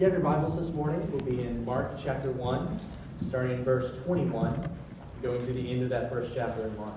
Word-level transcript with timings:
you 0.00 0.06
have 0.06 0.14
your 0.14 0.22
Bibles 0.22 0.56
this 0.56 0.70
morning, 0.70 0.98
we'll 1.12 1.20
be 1.20 1.42
in 1.42 1.62
Mark 1.62 1.92
chapter 2.02 2.30
1, 2.30 2.80
starting 3.28 3.58
in 3.58 3.64
verse 3.64 3.98
21, 4.06 4.66
going 5.20 5.44
to 5.44 5.52
the 5.52 5.70
end 5.70 5.82
of 5.82 5.90
that 5.90 6.08
first 6.08 6.32
chapter 6.34 6.62
in 6.66 6.74
Mark. 6.78 6.94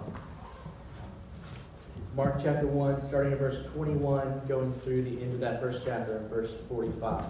Mark 2.16 2.36
chapter 2.42 2.66
1, 2.66 3.02
starting 3.02 3.34
in 3.34 3.38
verse 3.38 3.68
21, 3.74 4.44
going 4.48 4.72
through 4.86 5.04
the 5.04 5.22
end 5.22 5.34
of 5.34 5.42
that 5.42 5.60
first 5.60 5.84
chapter 5.84 6.16
in 6.16 6.30
verse 6.30 6.54
45. 6.70 7.26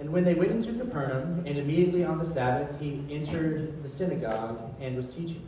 And 0.00 0.10
when 0.10 0.24
they 0.24 0.32
went 0.32 0.52
into 0.52 0.72
Capernaum, 0.72 1.44
and 1.46 1.58
immediately 1.58 2.02
on 2.02 2.16
the 2.16 2.24
Sabbath, 2.24 2.80
he 2.80 3.04
entered 3.10 3.82
the 3.82 3.90
synagogue 3.90 4.58
and 4.80 4.96
was 4.96 5.10
teaching. 5.10 5.44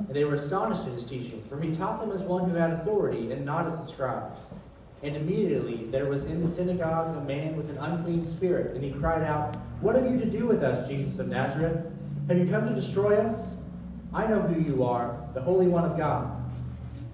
And 0.00 0.08
they 0.08 0.24
were 0.24 0.34
astonished 0.34 0.84
at 0.88 0.94
his 0.94 1.04
teaching, 1.04 1.42
for 1.42 1.60
he 1.60 1.70
taught 1.70 2.00
them 2.00 2.10
as 2.10 2.22
one 2.22 2.50
who 2.50 2.56
had 2.56 2.72
authority, 2.72 3.30
and 3.30 3.44
not 3.44 3.66
as 3.66 3.76
the 3.76 3.84
scribes. 3.84 4.40
And 5.02 5.16
immediately 5.16 5.84
there 5.86 6.06
was 6.06 6.24
in 6.24 6.40
the 6.40 6.46
synagogue 6.46 7.16
a 7.16 7.20
man 7.22 7.56
with 7.56 7.70
an 7.70 7.78
unclean 7.78 8.24
spirit, 8.24 8.74
and 8.74 8.84
he 8.84 8.92
cried 8.92 9.22
out, 9.22 9.56
What 9.80 9.96
have 9.96 10.08
you 10.08 10.18
to 10.18 10.30
do 10.30 10.46
with 10.46 10.62
us, 10.62 10.88
Jesus 10.88 11.18
of 11.18 11.28
Nazareth? 11.28 11.84
Have 12.28 12.38
you 12.38 12.46
come 12.46 12.68
to 12.68 12.74
destroy 12.74 13.16
us? 13.16 13.54
I 14.14 14.26
know 14.26 14.40
who 14.40 14.62
you 14.62 14.84
are, 14.84 15.18
the 15.34 15.40
Holy 15.40 15.66
One 15.66 15.84
of 15.84 15.96
God. 15.96 16.38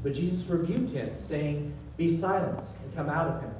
But 0.03 0.13
Jesus 0.13 0.47
rebuked 0.47 0.91
him, 0.91 1.11
saying, 1.19 1.73
Be 1.97 2.15
silent, 2.15 2.63
and 2.83 2.95
come 2.95 3.09
out 3.09 3.29
of 3.29 3.41
him. 3.41 3.55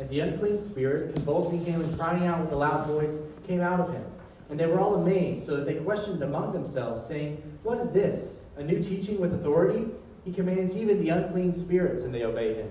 And 0.00 0.08
the 0.08 0.20
unclean 0.20 0.60
spirit, 0.60 1.14
convulsing 1.14 1.64
him 1.64 1.80
and 1.80 1.98
crying 1.98 2.26
out 2.26 2.40
with 2.40 2.52
a 2.52 2.56
loud 2.56 2.86
voice, 2.86 3.18
came 3.46 3.60
out 3.60 3.78
of 3.78 3.92
him. 3.92 4.04
And 4.50 4.58
they 4.58 4.66
were 4.66 4.80
all 4.80 4.96
amazed, 4.96 5.46
so 5.46 5.56
that 5.56 5.66
they 5.66 5.74
questioned 5.74 6.22
among 6.22 6.52
themselves, 6.52 7.06
saying, 7.06 7.40
What 7.62 7.78
is 7.78 7.90
this? 7.92 8.40
A 8.56 8.62
new 8.62 8.82
teaching 8.82 9.20
with 9.20 9.34
authority? 9.34 9.86
He 10.24 10.32
commands 10.32 10.74
even 10.74 11.00
the 11.00 11.10
unclean 11.10 11.52
spirits, 11.54 12.02
and 12.02 12.12
they 12.12 12.24
obey 12.24 12.54
him. 12.54 12.70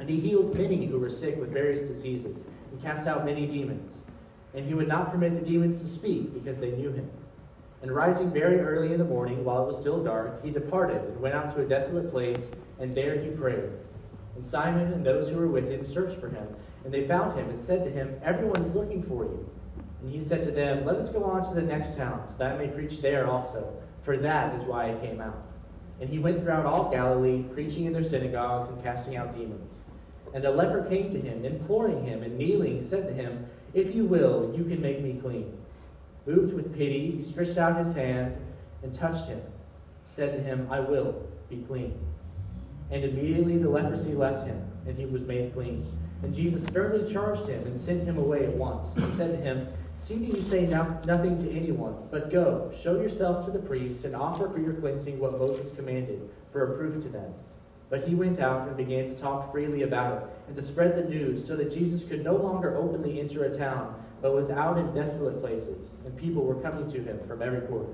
And 0.00 0.08
he 0.08 0.18
healed 0.18 0.56
many 0.56 0.86
who 0.86 0.98
were 0.98 1.10
sick 1.10 1.38
with 1.38 1.52
various 1.52 1.82
diseases, 1.82 2.42
and 2.72 2.82
cast 2.82 3.06
out 3.06 3.26
many 3.26 3.46
demons. 3.46 4.02
And 4.54 4.64
he 4.64 4.72
would 4.72 4.88
not 4.88 5.12
permit 5.12 5.38
the 5.38 5.48
demons 5.48 5.80
to 5.82 5.86
speak, 5.86 6.32
because 6.32 6.58
they 6.58 6.70
knew 6.70 6.90
him. 6.90 7.08
And 7.82 7.92
rising 7.92 8.30
very 8.30 8.60
early 8.60 8.92
in 8.92 8.98
the 8.98 9.04
morning, 9.04 9.44
while 9.44 9.62
it 9.62 9.66
was 9.66 9.76
still 9.76 10.02
dark, 10.02 10.42
he 10.42 10.50
departed 10.50 11.02
and 11.02 11.20
went 11.20 11.34
out 11.34 11.54
to 11.54 11.62
a 11.62 11.68
desolate 11.68 12.10
place, 12.10 12.50
and 12.78 12.94
there 12.94 13.20
he 13.20 13.30
prayed. 13.30 13.70
And 14.36 14.44
Simon 14.44 14.90
and 14.94 15.04
those 15.04 15.28
who 15.28 15.36
were 15.36 15.48
with 15.48 15.70
him 15.70 15.84
searched 15.84 16.18
for 16.18 16.30
him, 16.30 16.46
and 16.84 16.92
they 16.92 17.06
found 17.06 17.38
him, 17.38 17.50
and 17.50 17.60
said 17.60 17.84
to 17.84 17.90
him, 17.90 18.18
Everyone 18.24 18.62
is 18.62 18.74
looking 18.74 19.02
for 19.02 19.24
you. 19.24 19.50
And 20.00 20.10
he 20.10 20.24
said 20.24 20.46
to 20.46 20.50
them, 20.50 20.86
Let 20.86 20.96
us 20.96 21.10
go 21.10 21.24
on 21.24 21.46
to 21.46 21.54
the 21.54 21.66
next 21.66 21.94
towns, 21.94 22.34
that 22.38 22.54
I 22.54 22.56
may 22.56 22.68
preach 22.68 23.02
there 23.02 23.26
also, 23.26 23.70
for 24.02 24.16
that 24.16 24.54
is 24.54 24.62
why 24.62 24.92
I 24.92 24.94
came 24.94 25.20
out. 25.20 25.42
And 26.00 26.08
he 26.08 26.18
went 26.18 26.40
throughout 26.40 26.64
all 26.64 26.90
Galilee, 26.90 27.42
preaching 27.52 27.84
in 27.84 27.92
their 27.92 28.02
synagogues 28.02 28.68
and 28.68 28.82
casting 28.82 29.16
out 29.16 29.36
demons. 29.36 29.82
And 30.32 30.44
a 30.44 30.50
leper 30.50 30.84
came 30.88 31.12
to 31.12 31.20
him, 31.20 31.44
imploring 31.44 32.04
him, 32.04 32.22
and 32.22 32.36
kneeling, 32.36 32.86
said 32.86 33.06
to 33.08 33.12
him, 33.12 33.46
If 33.74 33.94
you 33.94 34.04
will, 34.04 34.54
you 34.56 34.64
can 34.64 34.80
make 34.80 35.02
me 35.02 35.18
clean. 35.20 35.56
Moved 36.26 36.54
with 36.54 36.76
pity, 36.76 37.10
he 37.10 37.22
stretched 37.22 37.58
out 37.58 37.84
his 37.84 37.94
hand 37.94 38.36
and 38.82 38.96
touched 38.96 39.26
him, 39.26 39.40
said 40.04 40.32
to 40.32 40.42
him, 40.42 40.68
I 40.70 40.80
will 40.80 41.26
be 41.48 41.64
clean. 41.66 41.98
And 42.90 43.04
immediately 43.04 43.58
the 43.58 43.68
leprosy 43.68 44.14
left 44.14 44.46
him, 44.46 44.62
and 44.86 44.96
he 44.96 45.06
was 45.06 45.22
made 45.22 45.52
clean. 45.54 45.86
And 46.22 46.34
Jesus 46.34 46.62
sternly 46.64 47.10
charged 47.10 47.46
him 47.48 47.66
and 47.66 47.78
sent 47.78 48.04
him 48.04 48.18
away 48.18 48.44
at 48.44 48.54
once, 48.56 48.94
and 48.96 49.14
said 49.14 49.30
to 49.30 49.36
him, 49.36 49.68
See 49.96 50.16
that 50.16 50.36
you 50.36 50.42
say 50.42 50.66
no, 50.66 50.98
nothing 51.04 51.36
to 51.42 51.50
anyone, 51.50 51.94
but 52.10 52.30
go, 52.30 52.72
show 52.82 53.00
yourself 53.00 53.44
to 53.44 53.50
the 53.50 53.58
priests, 53.58 54.04
and 54.04 54.16
offer 54.16 54.48
for 54.48 54.58
your 54.58 54.74
cleansing 54.74 55.18
what 55.18 55.38
Moses 55.38 55.74
commanded, 55.76 56.28
for 56.52 56.72
a 56.72 56.76
proof 56.76 57.02
to 57.02 57.08
them. 57.08 57.32
But 57.90 58.06
he 58.06 58.14
went 58.14 58.38
out 58.38 58.68
and 58.68 58.76
began 58.76 59.10
to 59.10 59.20
talk 59.20 59.50
freely 59.50 59.82
about 59.82 60.22
it, 60.22 60.28
and 60.46 60.56
to 60.56 60.62
spread 60.62 60.96
the 60.96 61.10
news, 61.10 61.44
so 61.44 61.56
that 61.56 61.72
Jesus 61.72 62.08
could 62.08 62.24
no 62.24 62.36
longer 62.36 62.76
openly 62.76 63.20
enter 63.20 63.44
a 63.44 63.56
town, 63.56 64.00
but 64.22 64.32
was 64.32 64.48
out 64.48 64.78
in 64.78 64.94
desolate 64.94 65.40
places, 65.40 65.88
and 66.04 66.16
people 66.16 66.44
were 66.44 66.54
coming 66.54 66.90
to 66.92 67.02
him 67.02 67.18
from 67.26 67.42
every 67.42 67.62
quarter. 67.62 67.92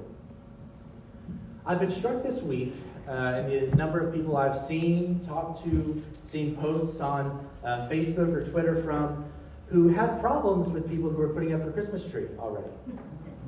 I've 1.64 1.80
been 1.80 1.90
struck 1.90 2.22
this 2.22 2.42
week 2.42 2.74
uh, 3.08 3.42
in 3.48 3.70
the 3.70 3.76
number 3.76 4.06
of 4.06 4.14
people 4.14 4.36
I've 4.36 4.60
seen, 4.60 5.24
talked 5.26 5.64
to, 5.64 6.02
seen 6.24 6.56
posts 6.56 7.00
on 7.00 7.48
uh, 7.64 7.88
Facebook 7.88 8.32
or 8.34 8.48
Twitter 8.50 8.82
from, 8.82 9.24
who 9.68 9.88
have 9.88 10.20
problems 10.20 10.68
with 10.68 10.88
people 10.88 11.10
who 11.10 11.22
are 11.22 11.30
putting 11.30 11.54
up 11.54 11.66
a 11.66 11.70
Christmas 11.70 12.04
tree 12.04 12.26
already. 12.38 12.68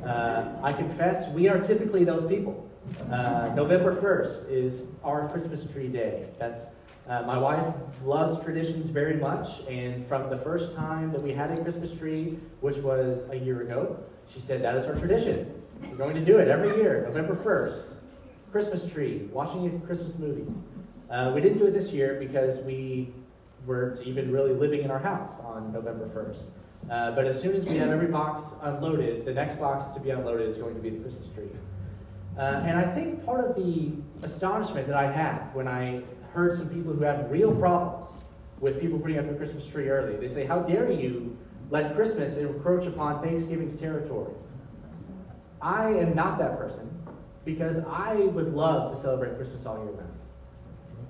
Uh, 0.04 0.53
I 0.62 0.72
confess, 0.72 1.28
we 1.32 1.48
are 1.48 1.59
typically 1.59 2.04
those 2.04 2.28
people. 2.28 2.68
Uh, 3.10 3.53
November 3.54 3.94
1st 3.97 4.50
is 4.50 4.87
our 5.03 5.28
Christmas 5.28 5.65
tree 5.72 5.88
day. 5.88 6.26
That's 6.38 6.60
uh, 7.09 7.22
my 7.22 7.38
wife 7.38 7.75
loves 8.04 8.43
traditions 8.44 8.91
very 8.91 9.16
much, 9.16 9.60
and 9.66 10.06
from 10.06 10.28
the 10.28 10.37
first 10.38 10.76
time 10.76 11.10
that 11.12 11.22
we 11.22 11.32
had 11.32 11.50
a 11.50 11.62
Christmas 11.62 11.93
tree, 11.94 12.38
which 12.60 12.77
was 12.77 13.28
a 13.31 13.37
year 13.37 13.62
ago, 13.62 13.98
she 14.32 14.41
said 14.41 14.62
that 14.62 14.75
is 14.75 14.84
our 14.84 14.94
tradition. 14.94 15.62
We're 15.91 15.97
going 15.97 16.16
to 16.16 16.25
do 16.25 16.37
it 16.37 16.48
every 16.48 16.77
year, 16.77 17.04
November 17.06 17.34
1st. 17.37 17.94
Christmas 18.53 18.91
tree, 18.91 19.28
watching 19.32 19.66
a 19.66 19.87
Christmas 19.87 20.19
movie. 20.19 20.47
Uh, 21.10 21.32
we 21.34 21.41
didn't 21.41 21.59
do 21.59 21.66
it 21.66 21.72
this 21.72 21.93
year 21.93 22.16
because 22.21 22.59
we 22.65 23.12
weren't 23.66 24.03
even 24.06 24.31
really 24.31 24.53
living 24.53 24.82
in 24.82 24.91
our 24.91 24.98
house 24.98 25.31
on 25.44 25.72
November 25.72 26.06
1st. 26.09 26.91
Uh, 26.91 27.10
but 27.12 27.27
as 27.27 27.41
soon 27.41 27.54
as 27.54 27.65
we 27.65 27.77
have 27.77 27.88
every 27.88 28.06
box 28.06 28.43
unloaded, 28.62 29.25
the 29.25 29.32
next 29.32 29.59
box 29.59 29.91
to 29.94 30.00
be 30.00 30.10
unloaded 30.10 30.48
is 30.48 30.59
going 30.59 30.75
to 30.75 30.81
be 30.81 30.91
the 30.91 30.98
Christmas 30.98 31.27
tree. 31.34 31.48
Uh, 32.38 32.62
and 32.65 32.78
I 32.78 32.84
think 32.94 33.25
part 33.26 33.50
of 33.50 33.56
the 33.56 33.91
astonishment 34.22 34.87
that 34.87 34.97
I 34.97 35.10
had 35.10 35.53
when 35.54 35.66
I 35.66 36.03
heard 36.32 36.56
some 36.56 36.69
people 36.69 36.93
who 36.93 37.03
have 37.03 37.28
real 37.31 37.53
problems 37.53 38.06
with 38.60 38.81
people 38.81 38.99
putting 39.00 39.19
up 39.19 39.28
a 39.28 39.34
Christmas 39.34 39.66
tree 39.66 39.88
early, 39.88 40.16
they 40.16 40.32
say, 40.32 40.47
How 40.47 40.60
dare 40.60 40.91
you 40.91 41.37
let 41.71 41.97
Christmas 41.97 42.37
encroach 42.37 42.87
upon 42.87 43.22
Thanksgiving's 43.22 43.78
territory? 43.81 44.32
I 45.60 45.88
am 45.88 46.15
not 46.15 46.38
that 46.38 46.59
person 46.59 46.88
because 47.44 47.78
I 47.88 48.15
would 48.15 48.54
love 48.54 48.94
to 48.94 49.00
celebrate 49.00 49.37
Christmas 49.37 49.66
all 49.66 49.82
year 49.82 49.93
round. 49.93 50.12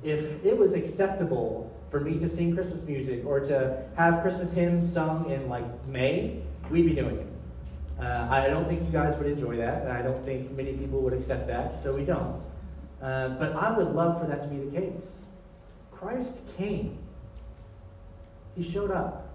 If 0.02 0.44
it 0.44 0.56
was 0.56 0.72
acceptable 0.72 1.70
for 1.90 2.00
me 2.00 2.18
to 2.20 2.28
sing 2.28 2.54
Christmas 2.54 2.82
music 2.84 3.26
or 3.26 3.40
to 3.40 3.82
have 3.96 4.22
Christmas 4.22 4.50
hymns 4.52 4.90
sung 4.90 5.30
in 5.30 5.48
like 5.48 5.64
May, 5.86 6.40
we'd 6.70 6.86
be 6.86 6.94
doing 6.94 7.18
it. 7.18 7.26
Uh, 8.00 8.28
I 8.30 8.46
don't 8.46 8.68
think 8.68 8.84
you 8.84 8.92
guys 8.92 9.16
would 9.16 9.26
enjoy 9.26 9.56
that, 9.56 9.82
and 9.82 9.92
I 9.92 10.02
don't 10.02 10.24
think 10.24 10.52
many 10.52 10.72
people 10.74 11.00
would 11.00 11.12
accept 11.12 11.48
that, 11.48 11.82
so 11.82 11.94
we 11.94 12.04
don't. 12.04 12.40
Uh, 13.02 13.30
but 13.30 13.52
I 13.54 13.76
would 13.76 13.94
love 13.94 14.20
for 14.20 14.26
that 14.26 14.42
to 14.42 14.48
be 14.48 14.64
the 14.64 14.80
case. 14.80 15.02
Christ 15.90 16.38
came. 16.56 16.98
He 18.54 18.68
showed 18.68 18.92
up. 18.92 19.28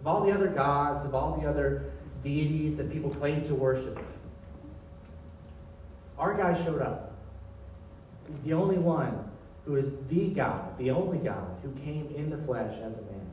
Of 0.00 0.06
all 0.06 0.24
the 0.24 0.32
other 0.32 0.48
gods, 0.48 1.04
of 1.04 1.14
all 1.14 1.38
the 1.40 1.48
other 1.48 1.92
deities 2.22 2.76
that 2.76 2.90
people 2.92 3.10
claim 3.10 3.44
to 3.44 3.54
worship, 3.54 3.98
our 6.18 6.36
guy 6.36 6.54
showed 6.64 6.82
up. 6.82 7.12
He's 8.28 8.38
the 8.40 8.52
only 8.52 8.78
one 8.78 9.28
who 9.64 9.76
is 9.76 9.90
the 10.08 10.28
God, 10.28 10.78
the 10.78 10.90
only 10.90 11.18
God, 11.18 11.46
who 11.62 11.72
came 11.84 12.12
in 12.14 12.30
the 12.30 12.38
flesh 12.38 12.74
as 12.76 12.94
a 12.94 13.02
man. 13.02 13.30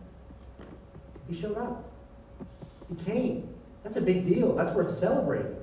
He 1.30 1.40
showed 1.40 1.58
up. 1.58 1.84
He 2.90 3.04
came. 3.04 3.50
That's 3.88 3.95
a 3.95 4.01
big 4.01 4.25
deal. 4.25 4.54
That's 4.54 4.74
worth 4.74 5.00
celebrating. 5.00 5.56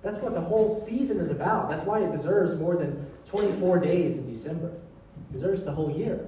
That's 0.00 0.18
what 0.18 0.32
the 0.32 0.40
whole 0.40 0.80
season 0.80 1.18
is 1.18 1.28
about. 1.28 1.68
That's 1.68 1.84
why 1.84 1.98
it 1.98 2.12
deserves 2.12 2.54
more 2.54 2.76
than 2.76 3.04
24 3.26 3.80
days 3.80 4.16
in 4.16 4.32
December. 4.32 4.68
It 4.68 5.32
deserves 5.32 5.64
the 5.64 5.72
whole 5.72 5.90
year. 5.90 6.24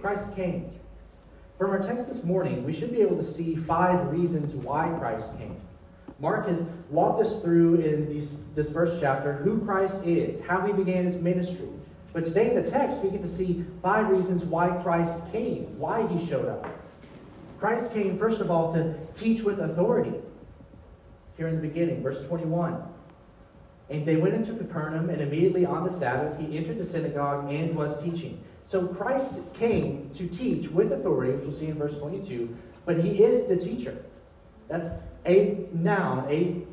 Christ 0.00 0.36
came. 0.36 0.70
From 1.58 1.70
our 1.70 1.80
text 1.80 2.06
this 2.06 2.22
morning, 2.22 2.64
we 2.64 2.72
should 2.72 2.92
be 2.92 3.00
able 3.00 3.16
to 3.16 3.24
see 3.24 3.56
five 3.56 4.08
reasons 4.12 4.54
why 4.54 4.88
Christ 5.00 5.36
came. 5.36 5.56
Mark 6.20 6.46
has 6.46 6.62
walked 6.88 7.20
us 7.20 7.42
through 7.42 7.80
in 7.80 8.08
these, 8.08 8.34
this 8.54 8.72
first 8.72 9.00
chapter 9.00 9.32
who 9.32 9.58
Christ 9.64 9.96
is, 10.04 10.40
how 10.46 10.64
he 10.64 10.72
began 10.72 11.06
his 11.06 11.16
ministry. 11.16 11.70
But 12.12 12.22
today 12.22 12.54
in 12.54 12.62
the 12.62 12.70
text, 12.70 12.98
we 12.98 13.10
get 13.10 13.22
to 13.22 13.28
see 13.28 13.64
five 13.82 14.10
reasons 14.10 14.44
why 14.44 14.68
Christ 14.80 15.24
came, 15.32 15.76
why 15.76 16.06
he 16.06 16.24
showed 16.24 16.46
up. 16.46 16.81
Christ 17.62 17.92
came, 17.92 18.18
first 18.18 18.40
of 18.40 18.50
all, 18.50 18.72
to 18.74 18.92
teach 19.14 19.42
with 19.42 19.60
authority. 19.60 20.14
Here 21.36 21.46
in 21.46 21.54
the 21.54 21.60
beginning, 21.68 22.02
verse 22.02 22.20
21. 22.26 22.82
And 23.88 24.04
they 24.04 24.16
went 24.16 24.34
into 24.34 24.52
Capernaum, 24.54 25.10
and 25.10 25.20
immediately 25.20 25.64
on 25.64 25.84
the 25.84 25.96
Sabbath, 25.96 26.36
he 26.40 26.58
entered 26.58 26.76
the 26.76 26.84
synagogue 26.84 27.52
and 27.52 27.76
was 27.76 28.02
teaching. 28.02 28.42
So 28.66 28.88
Christ 28.88 29.38
came 29.54 30.10
to 30.14 30.26
teach 30.26 30.70
with 30.70 30.90
authority, 30.90 31.34
which 31.34 31.44
we'll 31.44 31.56
see 31.56 31.68
in 31.68 31.78
verse 31.78 31.96
22, 31.96 32.52
But 32.84 32.98
he 32.98 33.22
is 33.22 33.46
the 33.46 33.56
teacher. 33.56 34.04
That's 34.66 34.88
a 35.24 35.64
noun, 35.72 36.28
a 36.28 36.66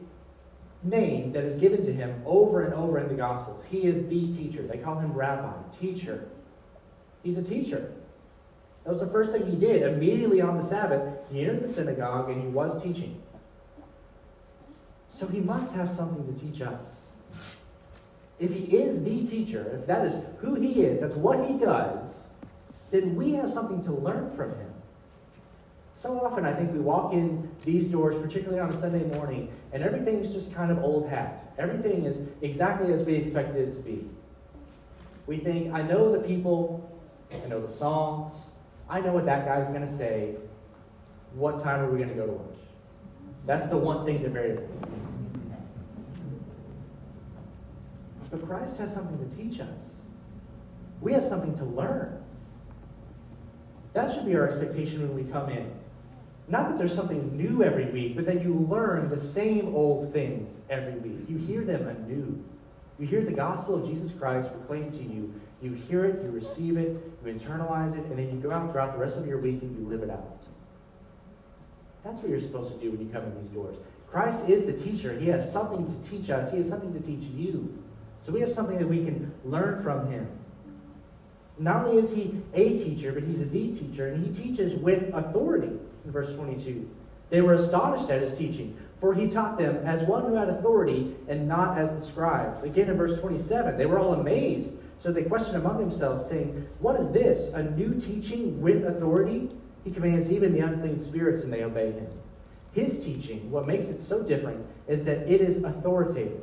name 0.81 1.31
that 1.33 1.43
is 1.43 1.53
given 1.61 1.85
to 1.85 1.93
him 1.93 2.19
over 2.25 2.63
and 2.63 2.73
over 2.73 2.97
in 2.97 3.09
the 3.09 3.13
Gospels. 3.13 3.63
He 3.69 3.81
is 3.83 4.09
the 4.09 4.35
teacher. 4.35 4.63
They 4.63 4.79
call 4.79 4.97
him 4.97 5.13
rabbi, 5.13 5.53
teacher. 5.79 6.29
He's 7.21 7.37
a 7.37 7.43
teacher. 7.43 7.91
That 8.83 8.91
was 8.91 8.99
the 8.99 9.07
first 9.07 9.31
thing 9.31 9.45
he 9.45 9.55
did. 9.55 9.83
Immediately 9.83 10.41
on 10.41 10.57
the 10.57 10.63
Sabbath, 10.63 11.01
he 11.31 11.41
entered 11.41 11.63
the 11.63 11.67
synagogue 11.67 12.29
and 12.29 12.41
he 12.41 12.47
was 12.47 12.81
teaching. 12.81 13.21
So 15.09 15.27
he 15.27 15.39
must 15.39 15.71
have 15.73 15.91
something 15.91 16.33
to 16.33 16.39
teach 16.39 16.61
us. 16.61 16.81
If 18.39 18.53
he 18.53 18.77
is 18.77 19.03
the 19.03 19.25
teacher, 19.27 19.79
if 19.79 19.85
that 19.87 20.05
is 20.05 20.13
who 20.37 20.55
he 20.55 20.83
is, 20.83 21.01
that's 21.01 21.15
what 21.15 21.45
he 21.45 21.57
does, 21.57 22.23
then 22.89 23.15
we 23.15 23.33
have 23.33 23.51
something 23.51 23.83
to 23.83 23.91
learn 23.91 24.31
from 24.35 24.49
him. 24.49 24.73
So 25.93 26.17
often, 26.25 26.45
I 26.45 26.53
think 26.53 26.71
we 26.71 26.79
walk 26.79 27.11
in 27.11 27.51
these 27.65 27.89
doors, 27.89 28.15
particularly 28.15 28.61
on 28.61 28.73
a 28.73 28.79
Sunday 28.79 29.03
morning, 29.17 29.51
and 29.73 29.83
everything's 29.83 30.33
just 30.33 30.53
kind 30.53 30.71
of 30.71 30.81
old 30.81 31.09
hat. 31.09 31.53
Everything 31.57 32.05
is 32.05 32.17
exactly 32.41 32.93
as 32.93 33.01
we 33.01 33.15
expected 33.15 33.67
it 33.67 33.75
to 33.75 33.81
be. 33.81 34.07
We 35.27 35.39
think, 35.39 35.73
I 35.73 35.81
know 35.81 36.09
the 36.09 36.25
people, 36.25 36.89
I 37.31 37.47
know 37.49 37.59
the 37.59 37.71
songs, 37.71 38.33
I 38.89 38.99
know 39.01 39.11
what 39.11 39.25
that 39.25 39.45
guy's 39.45 39.67
going 39.67 39.85
to 39.85 39.97
say. 39.97 40.35
What 41.33 41.61
time 41.61 41.81
are 41.81 41.91
we 41.91 41.97
going 41.97 42.09
to 42.09 42.15
go 42.15 42.25
to 42.25 42.31
lunch? 42.31 42.57
That's 43.45 43.67
the 43.67 43.77
one 43.77 44.05
thing 44.05 44.23
that 44.23 44.31
very. 44.31 44.57
But 48.31 48.45
Christ 48.47 48.77
has 48.77 48.93
something 48.93 49.17
to 49.17 49.35
teach 49.35 49.59
us. 49.59 49.67
We 51.01 51.13
have 51.13 51.23
something 51.23 51.57
to 51.57 51.65
learn. 51.65 52.23
That 53.93 54.13
should 54.13 54.25
be 54.25 54.35
our 54.35 54.47
expectation 54.47 55.01
when 55.01 55.15
we 55.15 55.31
come 55.31 55.49
in. 55.49 55.71
Not 56.47 56.69
that 56.69 56.77
there's 56.77 56.93
something 56.93 57.35
new 57.37 57.63
every 57.63 57.91
week, 57.91 58.15
but 58.15 58.25
that 58.25 58.43
you 58.43 58.67
learn 58.69 59.09
the 59.09 59.19
same 59.19 59.75
old 59.75 60.11
things 60.11 60.51
every 60.69 60.93
week. 60.93 61.25
You 61.27 61.37
hear 61.37 61.63
them 61.63 61.87
anew. 61.87 62.43
You 62.97 63.07
hear 63.07 63.23
the 63.23 63.31
gospel 63.31 63.75
of 63.75 63.87
Jesus 63.87 64.11
Christ 64.11 64.51
proclaimed 64.51 64.93
to 64.93 65.03
you. 65.03 65.39
You 65.61 65.73
hear 65.73 66.05
it, 66.05 66.23
you 66.23 66.31
receive 66.31 66.77
it, 66.77 66.89
you 67.25 67.33
internalize 67.33 67.93
it, 67.93 68.05
and 68.05 68.17
then 68.17 68.29
you 68.29 68.39
go 68.41 68.51
out 68.51 68.71
throughout 68.71 68.93
the 68.93 68.99
rest 68.99 69.17
of 69.17 69.27
your 69.27 69.39
week 69.39 69.61
and 69.61 69.77
you 69.77 69.87
live 69.89 70.03
it 70.03 70.09
out. 70.09 70.37
That's 72.03 72.17
what 72.19 72.29
you're 72.29 72.39
supposed 72.39 72.73
to 72.73 72.79
do 72.79 72.91
when 72.91 73.05
you 73.05 73.11
come 73.11 73.23
in 73.23 73.41
these 73.41 73.51
doors. 73.51 73.75
Christ 74.09 74.49
is 74.49 74.63
the 74.65 74.73
teacher. 74.73 75.17
He 75.19 75.27
has 75.27 75.51
something 75.51 75.85
to 75.85 76.09
teach 76.09 76.29
us, 76.29 76.51
He 76.51 76.57
has 76.57 76.69
something 76.69 76.93
to 76.93 76.99
teach 76.99 77.23
you. 77.35 77.77
So 78.25 78.31
we 78.31 78.39
have 78.41 78.53
something 78.53 78.77
that 78.77 78.87
we 78.87 79.03
can 79.03 79.33
learn 79.43 79.83
from 79.83 80.11
Him. 80.11 80.27
Not 81.57 81.85
only 81.85 82.01
is 82.01 82.09
He 82.09 82.41
a 82.53 82.77
teacher, 82.77 83.11
but 83.11 83.23
He's 83.23 83.41
a 83.41 83.45
the 83.45 83.73
teacher, 83.73 84.07
and 84.07 84.25
He 84.25 84.43
teaches 84.43 84.73
with 84.79 85.13
authority 85.13 85.77
in 86.05 86.11
verse 86.11 86.33
22. 86.35 86.89
They 87.29 87.41
were 87.41 87.53
astonished 87.53 88.09
at 88.09 88.21
His 88.21 88.37
teaching, 88.37 88.77
for 88.99 89.13
He 89.13 89.27
taught 89.27 89.57
them 89.57 89.75
as 89.85 90.07
one 90.07 90.23
who 90.23 90.35
had 90.35 90.49
authority 90.49 91.15
and 91.27 91.47
not 91.47 91.77
as 91.77 91.91
the 91.91 91.99
scribes. 91.99 92.63
Again 92.63 92.89
in 92.89 92.97
verse 92.97 93.19
27, 93.19 93.77
they 93.77 93.85
were 93.85 93.99
all 93.99 94.13
amazed. 94.13 94.73
So 95.01 95.11
they 95.11 95.23
question 95.23 95.55
among 95.55 95.77
themselves, 95.77 96.27
saying, 96.29 96.67
What 96.79 96.99
is 96.99 97.09
this? 97.11 97.53
A 97.53 97.63
new 97.63 97.99
teaching 97.99 98.61
with 98.61 98.85
authority? 98.85 99.49
He 99.85 99.91
commands 99.91 100.29
even 100.29 100.53
the 100.53 100.59
unclean 100.59 100.99
spirits, 100.99 101.43
and 101.43 101.53
they 101.53 101.63
obey 101.63 101.91
him. 101.91 102.07
His 102.73 103.03
teaching, 103.03 103.49
what 103.49 103.65
makes 103.65 103.85
it 103.85 104.01
so 104.01 104.21
different, 104.21 104.65
is 104.87 105.05
that 105.05 105.19
it 105.19 105.41
is 105.41 105.63
authoritative. 105.63 106.41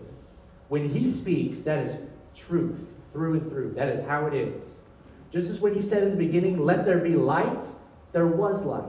When 0.68 0.88
he 0.88 1.10
speaks, 1.10 1.60
that 1.60 1.86
is 1.86 1.96
truth 2.34 2.80
through 3.12 3.34
and 3.34 3.48
through. 3.50 3.74
That 3.74 3.88
is 3.88 4.06
how 4.06 4.26
it 4.26 4.34
is. 4.34 4.64
Just 5.30 5.50
as 5.50 5.60
when 5.60 5.74
he 5.74 5.82
said 5.82 6.02
in 6.02 6.10
the 6.10 6.16
beginning, 6.16 6.58
Let 6.64 6.86
there 6.86 6.98
be 6.98 7.14
light, 7.14 7.64
there 8.12 8.26
was 8.26 8.62
light. 8.62 8.84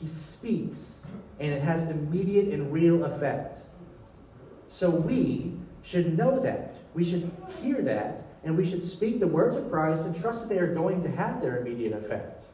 He 0.00 0.08
speaks, 0.08 1.00
and 1.40 1.52
it 1.52 1.62
has 1.62 1.82
immediate 1.82 2.54
and 2.54 2.72
real 2.72 3.04
effect. 3.04 3.58
So 4.68 4.88
we 4.88 5.52
should 5.82 6.16
know 6.16 6.40
that. 6.40 6.69
We 6.94 7.04
should 7.04 7.30
hear 7.62 7.82
that, 7.82 8.24
and 8.44 8.56
we 8.56 8.68
should 8.68 8.84
speak 8.84 9.20
the 9.20 9.26
words 9.26 9.56
of 9.56 9.70
Christ 9.70 10.04
and 10.04 10.20
trust 10.20 10.40
that 10.40 10.48
they 10.48 10.58
are 10.58 10.74
going 10.74 11.02
to 11.02 11.10
have 11.10 11.40
their 11.40 11.58
immediate 11.58 11.92
effect. 11.92 12.44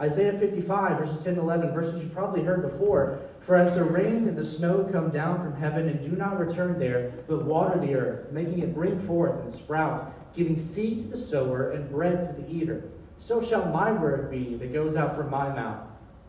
Isaiah 0.00 0.38
55, 0.38 0.98
verses 0.98 1.22
10 1.22 1.34
to 1.34 1.40
11, 1.42 1.74
verses 1.74 2.02
you've 2.02 2.14
probably 2.14 2.42
heard 2.42 2.62
before. 2.62 3.20
For 3.44 3.56
as 3.56 3.74
the 3.74 3.84
rain 3.84 4.28
and 4.28 4.36
the 4.36 4.44
snow 4.44 4.88
come 4.90 5.10
down 5.10 5.42
from 5.42 5.60
heaven 5.60 5.88
and 5.88 6.00
do 6.00 6.16
not 6.16 6.38
return 6.38 6.78
there, 6.78 7.12
but 7.28 7.44
water 7.44 7.78
the 7.78 7.94
earth, 7.94 8.32
making 8.32 8.60
it 8.60 8.74
bring 8.74 9.06
forth 9.06 9.42
and 9.42 9.52
sprout, 9.52 10.34
giving 10.34 10.58
seed 10.58 11.00
to 11.00 11.08
the 11.08 11.22
sower 11.22 11.70
and 11.72 11.90
bread 11.90 12.22
to 12.22 12.40
the 12.40 12.50
eater, 12.50 12.84
so 13.18 13.42
shall 13.42 13.66
my 13.66 13.92
word 13.92 14.30
be 14.30 14.54
that 14.56 14.72
goes 14.72 14.96
out 14.96 15.16
from 15.16 15.30
my 15.30 15.48
mouth. 15.54 15.86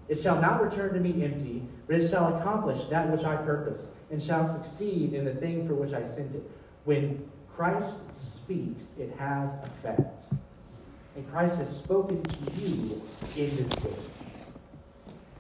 It 0.10 0.22
shall 0.22 0.42
not 0.42 0.62
return 0.62 0.94
to 0.94 1.00
me 1.00 1.24
empty, 1.24 1.64
but 1.88 1.96
it 1.96 2.10
shall 2.10 2.36
accomplish 2.38 2.84
that 2.86 3.10
which 3.10 3.24
I 3.24 3.38
purpose, 3.38 3.88
and 4.12 4.22
shall 4.22 4.48
succeed 4.48 5.14
in 5.14 5.26
the 5.26 5.34
thing 5.34 5.68
for 5.68 5.74
which 5.74 5.94
I 5.94 6.04
sent 6.04 6.36
it. 6.36 6.44
When 6.84 7.30
Christ 7.56 7.98
speaks, 8.14 8.86
it 9.00 9.14
has 9.18 9.52
effect. 9.64 10.24
And 11.16 11.30
Christ 11.32 11.58
has 11.58 11.70
spoken 11.70 12.22
to 12.22 12.52
you 12.62 13.02
in 13.38 13.56
this 13.56 13.76
book. 13.76 14.00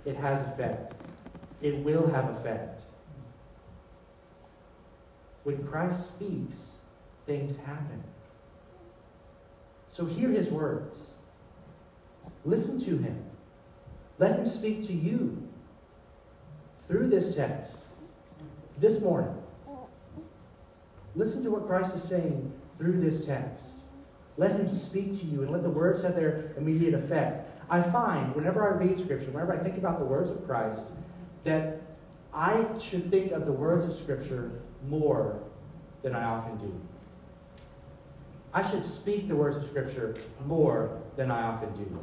It 0.06 0.16
has 0.16 0.42
effect. 0.42 0.94
It 1.62 1.78
will 1.84 2.10
have 2.10 2.30
effect. 2.30 2.82
When 5.44 5.66
Christ 5.68 6.08
speaks, 6.08 6.72
things 7.26 7.58
happen. 7.58 8.04
So 9.88 10.06
hear 10.06 10.30
his 10.30 10.48
words. 10.48 11.12
Listen 12.46 12.80
to 12.86 12.98
him. 12.98 13.24
Let 14.18 14.40
him 14.40 14.48
speak 14.48 14.86
to 14.88 14.94
you 14.94 15.50
through 16.88 17.10
this 17.10 17.36
text 17.36 17.81
this 18.82 19.00
morning. 19.00 19.34
Listen 21.16 21.44
to 21.44 21.52
what 21.52 21.68
Christ 21.68 21.96
is 21.96 22.02
saying 22.02 22.52
through 22.78 23.00
this 23.00 23.26
text. 23.26 23.76
Let 24.38 24.52
him 24.52 24.68
speak 24.68 25.20
to 25.20 25.26
you 25.26 25.44
and 25.44 25.52
let 25.52 25.62
the 25.62 25.70
words 25.70 26.02
have 26.02 26.16
their 26.16 26.54
immediate 26.58 26.96
effect. 26.96 27.48
I 27.70 27.82
find 27.82 28.34
whenever 28.36 28.64
I 28.64 28.84
read 28.84 28.98
Scripture, 28.98 29.30
whenever 29.30 29.54
I 29.54 29.58
think 29.58 29.78
about 29.78 30.00
the 30.00 30.06
words 30.06 30.32
of 30.32 30.46
Christ, 30.48 30.88
that 31.44 31.82
I 32.34 32.66
should 32.82 33.12
think 33.12 33.32
of 33.34 33.46
the 33.46 33.52
words 33.52 33.86
of 33.86 33.96
Scripture 33.96 34.52
more 34.88 35.40
than 36.02 36.16
I 36.16 36.24
often 36.24 36.58
do. 36.58 36.74
I 38.54 38.70
should 38.70 38.84
speak 38.84 39.28
the 39.28 39.36
words 39.36 39.58
of 39.58 39.66
Scripture 39.66 40.16
more 40.46 40.98
than 41.16 41.30
I 41.30 41.44
often 41.44 41.72
do. 41.76 42.00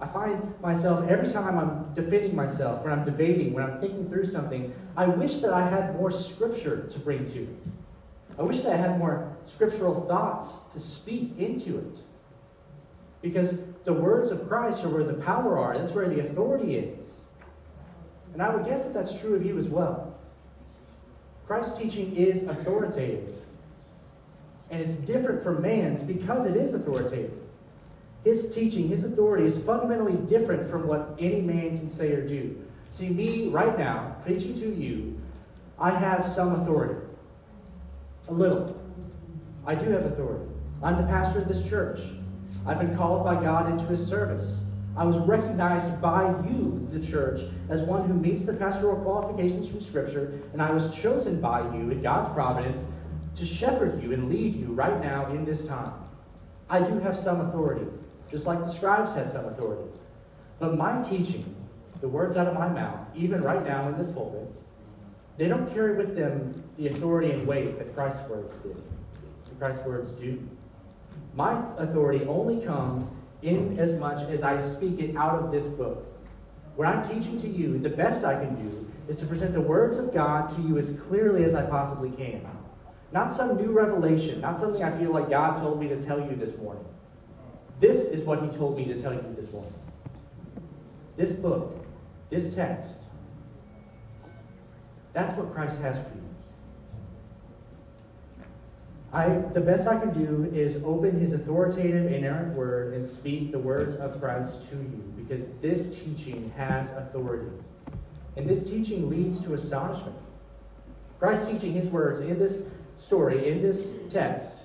I 0.00 0.06
find 0.06 0.60
myself 0.60 1.08
every 1.08 1.30
time 1.30 1.58
I'm 1.58 1.94
defending 1.94 2.34
myself, 2.34 2.82
when 2.82 2.92
I'm 2.92 3.04
debating, 3.04 3.52
when 3.52 3.64
I'm 3.64 3.80
thinking 3.80 4.08
through 4.08 4.26
something, 4.26 4.74
I 4.96 5.06
wish 5.06 5.36
that 5.36 5.52
I 5.52 5.68
had 5.68 5.94
more 5.96 6.10
Scripture 6.10 6.88
to 6.88 6.98
bring 6.98 7.24
to 7.26 7.42
it. 7.44 7.48
I 8.38 8.42
wish 8.42 8.62
that 8.62 8.72
I 8.72 8.76
had 8.76 8.98
more 8.98 9.36
scriptural 9.44 10.06
thoughts 10.06 10.58
to 10.72 10.80
speak 10.80 11.38
into 11.38 11.78
it. 11.78 11.98
Because 13.22 13.54
the 13.84 13.92
words 13.92 14.30
of 14.30 14.48
Christ 14.48 14.84
are 14.84 14.88
where 14.88 15.04
the 15.04 15.14
power 15.14 15.58
are, 15.58 15.78
that's 15.78 15.92
where 15.92 16.08
the 16.08 16.20
authority 16.20 16.76
is. 16.76 17.20
And 18.32 18.42
I 18.42 18.54
would 18.54 18.66
guess 18.66 18.84
that 18.84 18.92
that's 18.92 19.18
true 19.18 19.34
of 19.34 19.46
you 19.46 19.56
as 19.56 19.68
well. 19.68 20.14
Christ's 21.46 21.78
teaching 21.78 22.16
is 22.16 22.42
authoritative. 22.42 23.28
And 24.70 24.82
it's 24.82 24.94
different 24.94 25.42
from 25.42 25.62
man's 25.62 26.02
because 26.02 26.46
it 26.46 26.56
is 26.56 26.74
authoritative. 26.74 27.38
His 28.24 28.54
teaching, 28.54 28.88
his 28.88 29.04
authority 29.04 29.44
is 29.44 29.58
fundamentally 29.58 30.16
different 30.26 30.70
from 30.70 30.86
what 30.86 31.14
any 31.18 31.42
man 31.42 31.78
can 31.78 31.88
say 31.88 32.12
or 32.12 32.26
do. 32.26 32.58
See, 32.90 33.10
me 33.10 33.48
right 33.48 33.78
now, 33.78 34.16
preaching 34.24 34.54
to 34.54 34.74
you, 34.74 35.20
I 35.78 35.90
have 35.90 36.26
some 36.26 36.60
authority. 36.60 36.94
A 38.28 38.32
little. 38.32 38.80
I 39.66 39.74
do 39.74 39.90
have 39.90 40.06
authority. 40.06 40.44
I'm 40.82 40.96
the 40.96 41.06
pastor 41.06 41.40
of 41.40 41.48
this 41.48 41.68
church. 41.68 42.00
I've 42.66 42.78
been 42.78 42.96
called 42.96 43.24
by 43.24 43.34
God 43.34 43.70
into 43.70 43.84
his 43.86 44.06
service. 44.06 44.60
I 44.96 45.04
was 45.04 45.18
recognized 45.18 46.00
by 46.00 46.28
you, 46.48 46.88
the 46.92 47.00
church, 47.00 47.40
as 47.68 47.82
one 47.82 48.06
who 48.06 48.14
meets 48.14 48.44
the 48.44 48.54
pastoral 48.54 48.96
qualifications 49.02 49.68
from 49.68 49.80
Scripture, 49.80 50.40
and 50.52 50.62
I 50.62 50.70
was 50.70 50.94
chosen 50.96 51.40
by 51.40 51.60
you 51.74 51.90
in 51.90 52.00
God's 52.00 52.32
providence 52.32 52.78
to 53.34 53.44
shepherd 53.44 54.00
you 54.02 54.12
and 54.12 54.30
lead 54.30 54.54
you 54.54 54.66
right 54.66 55.00
now 55.02 55.26
in 55.32 55.44
this 55.44 55.66
time. 55.66 55.92
I 56.70 56.78
do 56.78 56.98
have 57.00 57.18
some 57.18 57.40
authority, 57.40 57.86
just 58.30 58.46
like 58.46 58.60
the 58.60 58.68
scribes 58.68 59.12
had 59.12 59.28
some 59.28 59.46
authority. 59.46 59.90
But 60.58 60.76
my 60.76 61.02
teaching, 61.02 61.54
the 62.00 62.08
words 62.08 62.36
out 62.36 62.46
of 62.46 62.54
my 62.54 62.68
mouth, 62.68 63.00
even 63.14 63.42
right 63.42 63.64
now 63.64 63.88
in 63.88 63.96
this 63.96 64.12
pulpit, 64.12 64.50
they 65.36 65.48
don't 65.48 65.72
carry 65.72 65.96
with 65.96 66.16
them 66.16 66.62
the 66.76 66.88
authority 66.88 67.32
and 67.32 67.46
weight 67.46 67.78
that 67.78 67.94
Christ's 67.94 68.28
words 68.28 68.56
did. 68.58 68.82
Christ's 69.58 69.84
words 69.86 70.12
do. 70.12 70.46
My 71.34 71.60
authority 71.78 72.24
only 72.26 72.64
comes 72.64 73.10
in 73.42 73.78
as 73.78 73.98
much 73.98 74.28
as 74.28 74.42
I 74.42 74.60
speak 74.60 75.00
it 75.00 75.16
out 75.16 75.42
of 75.42 75.52
this 75.52 75.66
book. 75.66 76.06
What 76.76 76.88
I'm 76.88 77.02
teaching 77.02 77.40
to 77.40 77.48
you, 77.48 77.78
the 77.78 77.88
best 77.88 78.24
I 78.24 78.34
can 78.34 78.54
do, 78.56 78.90
is 79.08 79.18
to 79.20 79.26
present 79.26 79.52
the 79.52 79.60
words 79.60 79.98
of 79.98 80.12
God 80.12 80.54
to 80.56 80.62
you 80.62 80.78
as 80.78 80.90
clearly 81.08 81.44
as 81.44 81.54
I 81.54 81.62
possibly 81.62 82.10
can. 82.10 82.46
Not 83.12 83.30
some 83.30 83.56
new 83.56 83.70
revelation, 83.70 84.40
not 84.40 84.58
something 84.58 84.82
I 84.82 84.96
feel 84.98 85.12
like 85.12 85.30
God 85.30 85.60
told 85.60 85.78
me 85.78 85.88
to 85.88 86.04
tell 86.04 86.18
you 86.18 86.34
this 86.34 86.56
morning. 86.58 86.84
This 87.86 88.06
is 88.06 88.24
what 88.24 88.42
he 88.42 88.48
told 88.48 88.78
me 88.78 88.86
to 88.86 88.98
tell 89.02 89.12
you 89.12 89.22
this 89.38 89.52
morning. 89.52 89.74
This 91.18 91.32
book, 91.32 91.84
this 92.30 92.54
text, 92.54 92.94
that's 95.12 95.36
what 95.36 95.52
Christ 95.52 95.78
has 95.82 95.98
for 95.98 96.14
you. 96.14 96.22
I, 99.12 99.28
the 99.52 99.60
best 99.60 99.86
I 99.86 100.00
can 100.00 100.14
do 100.14 100.50
is 100.56 100.82
open 100.82 101.20
his 101.20 101.34
authoritative, 101.34 102.10
inerrant 102.10 102.56
word 102.56 102.94
and 102.94 103.06
speak 103.06 103.52
the 103.52 103.58
words 103.58 103.96
of 103.96 104.18
Christ 104.18 104.66
to 104.70 104.76
you 104.76 105.12
because 105.18 105.42
this 105.60 105.94
teaching 105.94 106.50
has 106.56 106.88
authority. 106.96 107.50
And 108.38 108.48
this 108.48 108.64
teaching 108.64 109.10
leads 109.10 109.42
to 109.42 109.52
astonishment. 109.52 110.16
Christ 111.18 111.50
teaching 111.50 111.74
his 111.74 111.90
words 111.90 112.22
in 112.22 112.38
this 112.38 112.62
story, 112.96 113.52
in 113.52 113.60
this 113.60 113.92
text, 114.08 114.56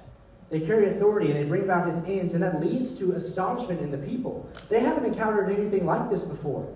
they 0.50 0.60
carry 0.60 0.90
authority 0.90 1.32
and 1.32 1.40
they 1.40 1.44
bring 1.44 1.64
about 1.64 1.88
his 1.88 1.98
ends, 2.06 2.34
and 2.34 2.44
that 2.44 2.60
leads 2.60 2.96
to 2.96 3.12
astonishment 3.14 3.82
in 3.82 3.92
the 3.92 3.98
people. 3.98 4.50
They 4.68 4.80
haven't 4.80 5.06
encountered 5.06 5.52
anything 5.52 5.86
like 5.86 6.10
this 6.10 6.24
before. 6.24 6.74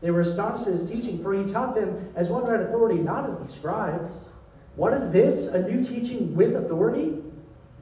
They 0.00 0.10
were 0.10 0.20
astonished 0.20 0.66
at 0.66 0.74
his 0.74 0.88
teaching, 0.88 1.22
for 1.22 1.34
he 1.34 1.44
taught 1.50 1.74
them 1.74 2.12
as 2.14 2.28
one 2.28 2.44
who 2.44 2.52
had 2.52 2.60
authority, 2.60 3.00
not 3.00 3.28
as 3.28 3.36
the 3.38 3.44
scribes. 3.44 4.26
What 4.76 4.92
is 4.92 5.10
this? 5.10 5.46
A 5.46 5.62
new 5.62 5.82
teaching 5.82 6.36
with 6.36 6.54
authority? 6.54 7.22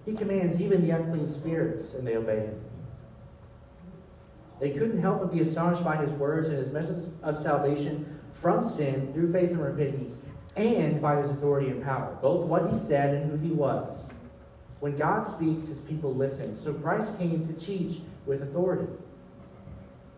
He 0.07 0.14
commands 0.14 0.61
even 0.61 0.87
the 0.87 0.91
unclean 0.91 1.29
spirits, 1.29 1.95
and 1.95 2.07
they 2.07 2.17
obey 2.17 2.41
him. 2.41 2.61
They 4.61 4.71
couldn't 4.71 5.02
help 5.02 5.21
but 5.21 5.33
be 5.33 5.41
astonished 5.41 5.85
by 5.85 5.97
his 5.97 6.12
words 6.12 6.49
and 6.49 6.57
his 6.57 6.71
message 6.71 7.11
of 7.23 7.38
salvation 7.38 8.21
from 8.33 8.64
sin 8.64 9.12
through 9.12 9.33
faith 9.33 9.50
and 9.50 9.61
repentance, 9.61 10.17
and 10.57 11.02
by 11.02 11.17
his 11.17 11.31
authority 11.31 11.69
and 11.69 11.83
power, 11.83 12.17
both 12.23 12.47
what 12.47 12.71
he 12.73 12.79
said 12.79 13.14
and 13.14 13.31
who 13.31 13.37
he 13.37 13.52
was. 13.52 13.97
When 14.82 14.96
God 14.96 15.24
speaks, 15.24 15.68
his 15.68 15.78
people 15.78 16.12
listen. 16.12 16.60
So 16.60 16.74
Christ 16.74 17.16
came 17.16 17.46
to 17.46 17.52
teach 17.52 18.00
with 18.26 18.42
authority. 18.42 18.88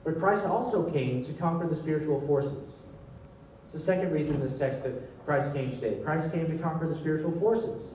But 0.02 0.18
Christ 0.18 0.46
also 0.46 0.90
came 0.90 1.22
to 1.26 1.34
conquer 1.34 1.68
the 1.68 1.76
spiritual 1.76 2.26
forces. 2.26 2.70
It's 3.66 3.74
the 3.74 3.78
second 3.78 4.10
reason 4.10 4.36
in 4.36 4.40
this 4.40 4.58
text 4.58 4.82
that 4.84 5.22
Christ 5.26 5.52
came 5.52 5.70
today. 5.70 5.98
Christ 6.02 6.32
came 6.32 6.46
to 6.46 6.56
conquer 6.56 6.88
the 6.88 6.94
spiritual 6.94 7.38
forces. 7.38 7.88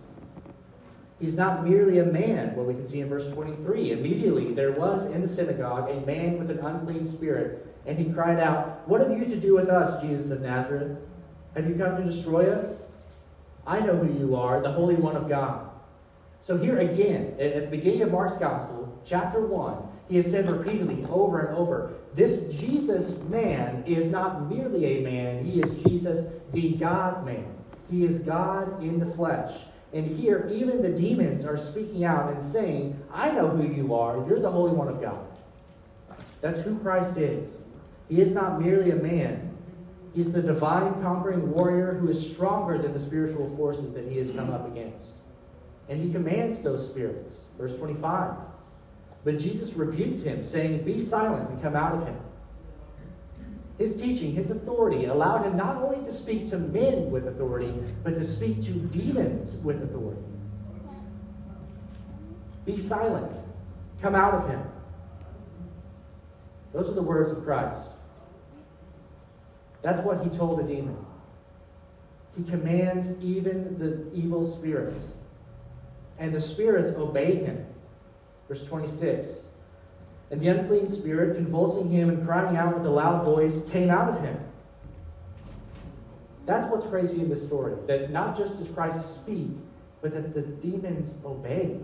He's 1.19 1.35
not 1.35 1.67
merely 1.67 1.97
a 1.97 2.05
man, 2.05 2.55
what 2.55 2.67
we 2.67 2.75
can 2.75 2.85
see 2.85 3.01
in 3.01 3.09
verse 3.09 3.27
23. 3.31 3.93
Immediately 3.93 4.53
there 4.53 4.73
was 4.73 5.05
in 5.05 5.23
the 5.23 5.27
synagogue 5.27 5.89
a 5.89 6.05
man 6.05 6.37
with 6.37 6.51
an 6.51 6.59
unclean 6.59 7.11
spirit, 7.11 7.65
and 7.87 7.97
he 7.97 8.13
cried 8.13 8.39
out, 8.39 8.87
What 8.87 9.01
have 9.01 9.17
you 9.17 9.25
to 9.25 9.35
do 9.35 9.55
with 9.55 9.69
us, 9.69 10.03
Jesus 10.03 10.29
of 10.29 10.41
Nazareth? 10.41 10.99
Have 11.55 11.67
you 11.67 11.73
come 11.73 11.97
to 11.97 12.03
destroy 12.03 12.53
us? 12.53 12.83
I 13.65 13.79
know 13.79 13.95
who 13.97 14.19
you 14.19 14.35
are, 14.35 14.61
the 14.61 14.71
Holy 14.71 14.93
One 14.93 15.15
of 15.15 15.27
God. 15.27 15.68
So 16.41 16.57
here 16.57 16.79
again, 16.79 17.35
at 17.39 17.55
the 17.55 17.67
beginning 17.67 18.01
of 18.03 18.11
Mark's 18.11 18.37
Gospel, 18.37 18.99
chapter 19.05 19.45
1, 19.45 19.77
he 20.07 20.15
has 20.17 20.29
said 20.29 20.49
repeatedly 20.49 21.05
over 21.09 21.39
and 21.39 21.57
over 21.57 21.93
this 22.15 22.51
Jesus 22.53 23.17
man 23.29 23.83
is 23.85 24.05
not 24.05 24.49
merely 24.49 24.85
a 24.85 25.01
man, 25.01 25.45
he 25.45 25.61
is 25.61 25.83
Jesus, 25.83 26.25
the 26.53 26.73
God 26.73 27.25
man. 27.25 27.45
He 27.91 28.05
is 28.05 28.19
God 28.19 28.83
in 28.83 28.99
the 28.99 29.05
flesh. 29.15 29.55
And 29.93 30.05
here, 30.05 30.49
even 30.53 30.81
the 30.81 30.89
demons 30.89 31.45
are 31.45 31.57
speaking 31.57 32.03
out 32.03 32.31
and 32.31 32.43
saying, 32.43 32.99
I 33.11 33.31
know 33.31 33.47
who 33.49 33.73
you 33.73 33.95
are. 33.95 34.17
You're 34.27 34.39
the 34.39 34.51
Holy 34.51 34.71
One 34.71 34.87
of 34.87 35.01
God. 35.01 35.25
That's 36.41 36.59
who 36.61 36.77
Christ 36.79 37.17
is. 37.17 37.47
He 38.07 38.21
is 38.21 38.31
not 38.31 38.59
merely 38.59 38.91
a 38.91 38.95
man, 38.95 39.55
he's 40.15 40.31
the 40.31 40.41
divine 40.41 41.01
conquering 41.01 41.51
warrior 41.51 41.93
who 41.93 42.09
is 42.09 42.31
stronger 42.31 42.77
than 42.79 42.93
the 42.93 42.99
spiritual 42.99 43.55
forces 43.55 43.93
that 43.93 44.07
he 44.07 44.17
has 44.17 44.31
come 44.31 44.49
up 44.49 44.67
against. 44.67 45.05
And 45.89 46.01
he 46.01 46.11
commands 46.11 46.61
those 46.61 46.87
spirits. 46.87 47.45
Verse 47.57 47.75
25. 47.75 48.35
But 49.23 49.39
Jesus 49.39 49.73
rebuked 49.73 50.21
him, 50.21 50.43
saying, 50.43 50.83
Be 50.83 50.99
silent 50.99 51.49
and 51.49 51.61
come 51.61 51.75
out 51.75 51.95
of 51.95 52.07
him. 52.07 52.15
His 53.77 53.95
teaching, 53.95 54.33
his 54.33 54.51
authority 54.51 55.05
allowed 55.05 55.45
him 55.45 55.57
not 55.57 55.77
only 55.77 56.03
to 56.05 56.11
speak 56.11 56.49
to 56.49 56.57
men 56.57 57.09
with 57.09 57.27
authority, 57.27 57.73
but 58.03 58.15
to 58.15 58.25
speak 58.25 58.61
to 58.63 58.71
demons 58.71 59.51
with 59.63 59.81
authority. 59.81 60.21
Be 62.65 62.77
silent. 62.77 63.31
Come 64.01 64.15
out 64.15 64.33
of 64.33 64.49
him. 64.49 64.61
Those 66.73 66.89
are 66.89 66.93
the 66.93 67.01
words 67.01 67.31
of 67.31 67.43
Christ. 67.43 67.81
That's 69.81 70.01
what 70.01 70.23
he 70.23 70.29
told 70.29 70.59
the 70.59 70.63
demon. 70.63 70.97
He 72.35 72.43
commands 72.43 73.11
even 73.21 73.79
the 73.79 74.13
evil 74.13 74.47
spirits. 74.55 75.11
And 76.19 76.33
the 76.33 76.39
spirits 76.39 76.95
obey 76.97 77.35
him. 77.35 77.65
Verse 78.47 78.65
26. 78.65 79.29
And 80.31 80.41
the 80.41 80.49
unclean 80.49 80.87
spirit, 80.87 81.35
convulsing 81.35 81.89
him 81.89 82.09
and 82.09 82.25
crying 82.25 82.55
out 82.55 82.77
with 82.77 82.85
a 82.85 82.89
loud 82.89 83.25
voice, 83.25 83.63
came 83.71 83.89
out 83.89 84.09
of 84.09 84.21
him. 84.21 84.37
That's 86.45 86.67
what's 86.67 86.85
crazy 86.85 87.19
in 87.19 87.29
this 87.29 87.43
story. 87.43 87.75
That 87.87 88.11
not 88.11 88.37
just 88.37 88.57
does 88.57 88.67
Christ 88.67 89.15
speak, 89.15 89.49
but 90.01 90.13
that 90.13 90.33
the 90.33 90.41
demons 90.41 91.13
obey. 91.25 91.79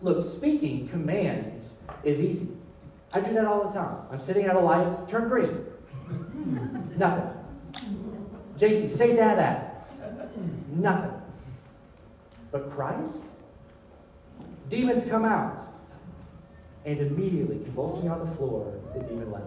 Look, 0.00 0.24
speaking 0.24 0.88
commands 0.88 1.74
is 2.04 2.20
easy. 2.20 2.48
I 3.12 3.20
do 3.20 3.32
that 3.34 3.44
all 3.44 3.68
the 3.68 3.72
time. 3.72 3.96
I'm 4.10 4.20
sitting 4.20 4.46
at 4.46 4.56
a 4.56 4.60
light, 4.60 5.08
turn 5.08 5.28
green. 5.28 5.64
Nothing. 6.96 7.30
JC, 8.58 8.90
say 8.90 9.16
that 9.16 9.38
at. 9.38 9.88
Nothing. 10.70 11.20
But 12.50 12.70
Christ? 12.70 13.18
Demons 14.72 15.04
come 15.04 15.26
out. 15.26 15.58
And 16.86 16.98
immediately, 16.98 17.58
convulsing 17.62 18.10
on 18.10 18.20
the 18.20 18.34
floor, 18.36 18.72
the 18.94 19.00
demon 19.00 19.30
left. 19.30 19.44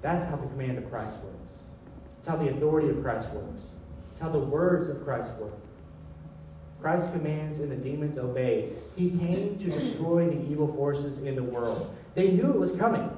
That's 0.00 0.24
how 0.24 0.36
the 0.36 0.46
command 0.46 0.78
of 0.78 0.90
Christ 0.90 1.12
works. 1.22 1.54
It's 2.18 2.26
how 2.26 2.36
the 2.36 2.48
authority 2.48 2.88
of 2.88 3.02
Christ 3.02 3.28
works. 3.28 3.60
It's 4.10 4.18
how 4.18 4.30
the 4.30 4.38
words 4.38 4.88
of 4.88 5.04
Christ 5.04 5.32
work. 5.34 5.52
Christ 6.80 7.12
commands 7.12 7.58
and 7.58 7.70
the 7.70 7.76
demons 7.76 8.16
obey. 8.16 8.70
He 8.96 9.10
came 9.10 9.58
to 9.58 9.70
destroy 9.70 10.30
the 10.30 10.50
evil 10.50 10.72
forces 10.74 11.18
in 11.18 11.36
the 11.36 11.42
world. 11.42 11.94
They 12.14 12.28
knew 12.28 12.48
it 12.48 12.58
was 12.58 12.72
coming. 12.72 13.10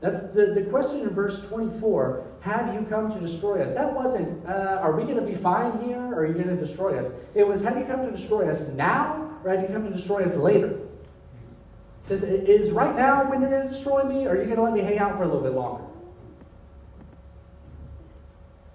That's 0.00 0.20
the, 0.20 0.52
the 0.54 0.62
question 0.68 1.00
in 1.00 1.10
verse 1.10 1.46
24 1.48 2.24
Have 2.40 2.74
you 2.74 2.86
come 2.88 3.12
to 3.12 3.20
destroy 3.20 3.62
us? 3.62 3.72
That 3.72 3.92
wasn't, 3.92 4.46
uh, 4.46 4.78
Are 4.82 4.92
we 4.92 5.04
going 5.04 5.16
to 5.16 5.22
be 5.22 5.34
fine 5.34 5.82
here 5.82 5.98
or 5.98 6.20
are 6.20 6.26
you 6.26 6.34
going 6.34 6.48
to 6.48 6.56
destroy 6.56 6.98
us? 6.98 7.12
It 7.34 7.46
was, 7.46 7.62
Have 7.62 7.78
you 7.78 7.84
come 7.84 8.04
to 8.04 8.10
destroy 8.10 8.50
us 8.50 8.60
now 8.74 9.38
or 9.44 9.50
have 9.50 9.62
you 9.62 9.68
come 9.68 9.84
to 9.84 9.90
destroy 9.90 10.24
us 10.24 10.34
later? 10.34 10.68
It 10.68 12.08
says, 12.08 12.22
Is 12.22 12.72
right 12.72 12.94
now 12.94 13.28
when 13.28 13.40
you're 13.40 13.50
going 13.50 13.68
to 13.68 13.72
destroy 13.72 14.04
me 14.04 14.26
or 14.26 14.30
are 14.30 14.38
you 14.38 14.44
going 14.44 14.56
to 14.56 14.62
let 14.62 14.74
me 14.74 14.80
hang 14.80 14.98
out 14.98 15.16
for 15.16 15.22
a 15.22 15.26
little 15.26 15.42
bit 15.42 15.52
longer? 15.52 15.84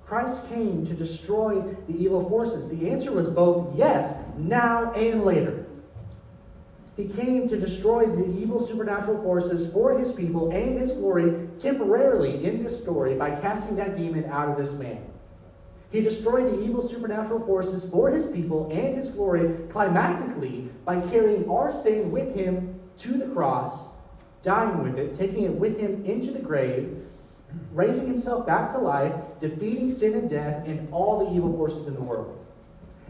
Christ 0.05 0.49
came 0.49 0.85
to 0.87 0.93
destroy 0.93 1.61
the 1.87 1.95
evil 1.95 2.27
forces. 2.27 2.67
The 2.67 2.89
answer 2.89 3.13
was 3.13 3.29
both 3.29 3.73
yes, 3.77 4.13
now 4.37 4.91
and 4.91 5.23
later. 5.23 5.61
He 7.01 7.08
came 7.08 7.50
to 7.50 7.60
destroy 7.60 8.05
the 8.05 8.27
evil 8.39 8.63
supernatural 8.63 9.24
forces 9.24 9.74
for 9.74 9.98
his 9.98 10.12
people 10.12 10.51
and 10.51 10.79
his 10.79 10.91
glory 10.91 11.48
temporarily 11.58 12.46
in 12.46 12.63
this 12.63 12.79
story 12.79 13.15
by 13.15 13.31
casting 13.31 13.75
that 13.77 13.98
demon 13.98 14.25
out 14.25 14.50
of 14.50 14.58
this 14.58 14.74
man. 14.74 15.03
He 15.89 16.01
destroyed 16.01 16.51
the 16.51 16.62
evil 16.63 16.88
supernatural 16.88 17.43
forces 17.48 17.89
for 17.89 18.12
his 18.12 18.27
people 18.27 18.70
and 18.72 18.96
his 18.96 19.10
glory 19.10 19.50
climactically 19.70 20.70
by 20.86 21.01
carrying 21.10 21.50
our 21.50 21.74
sin 21.74 22.12
with 22.12 22.36
him 22.36 22.79
to 22.98 23.17
the 23.17 23.34
cross, 23.34 23.88
dying 24.43 24.84
with 24.84 25.00
it, 25.00 25.17
taking 25.17 25.46
it 25.46 25.55
with 25.55 25.79
him 25.79 26.05
into 26.05 26.29
the 26.29 26.39
grave, 26.39 27.03
raising 27.74 28.05
himself 28.05 28.46
back 28.46 28.72
to 28.74 28.77
life, 28.77 29.15
defeating 29.39 29.91
sin 29.91 30.13
and 30.13 30.29
death 30.29 30.67
and 30.67 30.88
all 30.93 31.25
the 31.25 31.36
evil 31.36 31.51
forces 31.58 31.88
in 31.88 31.96
the 31.96 32.01
world. 32.01 32.40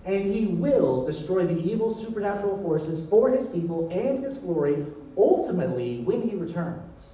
And 0.06 0.34
he 0.34 0.48
will 0.48 1.06
destroy 1.06 1.46
the 1.46 1.60
evil 1.60 1.94
supernatural 1.94 2.62
forces 2.64 3.06
for 3.08 3.30
his 3.30 3.46
people 3.48 3.90
and 3.92 4.24
his 4.24 4.38
glory 4.38 4.86
ultimately 5.18 6.00
when 6.00 6.28
he 6.28 6.36
returns, 6.36 7.08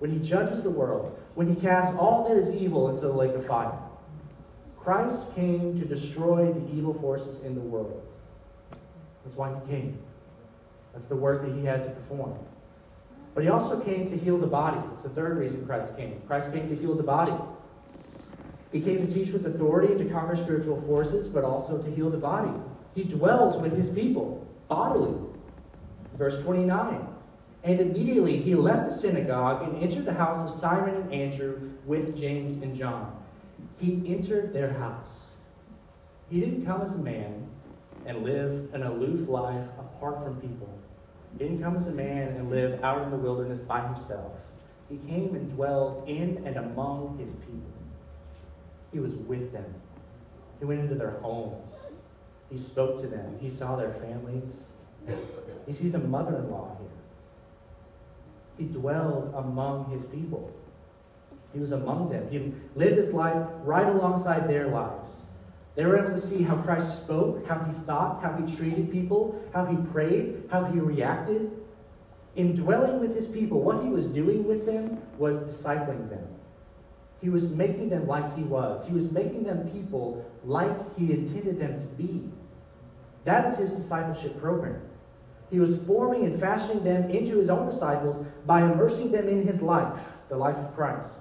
when 0.00 0.10
he 0.10 0.18
judges 0.18 0.62
the 0.62 0.70
world, 0.70 1.16
when 1.34 1.54
he 1.54 1.60
casts 1.60 1.96
all 1.96 2.28
that 2.28 2.36
is 2.36 2.50
evil 2.50 2.88
into 2.88 3.02
the 3.02 3.12
lake 3.12 3.34
of 3.34 3.46
fire. 3.46 3.78
Christ 4.78 5.34
came 5.34 5.78
to 5.78 5.84
destroy 5.84 6.52
the 6.52 6.74
evil 6.74 6.94
forces 6.94 7.42
in 7.42 7.54
the 7.54 7.60
world. 7.60 8.02
That's 9.24 9.36
why 9.36 9.54
he 9.54 9.70
came. 9.70 9.98
That's 10.92 11.06
the 11.06 11.16
work 11.16 11.42
that 11.42 11.54
he 11.54 11.64
had 11.64 11.84
to 11.84 11.90
perform. 11.90 12.38
But 13.34 13.44
he 13.44 13.50
also 13.50 13.78
came 13.78 14.08
to 14.08 14.16
heal 14.16 14.38
the 14.38 14.46
body. 14.46 14.80
It's 14.92 15.02
the 15.02 15.10
third 15.10 15.38
reason 15.38 15.64
Christ 15.66 15.96
came. 15.96 16.20
Christ 16.26 16.52
came 16.52 16.68
to 16.68 16.74
heal 16.74 16.94
the 16.94 17.02
body. 17.02 17.32
He 18.72 18.80
came 18.80 19.06
to 19.06 19.12
teach 19.12 19.32
with 19.32 19.46
authority 19.46 19.92
and 19.92 19.98
to 19.98 20.14
conquer 20.14 20.36
spiritual 20.36 20.80
forces, 20.82 21.26
but 21.26 21.44
also 21.44 21.78
to 21.78 21.90
heal 21.90 22.10
the 22.10 22.18
body. 22.18 22.52
He 22.94 23.04
dwells 23.04 23.60
with 23.60 23.76
his 23.76 23.88
people 23.88 24.46
bodily. 24.68 25.16
Verse 26.16 26.40
29. 26.42 27.06
And 27.62 27.80
immediately 27.80 28.40
he 28.40 28.54
left 28.54 28.88
the 28.88 28.94
synagogue 28.94 29.68
and 29.68 29.82
entered 29.82 30.04
the 30.04 30.14
house 30.14 30.38
of 30.38 30.58
Simon 30.58 30.94
and 30.94 31.12
Andrew 31.12 31.70
with 31.84 32.16
James 32.16 32.62
and 32.62 32.74
John. 32.74 33.16
He 33.78 34.02
entered 34.06 34.52
their 34.52 34.72
house. 34.72 35.30
He 36.30 36.40
didn't 36.40 36.64
come 36.64 36.80
as 36.80 36.94
a 36.94 36.98
man 36.98 37.48
and 38.06 38.22
live 38.22 38.72
an 38.72 38.84
aloof 38.84 39.28
life 39.28 39.66
apart 39.78 40.22
from 40.22 40.40
people. 40.40 40.68
He 41.32 41.38
didn't 41.44 41.62
come 41.62 41.76
as 41.76 41.86
a 41.86 41.92
man 41.92 42.28
and 42.28 42.50
live 42.50 42.82
out 42.82 43.02
in 43.02 43.10
the 43.10 43.16
wilderness 43.16 43.60
by 43.60 43.86
himself. 43.86 44.32
He 44.88 44.96
came 45.08 45.34
and 45.34 45.50
dwelled 45.54 46.08
in 46.08 46.42
and 46.46 46.56
among 46.56 47.18
his 47.18 47.30
people. 47.46 47.69
He 48.92 48.98
was 48.98 49.14
with 49.14 49.52
them. 49.52 49.74
He 50.58 50.64
went 50.64 50.80
into 50.80 50.94
their 50.94 51.18
homes. 51.22 51.72
He 52.50 52.58
spoke 52.58 53.00
to 53.00 53.06
them. 53.06 53.38
He 53.40 53.50
saw 53.50 53.76
their 53.76 53.92
families. 53.94 54.52
He 55.66 55.72
sees 55.72 55.94
a 55.94 55.98
mother 55.98 56.36
in 56.36 56.50
law 56.50 56.76
here. 56.78 56.88
He 58.58 58.64
dwelled 58.72 59.32
among 59.36 59.90
his 59.90 60.04
people. 60.04 60.52
He 61.52 61.60
was 61.60 61.72
among 61.72 62.10
them. 62.10 62.28
He 62.30 62.52
lived 62.74 62.96
his 62.96 63.12
life 63.12 63.46
right 63.62 63.86
alongside 63.86 64.48
their 64.48 64.68
lives. 64.68 65.12
They 65.76 65.86
were 65.86 65.98
able 65.98 66.20
to 66.20 66.20
see 66.20 66.42
how 66.42 66.56
Christ 66.56 67.02
spoke, 67.02 67.46
how 67.46 67.60
he 67.64 67.72
thought, 67.86 68.22
how 68.22 68.32
he 68.34 68.56
treated 68.56 68.90
people, 68.90 69.40
how 69.54 69.64
he 69.64 69.76
prayed, 69.92 70.42
how 70.50 70.64
he 70.64 70.78
reacted. 70.80 71.50
In 72.36 72.54
dwelling 72.54 73.00
with 73.00 73.14
his 73.14 73.26
people, 73.26 73.60
what 73.60 73.82
he 73.82 73.88
was 73.88 74.06
doing 74.06 74.46
with 74.46 74.66
them 74.66 74.98
was 75.16 75.40
discipling 75.40 76.10
them. 76.10 76.26
He 77.20 77.28
was 77.28 77.48
making 77.50 77.90
them 77.90 78.06
like 78.06 78.36
he 78.36 78.42
was. 78.42 78.86
He 78.86 78.92
was 78.92 79.10
making 79.12 79.44
them 79.44 79.68
people 79.70 80.24
like 80.44 80.98
he 80.98 81.12
intended 81.12 81.60
them 81.60 81.78
to 81.78 81.86
be. 82.02 82.24
That 83.24 83.46
is 83.46 83.58
his 83.58 83.74
discipleship 83.74 84.40
program. 84.40 84.80
He 85.50 85.58
was 85.58 85.76
forming 85.82 86.24
and 86.24 86.40
fashioning 86.40 86.84
them 86.84 87.10
into 87.10 87.36
his 87.36 87.50
own 87.50 87.68
disciples 87.68 88.24
by 88.46 88.62
immersing 88.62 89.10
them 89.10 89.28
in 89.28 89.46
his 89.46 89.60
life, 89.60 89.98
the 90.28 90.36
life 90.36 90.56
of 90.56 90.74
Christ. 90.74 91.12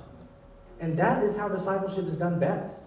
And 0.80 0.98
that 0.98 1.24
is 1.24 1.36
how 1.36 1.50
discipleship 1.50 2.06
is 2.06 2.16
done 2.16 2.40
best. 2.40 2.84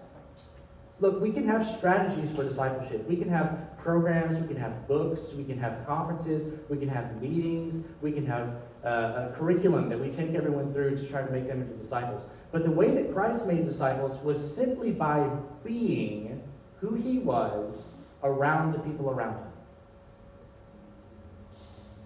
Look, 0.99 1.21
we 1.21 1.31
can 1.31 1.45
have 1.47 1.67
strategies 1.67 2.31
for 2.31 2.43
discipleship. 2.43 3.07
We 3.07 3.17
can 3.17 3.27
have 3.29 3.77
programs, 3.77 4.39
we 4.39 4.47
can 4.47 4.55
have 4.55 4.87
books, 4.87 5.33
we 5.33 5.43
can 5.43 5.59
have 5.59 5.85
conferences, 5.85 6.43
we 6.69 6.77
can 6.77 6.87
have 6.87 7.21
meetings, 7.21 7.83
we 8.01 8.13
can 8.13 8.25
have 8.25 8.55
uh, 8.85 9.29
a 9.29 9.33
curriculum 9.35 9.89
that 9.89 9.99
we 9.99 10.09
take 10.09 10.33
everyone 10.33 10.71
through 10.71 10.95
to 10.95 11.05
try 11.05 11.21
to 11.21 11.31
make 11.31 11.47
them 11.47 11.61
into 11.61 11.73
disciples. 11.73 12.23
But 12.53 12.63
the 12.65 12.71
way 12.71 12.93
that 12.93 13.11
Christ 13.11 13.47
made 13.47 13.65
disciples 13.65 14.23
was 14.23 14.55
simply 14.55 14.91
by 14.91 15.27
being 15.63 16.39
who 16.79 16.93
he 16.93 17.17
was 17.17 17.81
around 18.23 18.73
the 18.73 18.79
people 18.79 19.09
around 19.09 19.37
him. 19.37 19.51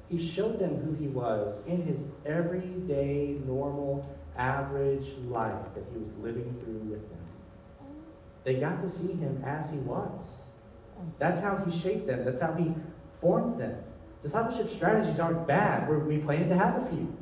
He 0.07 0.25
showed 0.25 0.57
them 0.57 0.77
who 0.77 0.93
he 0.93 1.07
was 1.09 1.57
in 1.67 1.81
his 1.81 2.05
everyday, 2.25 3.35
normal, 3.45 4.09
average 4.37 5.07
life 5.27 5.65
that 5.75 5.83
he 5.91 5.99
was 5.99 6.13
living 6.21 6.55
through 6.63 6.91
with 6.91 7.09
them. 7.09 7.19
They 8.45 8.55
got 8.55 8.81
to 8.83 8.89
see 8.89 9.11
him 9.11 9.43
as 9.45 9.69
he 9.69 9.77
was. 9.79 10.37
That's 11.19 11.41
how 11.41 11.57
he 11.57 11.77
shaped 11.77 12.07
them, 12.07 12.23
that's 12.23 12.39
how 12.39 12.53
he 12.53 12.73
formed 13.19 13.59
them. 13.59 13.75
Discipleship 14.23 14.69
strategies 14.69 15.19
aren't 15.19 15.45
bad. 15.45 15.89
We're, 15.89 15.99
we 15.99 16.19
plan 16.19 16.47
to 16.47 16.57
have 16.57 16.81
a 16.81 16.85
few. 16.85 17.16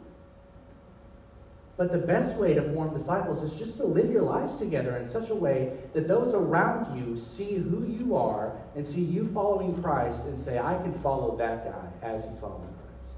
But 1.78 1.92
the 1.92 1.98
best 1.98 2.38
way 2.38 2.54
to 2.54 2.62
form 2.74 2.94
disciples 2.94 3.44
is 3.44 3.54
just 3.54 3.78
to 3.78 3.86
live 3.86 4.10
your 4.10 4.22
lives 4.22 4.56
together 4.56 4.96
in 4.96 5.08
such 5.08 5.30
a 5.30 5.36
way 5.36 5.74
that 5.94 6.08
those 6.08 6.34
around 6.34 6.98
you 6.98 7.18
see 7.18 7.56
who 7.56 7.86
you 7.86 8.16
are 8.16 8.54
and 8.76 8.86
see 8.86 9.02
you 9.02 9.26
following 9.26 9.82
Christ 9.82 10.24
and 10.26 10.40
say, 10.40 10.58
I 10.58 10.78
can 10.78 10.94
follow 11.00 11.36
that 11.38 11.66
guy 11.66 12.08
as 12.08 12.24
he's 12.24 12.40
following 12.40 12.62
Christ. 12.62 13.18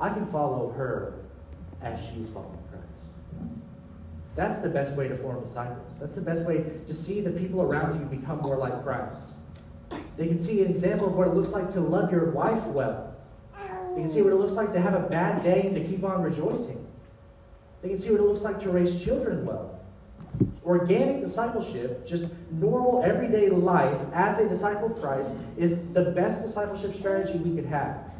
I 0.00 0.08
can 0.08 0.26
follow 0.32 0.72
her 0.72 1.14
as 1.82 2.00
she's 2.00 2.28
following 2.30 2.58
Christ. 2.68 3.52
that's 4.34 4.58
the 4.58 4.68
best 4.68 4.96
way 4.96 5.06
to 5.06 5.16
form 5.18 5.44
disciples. 5.44 5.92
That's 6.00 6.16
the 6.16 6.20
best 6.20 6.42
way 6.42 6.64
to 6.86 6.94
see 6.94 7.20
the 7.20 7.30
people 7.30 7.62
around 7.62 8.00
you 8.00 8.18
become 8.18 8.40
more 8.40 8.56
like 8.56 8.82
Christ. 8.82 9.20
They 10.16 10.26
can 10.26 10.38
see 10.38 10.62
an 10.62 10.70
example 10.70 11.06
of 11.06 11.14
what 11.14 11.28
it 11.28 11.34
looks 11.34 11.50
like 11.50 11.72
to 11.74 11.80
love 11.80 12.10
your 12.10 12.30
wife 12.30 12.64
well. 12.64 13.14
They 13.94 14.02
can 14.02 14.10
see 14.10 14.22
what 14.22 14.32
it 14.32 14.36
looks 14.36 14.54
like 14.54 14.72
to 14.72 14.80
have 14.80 14.94
a 14.94 15.08
bad 15.08 15.44
day 15.44 15.62
and 15.66 15.76
to 15.76 15.84
keep 15.84 16.02
on 16.02 16.22
rejoicing. 16.22 16.83
They 17.84 17.90
can 17.90 17.98
see 17.98 18.10
what 18.12 18.20
it 18.20 18.24
looks 18.24 18.40
like 18.40 18.58
to 18.62 18.70
raise 18.70 19.04
children 19.04 19.44
well. 19.44 19.78
Organic 20.64 21.22
discipleship, 21.22 22.06
just 22.06 22.24
normal 22.50 23.02
everyday 23.04 23.50
life 23.50 24.00
as 24.14 24.38
a 24.38 24.48
disciple 24.48 24.90
of 24.90 24.98
Christ, 24.98 25.32
is 25.58 25.76
the 25.92 26.04
best 26.12 26.42
discipleship 26.42 26.94
strategy 26.94 27.36
we 27.36 27.54
could 27.54 27.66
have 27.66 28.10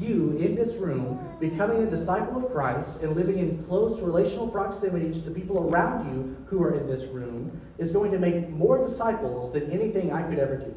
you 0.00 0.36
in 0.38 0.54
this 0.54 0.74
room 0.74 1.18
becoming 1.40 1.82
a 1.82 1.90
disciple 1.90 2.44
of 2.44 2.52
Christ 2.52 3.00
and 3.00 3.16
living 3.16 3.38
in 3.38 3.64
close 3.64 4.00
relational 4.00 4.46
proximity 4.46 5.12
to 5.12 5.18
the 5.18 5.30
people 5.30 5.70
around 5.70 6.12
you 6.12 6.36
who 6.46 6.62
are 6.62 6.78
in 6.78 6.86
this 6.86 7.04
room 7.10 7.60
is 7.78 7.90
going 7.90 8.12
to 8.12 8.18
make 8.18 8.48
more 8.50 8.86
disciples 8.86 9.52
than 9.52 9.70
anything 9.72 10.12
I 10.12 10.22
could 10.22 10.38
ever 10.38 10.56
do. 10.56 10.74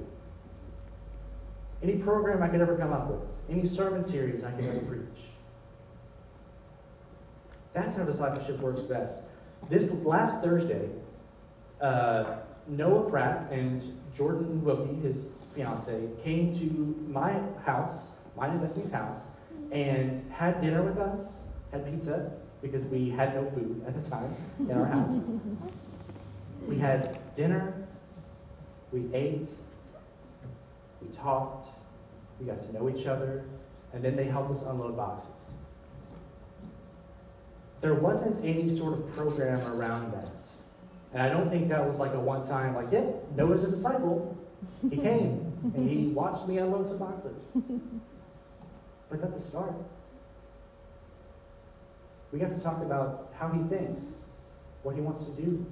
Any 1.83 1.97
program 1.97 2.41
I 2.41 2.47
could 2.47 2.61
ever 2.61 2.77
come 2.77 2.93
up 2.93 3.09
with, 3.09 3.21
any 3.49 3.67
sermon 3.67 4.03
series 4.03 4.43
I 4.43 4.51
could 4.51 4.65
ever 4.65 4.79
preach. 4.79 5.30
That's 7.73 7.95
how 7.95 8.03
discipleship 8.03 8.59
works 8.59 8.81
best. 8.81 9.19
This 9.69 9.91
last 10.03 10.43
Thursday, 10.43 10.89
uh, 11.79 12.37
Noah 12.67 13.09
Pratt 13.09 13.51
and 13.51 13.97
Jordan 14.15 14.63
Wilkie, 14.63 14.95
his 15.01 15.27
fiance, 15.55 16.07
came 16.23 16.57
to 16.59 17.07
my 17.11 17.39
house 17.63 17.93
mine 18.35 18.51
and 18.51 18.61
Destiny's 18.61 18.91
house, 18.91 19.19
and 19.71 20.29
had 20.31 20.61
dinner 20.61 20.81
with 20.81 20.97
us, 20.97 21.27
had 21.71 21.85
pizza, 21.85 22.31
because 22.61 22.83
we 22.85 23.09
had 23.09 23.35
no 23.35 23.49
food 23.51 23.83
at 23.87 24.01
the 24.01 24.09
time 24.09 24.33
in 24.59 24.71
our 24.71 24.85
house. 24.85 25.13
we 26.67 26.77
had 26.77 27.17
dinner, 27.35 27.87
we 28.91 29.09
ate, 29.13 29.49
we 31.01 31.15
talked, 31.15 31.67
we 32.39 32.45
got 32.45 32.61
to 32.63 32.73
know 32.73 32.89
each 32.89 33.07
other, 33.07 33.43
and 33.93 34.03
then 34.03 34.15
they 34.15 34.25
helped 34.25 34.51
us 34.51 34.61
unload 34.63 34.95
boxes. 34.95 35.40
There 37.81 37.95
wasn't 37.95 38.43
any 38.45 38.75
sort 38.77 38.93
of 38.93 39.11
program 39.13 39.59
around 39.73 40.11
that. 40.13 40.29
And 41.13 41.21
I 41.21 41.29
don't 41.29 41.49
think 41.49 41.67
that 41.69 41.85
was 41.85 41.99
like 41.99 42.13
a 42.13 42.19
one 42.19 42.47
time, 42.47 42.75
like, 42.75 42.91
yep, 42.91 43.03
yeah, 43.03 43.35
Noah's 43.35 43.63
a 43.63 43.69
disciple. 43.69 44.37
He 44.89 44.95
came 44.95 45.51
and 45.75 45.89
he 45.89 46.07
watched 46.13 46.47
me 46.47 46.59
unload 46.59 46.87
some 46.87 46.99
boxes. 46.99 47.43
But 49.09 49.21
that's 49.21 49.35
a 49.35 49.41
start. 49.41 49.73
We 52.31 52.39
got 52.39 52.55
to 52.55 52.63
talk 52.63 52.81
about 52.81 53.33
how 53.37 53.49
he 53.49 53.61
thinks, 53.63 54.03
what 54.83 54.95
he 54.95 55.01
wants 55.01 55.25
to 55.25 55.31
do. 55.31 55.65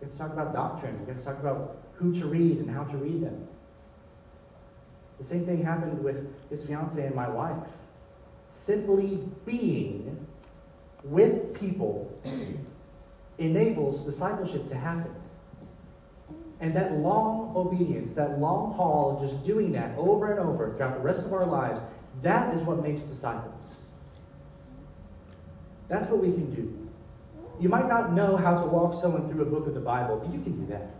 We 0.00 0.06
got 0.06 0.12
to 0.12 0.18
talk 0.18 0.32
about 0.32 0.52
doctrine. 0.52 1.00
We 1.00 1.06
got 1.06 1.18
to 1.18 1.24
talk 1.24 1.38
about 1.38 1.78
who 1.94 2.12
to 2.20 2.26
read 2.26 2.58
and 2.58 2.70
how 2.70 2.84
to 2.84 2.96
read 2.96 3.22
them. 3.22 3.46
The 5.18 5.24
same 5.24 5.46
thing 5.46 5.62
happened 5.62 6.02
with 6.02 6.26
his 6.50 6.64
fiance 6.64 7.02
and 7.04 7.14
my 7.14 7.28
wife. 7.28 7.56
Simply 8.50 9.22
being 9.46 10.26
with 11.04 11.58
people 11.58 12.18
enables 13.38 14.04
discipleship 14.04 14.68
to 14.68 14.74
happen. 14.74 15.14
And 16.60 16.76
that 16.76 16.98
long 16.98 17.52
obedience, 17.56 18.12
that 18.12 18.38
long 18.38 18.74
haul 18.74 19.16
of 19.16 19.30
just 19.30 19.44
doing 19.44 19.72
that 19.72 19.96
over 19.96 20.30
and 20.30 20.40
over 20.40 20.74
throughout 20.76 20.94
the 20.94 21.00
rest 21.00 21.24
of 21.24 21.32
our 21.32 21.46
lives 21.46 21.80
that 22.22 22.54
is 22.54 22.62
what 22.62 22.82
makes 22.82 23.02
disciples. 23.02 23.54
That's 25.88 26.08
what 26.10 26.20
we 26.20 26.32
can 26.32 26.54
do. 26.54 26.76
You 27.58 27.68
might 27.68 27.88
not 27.88 28.12
know 28.12 28.36
how 28.36 28.56
to 28.56 28.66
walk 28.66 29.00
someone 29.00 29.28
through 29.28 29.42
a 29.42 29.46
book 29.46 29.66
of 29.66 29.74
the 29.74 29.80
Bible, 29.80 30.18
but 30.18 30.32
you 30.32 30.40
can 30.40 30.64
do 30.64 30.72
that. 30.72 30.94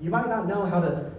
You 0.00 0.10
might 0.10 0.28
not 0.28 0.46
know 0.46 0.66
how 0.66 0.80
to 0.80 1.10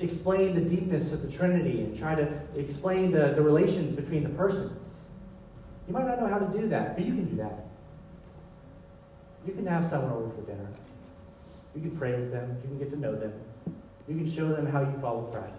explain 0.00 0.54
the 0.54 0.60
deepness 0.60 1.12
of 1.12 1.22
the 1.22 1.28
Trinity 1.30 1.80
and 1.80 1.98
try 1.98 2.14
to 2.14 2.40
explain 2.54 3.10
the, 3.10 3.32
the 3.34 3.42
relations 3.42 3.96
between 3.96 4.22
the 4.22 4.28
persons. 4.30 4.77
You 5.88 5.94
might 5.94 6.06
not 6.06 6.20
know 6.20 6.26
how 6.28 6.38
to 6.38 6.46
do 6.46 6.68
that, 6.68 6.96
but 6.96 7.04
you 7.04 7.14
can 7.14 7.24
do 7.24 7.36
that. 7.36 7.66
You 9.46 9.54
can 9.54 9.66
have 9.66 9.86
someone 9.86 10.12
over 10.12 10.28
for 10.28 10.42
dinner. 10.42 10.68
You 11.74 11.80
can 11.80 11.96
pray 11.96 12.12
with 12.12 12.30
them. 12.30 12.58
You 12.62 12.68
can 12.68 12.78
get 12.78 12.90
to 12.90 13.00
know 13.00 13.16
them. 13.16 13.32
You 14.06 14.16
can 14.16 14.30
show 14.30 14.48
them 14.48 14.66
how 14.66 14.82
you 14.82 14.94
follow 15.00 15.22
Christ. 15.22 15.54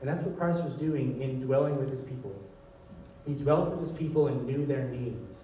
And 0.00 0.08
that's 0.08 0.22
what 0.22 0.38
Christ 0.38 0.64
was 0.64 0.74
doing 0.74 1.20
in 1.20 1.40
dwelling 1.40 1.76
with 1.76 1.90
his 1.90 2.00
people. 2.00 2.34
He 3.26 3.34
dwelt 3.34 3.70
with 3.70 3.80
his 3.80 3.96
people 3.96 4.28
and 4.28 4.46
knew 4.46 4.64
their 4.64 4.88
needs. 4.88 5.34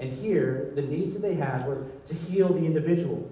And 0.00 0.12
here, 0.12 0.72
the 0.74 0.82
needs 0.82 1.14
that 1.14 1.22
they 1.22 1.34
had 1.34 1.64
were 1.66 1.86
to 2.06 2.14
heal 2.14 2.48
the 2.48 2.64
individual. 2.64 3.30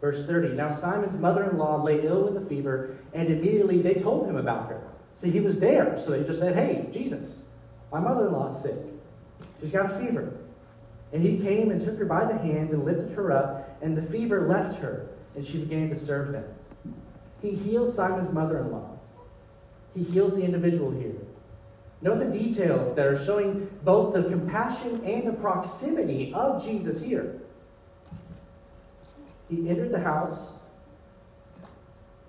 Verse 0.00 0.24
30 0.26 0.54
Now 0.54 0.70
Simon's 0.70 1.14
mother 1.14 1.50
in 1.50 1.58
law 1.58 1.82
lay 1.82 2.06
ill 2.06 2.22
with 2.22 2.42
a 2.42 2.46
fever, 2.46 2.96
and 3.12 3.28
immediately 3.28 3.82
they 3.82 3.94
told 3.94 4.26
him 4.26 4.36
about 4.36 4.70
her. 4.70 4.82
So 5.14 5.26
he 5.26 5.40
was 5.40 5.58
there. 5.58 6.00
So 6.02 6.12
they 6.12 6.24
just 6.24 6.38
said, 6.38 6.56
Hey, 6.56 6.88
Jesus, 6.90 7.42
my 7.92 8.00
mother 8.00 8.26
in 8.26 8.32
law 8.32 8.54
is 8.54 8.62
sick. 8.62 8.76
She's 9.60 9.72
got 9.72 9.92
a 9.92 9.98
fever. 9.98 10.32
And 11.12 11.22
he 11.22 11.38
came 11.38 11.70
and 11.70 11.84
took 11.84 11.98
her 11.98 12.04
by 12.04 12.24
the 12.24 12.38
hand 12.38 12.70
and 12.70 12.84
lifted 12.84 13.12
her 13.12 13.32
up, 13.32 13.78
and 13.82 13.96
the 13.96 14.02
fever 14.02 14.46
left 14.46 14.78
her, 14.80 15.08
and 15.34 15.44
she 15.44 15.58
began 15.58 15.88
to 15.90 15.96
serve 15.96 16.32
them. 16.32 16.44
He 17.42 17.50
heals 17.50 17.94
Simon's 17.94 18.30
mother 18.30 18.58
in 18.58 18.70
law. 18.70 18.90
He 19.94 20.04
heals 20.04 20.34
the 20.34 20.42
individual 20.42 20.90
here. 20.90 21.16
Note 22.02 22.18
the 22.20 22.38
details 22.38 22.94
that 22.94 23.06
are 23.06 23.22
showing 23.24 23.68
both 23.82 24.14
the 24.14 24.22
compassion 24.22 25.04
and 25.04 25.26
the 25.26 25.32
proximity 25.32 26.32
of 26.32 26.64
Jesus 26.64 27.00
here. 27.00 27.40
He 29.48 29.68
entered 29.68 29.90
the 29.90 30.00
house, 30.00 30.38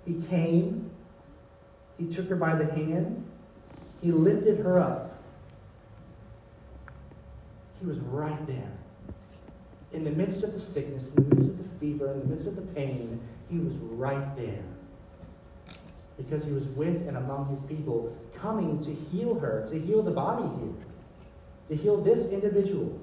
he 0.06 0.22
came, 0.30 0.90
He 1.98 2.08
took 2.08 2.28
her 2.30 2.36
by 2.36 2.56
the 2.56 2.66
hand. 2.66 3.24
He 4.02 4.12
lifted 4.12 4.60
her 4.60 4.80
up. 4.80 5.11
He 7.82 7.88
was 7.88 7.98
right 8.00 8.48
there. 8.48 8.72
In 9.92 10.04
the 10.04 10.12
midst 10.12 10.44
of 10.44 10.54
the 10.54 10.60
sickness, 10.60 11.10
in 11.10 11.16
the 11.16 11.36
midst 11.36 11.50
of 11.50 11.58
the 11.58 11.80
fever, 11.80 12.14
in 12.14 12.20
the 12.20 12.26
midst 12.28 12.48
of 12.48 12.56
the 12.56 12.62
pain, 12.62 13.20
he 13.50 13.58
was 13.58 13.74
right 13.74 14.36
there. 14.38 14.64
Because 16.16 16.46
he 16.46 16.52
was 16.52 16.66
with 16.66 17.08
and 17.08 17.18
among 17.18 17.50
his 17.50 17.60
people, 17.62 18.16
coming 18.36 18.84
to 18.86 18.94
heal 18.94 19.38
her, 19.40 19.68
to 19.70 19.80
heal 19.80 20.04
the 20.04 20.12
body 20.12 20.48
here, 20.60 20.74
to 21.70 21.76
heal 21.76 21.98
this 21.98 22.28
individual. 22.28 23.00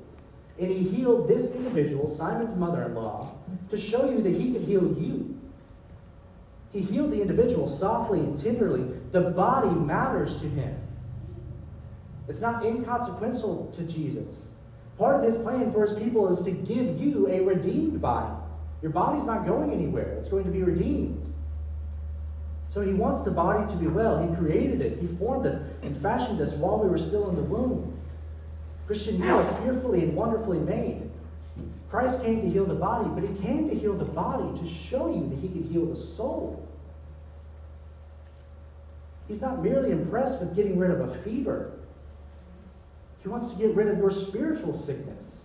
And 0.58 0.70
he 0.70 0.88
healed 0.88 1.28
this 1.28 1.50
individual, 1.52 2.08
Simon's 2.08 2.56
mother 2.58 2.84
in 2.84 2.94
law, 2.94 3.32
to 3.70 3.76
show 3.76 4.08
you 4.08 4.22
that 4.22 4.34
he 4.34 4.52
could 4.52 4.62
heal 4.62 4.82
you. 4.82 5.38
He 6.72 6.80
healed 6.80 7.10
the 7.10 7.20
individual 7.20 7.68
softly 7.68 8.20
and 8.20 8.40
tenderly. 8.40 8.84
The 9.10 9.30
body 9.30 9.70
matters 9.70 10.40
to 10.40 10.48
him, 10.48 10.76
it's 12.28 12.40
not 12.42 12.64
inconsequential 12.64 13.72
to 13.74 13.82
Jesus. 13.84 14.47
Part 14.98 15.16
of 15.16 15.22
his 15.22 15.36
plan 15.36 15.72
for 15.72 15.86
his 15.86 15.96
people 15.96 16.28
is 16.28 16.42
to 16.42 16.50
give 16.50 17.00
you 17.00 17.28
a 17.28 17.40
redeemed 17.40 18.00
body. 18.00 18.34
Your 18.82 18.90
body's 18.90 19.24
not 19.24 19.46
going 19.46 19.72
anywhere, 19.72 20.16
it's 20.18 20.28
going 20.28 20.44
to 20.44 20.50
be 20.50 20.62
redeemed. 20.62 21.24
So 22.74 22.80
he 22.80 22.92
wants 22.92 23.22
the 23.22 23.30
body 23.30 23.66
to 23.72 23.78
be 23.78 23.86
well. 23.86 24.28
He 24.28 24.36
created 24.36 24.80
it, 24.80 24.98
he 24.98 25.06
formed 25.16 25.46
us 25.46 25.60
and 25.82 25.96
fashioned 26.02 26.40
us 26.40 26.52
while 26.52 26.78
we 26.78 26.88
were 26.88 26.98
still 26.98 27.28
in 27.28 27.36
the 27.36 27.42
womb. 27.42 27.96
Christian, 28.86 29.22
you 29.22 29.34
are 29.34 29.62
fearfully 29.62 30.02
and 30.02 30.14
wonderfully 30.14 30.58
made. 30.58 31.08
Christ 31.90 32.22
came 32.22 32.42
to 32.42 32.48
heal 32.48 32.66
the 32.66 32.74
body, 32.74 33.08
but 33.14 33.22
he 33.22 33.34
came 33.42 33.68
to 33.68 33.74
heal 33.74 33.94
the 33.94 34.04
body 34.04 34.58
to 34.60 34.66
show 34.66 35.08
you 35.08 35.28
that 35.28 35.38
he 35.38 35.48
could 35.48 35.70
heal 35.70 35.86
the 35.86 35.96
soul. 35.96 36.66
He's 39.26 39.40
not 39.40 39.62
merely 39.62 39.90
impressed 39.90 40.40
with 40.40 40.56
getting 40.56 40.78
rid 40.78 40.90
of 40.90 41.00
a 41.00 41.14
fever. 41.22 41.72
He 43.28 43.30
wants 43.30 43.52
to 43.52 43.58
get 43.58 43.76
rid 43.76 43.88
of 43.88 43.98
your 43.98 44.10
spiritual 44.10 44.72
sickness, 44.72 45.44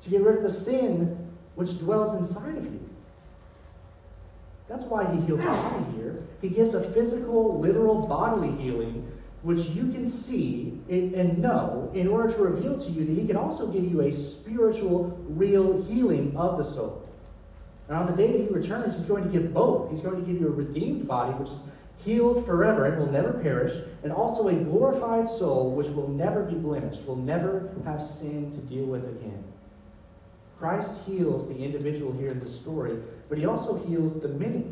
to 0.00 0.08
get 0.08 0.22
rid 0.22 0.38
of 0.38 0.42
the 0.42 0.50
sin 0.50 1.28
which 1.54 1.78
dwells 1.78 2.16
inside 2.16 2.56
of 2.56 2.64
you. 2.64 2.88
That's 4.70 4.84
why 4.84 5.04
he 5.04 5.20
healed 5.20 5.40
the 5.40 5.48
body 5.48 5.84
here. 5.96 6.22
He 6.40 6.48
gives 6.48 6.72
a 6.72 6.90
physical, 6.92 7.60
literal 7.60 8.06
bodily 8.06 8.52
healing 8.52 9.06
which 9.42 9.66
you 9.66 9.92
can 9.92 10.08
see 10.08 10.80
and 10.88 11.36
know 11.36 11.90
in 11.92 12.08
order 12.08 12.32
to 12.32 12.42
reveal 12.42 12.80
to 12.80 12.90
you 12.90 13.04
that 13.04 13.20
he 13.20 13.26
can 13.26 13.36
also 13.36 13.66
give 13.66 13.84
you 13.84 14.00
a 14.00 14.10
spiritual, 14.10 15.14
real 15.28 15.82
healing 15.82 16.34
of 16.38 16.56
the 16.56 16.64
soul. 16.64 17.06
And 17.88 17.98
on 17.98 18.06
the 18.06 18.14
day 18.14 18.32
that 18.32 18.40
he 18.40 18.48
returns, 18.48 18.96
he's 18.96 19.04
going 19.04 19.24
to 19.24 19.30
give 19.30 19.52
both. 19.52 19.90
He's 19.90 20.00
going 20.00 20.24
to 20.24 20.26
give 20.26 20.40
you 20.40 20.48
a 20.48 20.52
redeemed 20.52 21.06
body, 21.06 21.34
which 21.34 21.50
is 21.50 21.58
healed 22.04 22.46
forever 22.46 22.86
and 22.86 22.98
will 22.98 23.10
never 23.10 23.32
perish, 23.32 23.82
and 24.02 24.12
also 24.12 24.48
a 24.48 24.54
glorified 24.54 25.28
soul, 25.28 25.72
which 25.72 25.88
will 25.88 26.08
never 26.08 26.42
be 26.42 26.54
blemished, 26.54 27.06
will 27.06 27.16
never 27.16 27.70
have 27.84 28.02
sin 28.02 28.50
to 28.52 28.58
deal 28.58 28.84
with 28.84 29.04
again. 29.04 29.44
Christ 30.58 31.02
heals 31.06 31.48
the 31.48 31.56
individual 31.56 32.12
here 32.12 32.30
in 32.30 32.40
the 32.40 32.48
story, 32.48 32.98
but 33.28 33.38
he 33.38 33.46
also 33.46 33.76
heals 33.86 34.20
the 34.20 34.28
many. 34.28 34.66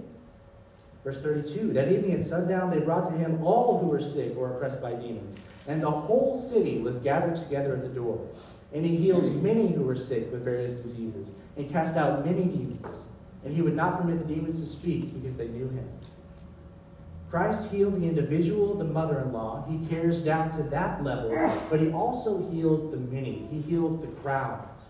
Verse 1.05 1.23
32 1.23 1.73
That 1.73 1.93
evening 1.93 2.13
at 2.13 2.25
sundown, 2.25 2.71
they 2.71 2.81
brought 2.81 3.05
to 3.05 3.17
him 3.17 3.43
all 3.45 3.79
who 3.79 3.87
were 3.87 4.01
sick 4.01 4.37
or 4.37 4.57
oppressed 4.57 4.83
by 4.83 4.93
demons. 4.95 5.37
And 5.69 5.83
the 5.83 5.91
whole 5.91 6.41
city 6.41 6.79
was 6.79 6.97
gathered 6.97 7.37
together 7.37 7.75
at 7.77 7.83
the 7.83 7.89
door. 7.89 8.25
And 8.73 8.85
he 8.85 8.97
healed 8.97 9.43
many 9.43 9.69
who 9.69 9.83
were 9.83 9.97
sick 9.97 10.31
with 10.33 10.45
various 10.45 10.81
diseases, 10.81 11.31
and 11.57 11.71
cast 11.71 11.97
out 11.97 12.25
many 12.27 12.45
demons. 12.45 13.05
And 13.45 13.55
he 13.55 13.63
would 13.63 13.77
not 13.77 14.01
permit 14.01 14.27
the 14.27 14.35
demons 14.35 14.61
to 14.61 14.67
speak 14.67 15.15
because 15.15 15.37
they 15.37 15.47
knew 15.49 15.69
him. 15.69 15.89
Christ 17.31 17.71
healed 17.71 18.01
the 18.01 18.07
individual, 18.07 18.75
the 18.77 18.85
mother 18.85 19.21
in 19.21 19.33
law. 19.33 19.65
He 19.69 19.85
cares 19.89 20.21
down 20.21 20.57
to 20.57 20.63
that 20.65 21.03
level, 21.03 21.31
but 21.69 21.81
he 21.81 21.91
also 21.91 22.49
healed 22.51 22.93
the 22.93 22.99
many. 22.99 23.49
He 23.51 23.61
healed 23.61 24.01
the 24.01 24.07
crowds. 24.23 24.81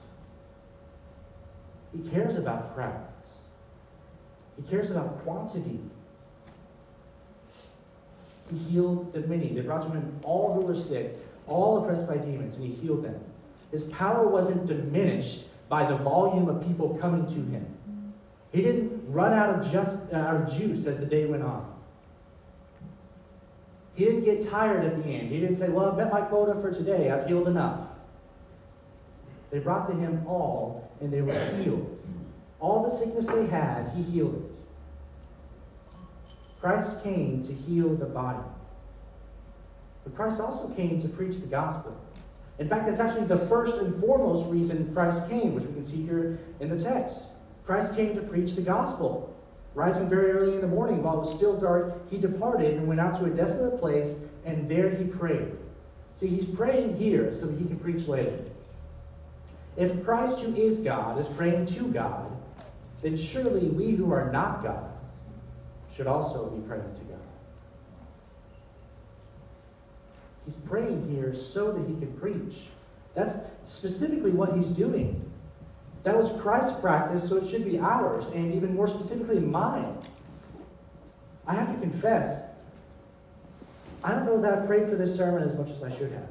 He 1.92 2.08
cares 2.10 2.36
about 2.36 2.74
crowds, 2.74 3.30
he 4.56 4.68
cares 4.68 4.90
about 4.90 5.22
quantity. 5.22 5.80
He 8.50 8.58
healed 8.58 9.12
the 9.12 9.20
many. 9.22 9.52
They 9.52 9.62
brought 9.62 9.82
to 9.82 9.88
him 9.88 9.96
in 9.96 10.20
all 10.22 10.54
who 10.54 10.60
were 10.60 10.76
sick, 10.76 11.16
all 11.48 11.82
oppressed 11.82 12.06
by 12.06 12.16
demons, 12.16 12.54
and 12.54 12.64
he 12.64 12.72
healed 12.74 13.02
them. 13.02 13.18
His 13.72 13.82
power 13.84 14.28
wasn't 14.28 14.66
diminished 14.66 15.46
by 15.68 15.88
the 15.90 15.96
volume 15.96 16.48
of 16.48 16.64
people 16.64 16.96
coming 17.00 17.26
to 17.26 17.50
him. 17.50 17.66
He 18.52 18.62
didn't 18.62 19.02
run 19.08 19.32
out 19.32 19.50
of, 19.50 19.72
just, 19.72 19.98
uh, 20.12 20.16
out 20.16 20.36
of 20.36 20.56
juice 20.56 20.86
as 20.86 20.98
the 21.00 21.06
day 21.06 21.26
went 21.26 21.42
on. 21.42 21.75
He 23.96 24.04
didn't 24.04 24.24
get 24.24 24.48
tired 24.48 24.84
at 24.84 25.02
the 25.02 25.08
end. 25.08 25.30
He 25.30 25.40
didn't 25.40 25.56
say, 25.56 25.68
Well, 25.70 25.90
I've 25.90 25.96
met 25.96 26.12
my 26.12 26.20
quota 26.20 26.60
for 26.60 26.72
today. 26.72 27.10
I've 27.10 27.26
healed 27.26 27.48
enough. 27.48 27.88
They 29.50 29.58
brought 29.58 29.86
to 29.88 29.94
him 29.94 30.26
all, 30.26 30.90
and 31.00 31.10
they 31.12 31.22
were 31.22 31.38
healed. 31.56 31.98
All 32.60 32.82
the 32.82 32.90
sickness 32.90 33.26
they 33.26 33.46
had, 33.46 33.90
he 33.96 34.02
healed 34.02 34.34
it. 34.34 34.56
Christ 36.60 37.02
came 37.02 37.42
to 37.46 37.52
heal 37.52 37.94
the 37.94 38.06
body. 38.06 38.44
But 40.04 40.14
Christ 40.14 40.40
also 40.40 40.68
came 40.70 41.00
to 41.00 41.08
preach 41.08 41.38
the 41.38 41.46
gospel. 41.46 41.96
In 42.58 42.68
fact, 42.68 42.86
that's 42.86 43.00
actually 43.00 43.26
the 43.26 43.46
first 43.46 43.76
and 43.76 43.98
foremost 44.00 44.50
reason 44.50 44.92
Christ 44.94 45.28
came, 45.28 45.54
which 45.54 45.64
we 45.64 45.74
can 45.74 45.84
see 45.84 46.02
here 46.02 46.38
in 46.60 46.68
the 46.68 46.82
text. 46.82 47.26
Christ 47.64 47.94
came 47.94 48.14
to 48.14 48.22
preach 48.22 48.54
the 48.54 48.62
gospel. 48.62 49.35
Rising 49.76 50.08
very 50.08 50.30
early 50.30 50.54
in 50.54 50.62
the 50.62 50.66
morning, 50.66 51.02
while 51.02 51.18
it 51.18 51.20
was 51.20 51.34
still 51.34 51.54
dark, 51.54 52.10
he 52.10 52.16
departed 52.16 52.78
and 52.78 52.88
went 52.88 52.98
out 52.98 53.18
to 53.18 53.26
a 53.26 53.28
desolate 53.28 53.78
place, 53.78 54.16
and 54.46 54.66
there 54.70 54.88
he 54.88 55.04
prayed. 55.04 55.52
See, 56.14 56.28
he's 56.28 56.46
praying 56.46 56.96
here 56.96 57.34
so 57.34 57.44
that 57.44 57.58
he 57.58 57.66
can 57.66 57.78
preach 57.78 58.08
later. 58.08 58.38
If 59.76 60.02
Christ, 60.02 60.40
who 60.40 60.56
is 60.56 60.78
God, 60.78 61.20
is 61.20 61.26
praying 61.26 61.66
to 61.66 61.88
God, 61.88 62.34
then 63.02 63.18
surely 63.18 63.68
we 63.68 63.90
who 63.90 64.14
are 64.14 64.32
not 64.32 64.62
God 64.62 64.90
should 65.94 66.06
also 66.06 66.46
be 66.46 66.66
praying 66.66 66.94
to 66.94 67.00
God. 67.02 67.20
He's 70.46 70.54
praying 70.54 71.06
here 71.10 71.34
so 71.34 71.72
that 71.72 71.86
he 71.86 71.94
can 71.96 72.16
preach. 72.18 72.68
That's 73.14 73.34
specifically 73.66 74.30
what 74.30 74.56
he's 74.56 74.68
doing. 74.68 75.25
That 76.06 76.16
was 76.16 76.30
Christ's 76.40 76.78
practice, 76.78 77.28
so 77.28 77.36
it 77.36 77.48
should 77.48 77.64
be 77.64 77.80
ours, 77.80 78.26
and 78.26 78.54
even 78.54 78.76
more 78.76 78.86
specifically, 78.86 79.40
mine. 79.40 79.98
I 81.48 81.54
have 81.56 81.74
to 81.74 81.80
confess, 81.80 82.44
I 84.04 84.10
don't 84.10 84.24
know 84.24 84.40
that 84.40 84.54
I've 84.54 84.66
prayed 84.68 84.88
for 84.88 84.94
this 84.94 85.16
sermon 85.16 85.42
as 85.42 85.52
much 85.54 85.68
as 85.68 85.82
I 85.82 85.90
should 85.90 86.12
have. 86.12 86.28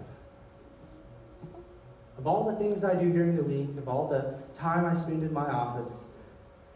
Of 2.17 2.25
all 2.25 2.49
the 2.49 2.55
things 2.55 2.85
I 2.85 2.95
do 2.95 3.11
during 3.11 3.35
the 3.35 3.43
week, 3.43 3.77
of 3.77 3.89
all 3.89 4.07
the 4.07 4.35
time 4.57 4.85
I 4.85 4.93
spend 4.93 5.23
in 5.23 5.33
my 5.33 5.45
office, 5.45 5.91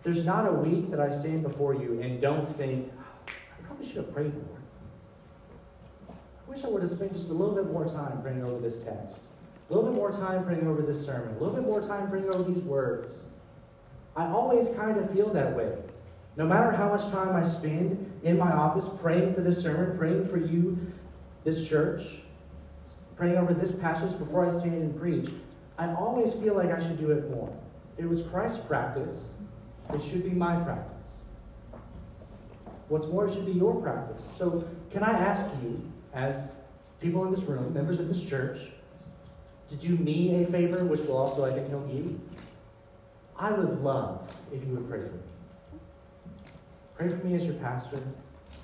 there's 0.04 0.26
not 0.26 0.46
a 0.46 0.52
week 0.52 0.92
that 0.92 1.00
I 1.00 1.10
stand 1.10 1.44
before 1.44 1.76
you 1.76 2.02
and 2.02 2.20
don't 2.20 2.54
think, 2.58 2.92
oh, 3.00 3.32
I 3.32 3.66
probably 3.66 3.88
should 3.88 3.96
have 3.96 4.14
prayed 4.14 4.34
more. 4.34 4.60
I 6.10 6.52
wish 6.52 6.66
I 6.66 6.68
would 6.68 6.82
have 6.82 6.92
spent 6.92 7.14
just 7.14 7.30
a 7.30 7.34
little 7.34 7.56
bit 7.56 7.72
more 7.72 7.86
time 7.86 8.22
praying 8.22 8.44
over 8.44 8.60
this 8.60 8.84
text, 8.84 9.22
a 9.69 9.73
little 9.73 9.89
bit 9.89 9.95
more 9.95 10.12
time 10.12 10.43
praying 10.43 10.67
over 10.67 10.82
this 10.82 11.05
sermon, 11.05 11.29
a 11.36 11.39
little 11.39 11.53
bit 11.53 11.63
more 11.63 11.82
time 11.82 12.10
praying 12.10 12.27
over 12.34 12.43
these 12.51 12.63
words. 12.63 13.13
I 14.15 14.25
always 14.27 14.69
kind 14.75 14.97
of 14.97 15.12
feel 15.12 15.32
that 15.34 15.55
way. 15.55 15.77
No 16.38 16.45
matter 16.45 16.71
how 16.71 16.89
much 16.89 17.10
time 17.12 17.36
I 17.36 17.47
spend 17.47 18.12
in 18.23 18.38
my 18.38 18.51
office 18.51 18.89
praying 19.01 19.36
for 19.36 19.41
this 19.41 19.62
sermon, 19.62 19.97
praying 19.97 20.25
for 20.27 20.38
you, 20.38 20.77
this 21.43 21.67
church, 21.67 22.01
praying 23.15 23.38
over 23.38 23.53
this 23.53 23.71
passage 23.71 24.17
before 24.17 24.45
I 24.45 24.49
stand 24.49 24.73
and 24.73 24.99
preach, 24.99 25.29
I 25.77 25.93
always 25.93 26.34
feel 26.34 26.55
like 26.55 26.71
I 26.71 26.79
should 26.79 26.99
do 26.99 27.12
it 27.12 27.29
more. 27.29 27.53
It 27.97 28.08
was 28.08 28.21
Christ's 28.23 28.60
practice. 28.60 29.25
It 29.93 30.01
should 30.03 30.23
be 30.23 30.32
my 30.32 30.55
practice. 30.63 30.95
What's 32.88 33.05
more, 33.08 33.27
it 33.27 33.34
should 33.34 33.45
be 33.45 33.51
your 33.51 33.79
practice. 33.82 34.23
So, 34.38 34.63
can 34.89 35.03
I 35.03 35.12
ask 35.12 35.45
you, 35.62 35.79
as 36.13 36.41
people 36.99 37.23
in 37.25 37.32
this 37.32 37.43
room, 37.43 37.71
members 37.73 37.99
of 37.99 38.08
this 38.08 38.21
church, 38.21 38.63
to 39.69 39.75
do 39.75 39.95
me 39.97 40.43
a 40.43 40.47
favor, 40.47 40.84
which 40.86 41.01
will 41.01 41.17
also, 41.17 41.45
I 41.45 41.51
think, 41.53 41.69
help 41.69 41.93
you? 41.93 42.19
I 43.38 43.51
would 43.51 43.82
love 43.82 44.34
if 44.51 44.63
you 44.65 44.73
would 44.73 44.89
pray 44.89 44.99
for 44.99 45.13
me. 45.13 45.79
Pray 46.97 47.10
for 47.10 47.25
me 47.25 47.36
as 47.36 47.45
your 47.45 47.55
pastor. 47.55 48.01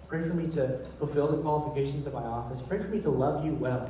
Pray 0.08 0.28
for 0.28 0.34
me 0.34 0.50
to 0.52 0.80
fulfill 1.00 1.28
the 1.28 1.42
qualifications 1.42 2.06
of 2.06 2.14
my 2.14 2.24
office. 2.24 2.62
Pray 2.62 2.80
for 2.80 2.90
me 2.90 3.00
to 3.02 3.10
love 3.10 3.46
you 3.46 3.54
well. 3.54 3.90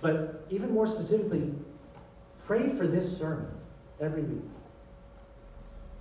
But 0.00 0.46
even 0.50 0.72
more 0.72 0.86
specifically, 0.86 1.52
pray 2.46 2.70
for 2.70 2.86
this 2.86 3.18
sermon 3.18 3.48
every 4.00 4.22
week 4.22 4.44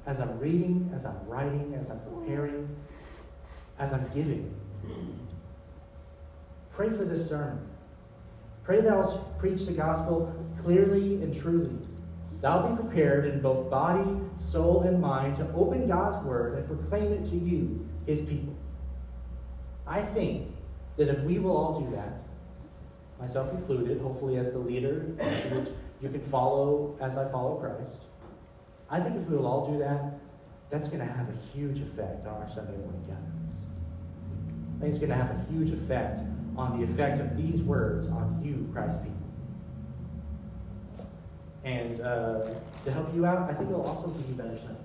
as 0.06 0.20
I'm 0.20 0.38
reading, 0.40 0.92
as 0.94 1.06
I'm 1.06 1.18
writing, 1.28 1.78
as 1.80 1.90
I'm 1.90 2.00
preparing, 2.00 2.76
as 3.80 3.94
I'm 3.94 4.10
giving. 4.14 4.54
Pray 6.74 6.90
for 6.90 7.06
this 7.06 7.30
sermon. 7.30 7.60
Pray 8.64 8.82
thou 8.82 9.04
preach 9.38 9.66
the 9.66 9.74
gospel 9.74 10.34
clearly 10.62 11.22
and 11.22 11.38
truly. 11.38 11.76
Thou 12.42 12.68
be 12.68 12.82
prepared 12.82 13.26
in 13.26 13.42
both 13.42 13.70
body, 13.70 14.10
soul, 14.38 14.82
and 14.82 15.02
mind 15.02 15.36
to 15.38 15.50
open 15.54 15.88
God's 15.88 16.26
word 16.26 16.58
and 16.58 16.68
proclaim 16.68 17.12
it 17.14 17.30
to 17.30 17.38
you, 17.38 17.88
his 18.06 18.22
people. 18.22 18.54
I 19.88 20.02
think 20.02 20.50
that 20.98 21.10
if 21.10 21.20
we 21.22 21.40
will 21.40 21.56
all 21.56 21.82
do 21.82 21.96
that, 21.96 22.24
myself 23.20 23.52
included, 23.52 24.00
hopefully 24.02 24.38
as 24.38 24.52
the 24.52 24.60
leader, 24.60 25.06
that 25.18 25.68
you 26.02 26.10
can 26.10 26.22
follow 26.26 26.98
as 27.02 27.18
I 27.18 27.30
follow 27.32 27.56
Christ, 27.56 28.04
I 28.90 29.00
think 29.00 29.16
if 29.16 29.28
we 29.28 29.38
will 29.38 29.48
all 29.48 29.72
do 29.72 29.80
that, 29.80 30.20
that's 30.70 30.88
going 30.88 31.00
to 31.00 31.06
have 31.06 31.30
a 31.30 31.38
huge 31.54 31.80
effect 31.80 32.28
on 32.28 32.42
our 32.42 32.50
Sunday 32.50 32.78
morning 32.78 33.04
gatherings. 33.08 33.56
I 34.78 34.82
think 34.82 34.90
it's 34.94 35.00
going 35.00 35.10
to 35.10 35.16
have 35.16 35.32
a 35.32 35.52
huge 35.52 35.72
effect 35.72 36.20
on 36.58 36.80
the 36.80 36.86
effect 36.86 37.20
of 37.20 37.36
these 37.38 37.62
words 37.62 38.08
on 38.08 38.42
you, 38.44 38.70
Christ 38.74 39.02
people. 39.02 39.18
And 41.64 42.02
uh, 42.02 42.50
to 42.84 42.92
help 42.92 43.14
you 43.16 43.26
out, 43.26 43.50
I 43.50 43.54
think 43.54 43.70
it'll 43.70 43.86
also 43.86 44.08
give 44.10 44.28
you 44.28 44.36
better 44.36 44.58
Sundays. 44.58 44.80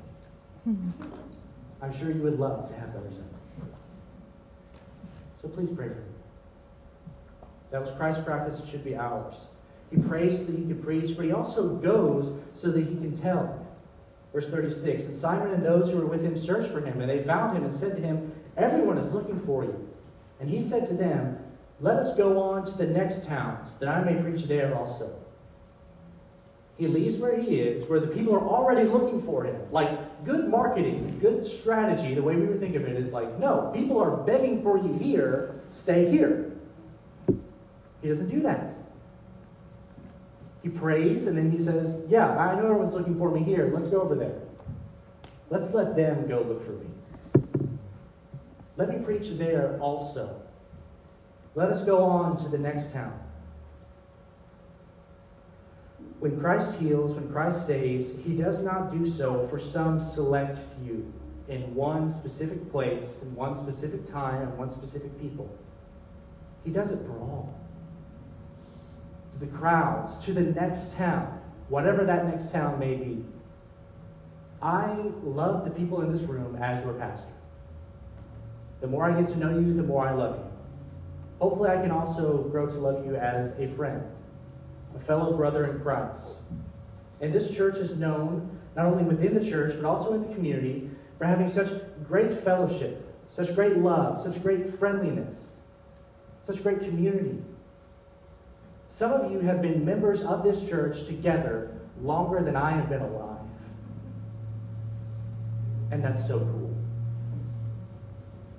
I'm 1.82 1.92
sure 1.96 2.10
you 2.10 2.22
would 2.22 2.38
love 2.38 2.68
to 2.68 2.74
have 2.76 2.92
better 2.92 3.10
Sundays. 3.10 3.24
So 5.40 5.48
please 5.48 5.70
pray 5.70 5.88
for 5.88 5.94
me. 5.94 6.02
That 7.70 7.80
was 7.80 7.90
Christ's 7.96 8.24
practice, 8.24 8.58
it 8.60 8.68
should 8.68 8.84
be 8.84 8.96
ours. 8.96 9.34
He 9.90 9.98
prays 9.98 10.38
so 10.38 10.44
that 10.44 10.54
he 10.56 10.64
can 10.64 10.82
preach, 10.82 11.16
but 11.16 11.24
he 11.24 11.32
also 11.32 11.68
goes 11.76 12.38
so 12.54 12.70
that 12.70 12.80
he 12.80 12.94
can 12.94 13.16
tell. 13.16 13.66
Verse 14.32 14.48
36 14.48 15.04
And 15.04 15.16
Simon 15.16 15.52
and 15.52 15.64
those 15.64 15.90
who 15.90 15.98
were 15.98 16.06
with 16.06 16.22
him 16.22 16.36
searched 16.36 16.70
for 16.70 16.80
him, 16.80 17.00
and 17.00 17.08
they 17.08 17.22
found 17.22 17.56
him 17.56 17.64
and 17.64 17.74
said 17.74 17.96
to 17.96 18.02
him, 18.02 18.32
Everyone 18.56 18.98
is 18.98 19.10
looking 19.12 19.40
for 19.40 19.64
you. 19.64 19.88
And 20.40 20.48
he 20.48 20.60
said 20.60 20.86
to 20.88 20.94
them, 20.94 21.38
Let 21.80 21.96
us 21.96 22.16
go 22.16 22.40
on 22.40 22.64
to 22.66 22.76
the 22.76 22.86
next 22.86 23.24
towns, 23.24 23.76
that 23.76 23.88
I 23.88 24.02
may 24.02 24.20
preach 24.20 24.44
there 24.44 24.76
also. 24.76 25.14
He 26.76 26.86
leaves 26.86 27.16
where 27.16 27.40
he 27.40 27.60
is, 27.60 27.88
where 27.88 28.00
the 28.00 28.06
people 28.06 28.34
are 28.34 28.46
already 28.46 28.88
looking 28.88 29.20
for 29.22 29.44
him. 29.44 29.60
Like 29.70 30.24
good 30.24 30.48
marketing, 30.48 31.18
good 31.20 31.44
strategy, 31.44 32.14
the 32.14 32.22
way 32.22 32.36
we 32.36 32.46
would 32.46 32.60
think 32.60 32.76
of 32.76 32.82
it 32.82 32.96
is 32.96 33.12
like, 33.12 33.38
no, 33.38 33.72
people 33.74 34.00
are 34.00 34.16
begging 34.16 34.62
for 34.62 34.78
you 34.78 34.92
here, 34.94 35.60
stay 35.70 36.10
here. 36.10 36.52
He 38.00 38.08
doesn't 38.08 38.30
do 38.30 38.40
that. 38.42 38.74
He 40.62 40.68
prays 40.68 41.26
and 41.26 41.36
then 41.36 41.50
he 41.50 41.62
says, 41.62 41.98
Yeah, 42.08 42.36
I 42.36 42.54
know 42.54 42.66
everyone's 42.66 42.94
looking 42.94 43.16
for 43.18 43.30
me 43.30 43.42
here. 43.42 43.70
Let's 43.74 43.88
go 43.88 44.00
over 44.00 44.14
there. 44.14 44.38
Let's 45.50 45.72
let 45.72 45.96
them 45.96 46.28
go 46.28 46.42
look 46.42 46.64
for 46.64 46.72
me. 46.72 47.68
Let 48.76 48.88
me 48.88 49.04
preach 49.04 49.36
there 49.38 49.78
also. 49.80 50.37
Let 51.58 51.70
us 51.70 51.82
go 51.82 52.04
on 52.04 52.40
to 52.44 52.48
the 52.48 52.56
next 52.56 52.92
town. 52.92 53.18
When 56.20 56.38
Christ 56.38 56.78
heals, 56.78 57.16
when 57.16 57.28
Christ 57.32 57.66
saves, 57.66 58.12
he 58.24 58.34
does 58.34 58.62
not 58.62 58.92
do 58.92 59.10
so 59.10 59.44
for 59.44 59.58
some 59.58 59.98
select 59.98 60.56
few 60.76 61.12
in 61.48 61.74
one 61.74 62.12
specific 62.12 62.70
place, 62.70 63.22
in 63.22 63.34
one 63.34 63.56
specific 63.56 64.08
time, 64.08 64.42
and 64.42 64.56
one 64.56 64.70
specific 64.70 65.20
people. 65.20 65.50
He 66.64 66.70
does 66.70 66.92
it 66.92 67.00
for 67.04 67.18
all. 67.18 67.52
To 69.32 69.44
the 69.44 69.50
crowds, 69.50 70.24
to 70.26 70.32
the 70.32 70.42
next 70.42 70.94
town, 70.94 71.40
whatever 71.68 72.04
that 72.04 72.28
next 72.28 72.52
town 72.52 72.78
may 72.78 72.94
be. 72.94 73.24
I 74.62 74.94
love 75.24 75.64
the 75.64 75.72
people 75.72 76.02
in 76.02 76.12
this 76.12 76.22
room 76.22 76.54
as 76.62 76.84
your 76.84 76.94
pastor. 76.94 77.32
The 78.80 78.86
more 78.86 79.10
I 79.10 79.20
get 79.20 79.28
to 79.32 79.36
know 79.36 79.58
you, 79.58 79.74
the 79.74 79.82
more 79.82 80.06
I 80.06 80.12
love 80.12 80.38
you. 80.38 80.47
Hopefully, 81.38 81.70
I 81.70 81.80
can 81.80 81.90
also 81.90 82.38
grow 82.50 82.66
to 82.66 82.78
love 82.78 83.06
you 83.06 83.16
as 83.16 83.52
a 83.58 83.68
friend 83.76 84.02
a 84.96 84.98
fellow 84.98 85.36
brother 85.36 85.70
in 85.70 85.80
Christ. 85.80 86.20
And 87.20 87.32
this 87.32 87.54
church 87.54 87.76
is 87.76 87.96
known, 87.96 88.58
not 88.76 88.86
only 88.86 89.02
within 89.02 89.34
the 89.34 89.48
church, 89.48 89.74
but 89.76 89.84
also 89.84 90.14
in 90.14 90.26
the 90.26 90.34
community, 90.34 90.90
for 91.18 91.24
having 91.24 91.48
such 91.48 91.68
great 92.06 92.32
fellowship, 92.32 93.04
such 93.34 93.54
great 93.54 93.76
love, 93.76 94.20
such 94.20 94.42
great 94.42 94.70
friendliness, 94.78 95.56
such 96.46 96.62
great 96.62 96.80
community. 96.80 97.42
Some 98.90 99.12
of 99.12 99.30
you 99.30 99.40
have 99.40 99.60
been 99.60 99.84
members 99.84 100.22
of 100.22 100.42
this 100.42 100.66
church 100.68 101.06
together 101.06 101.76
longer 102.00 102.42
than 102.42 102.56
I 102.56 102.70
have 102.70 102.88
been 102.88 103.02
alive. 103.02 103.38
And 105.90 106.02
that's 106.02 106.26
so 106.26 106.38
cool. 106.38 106.74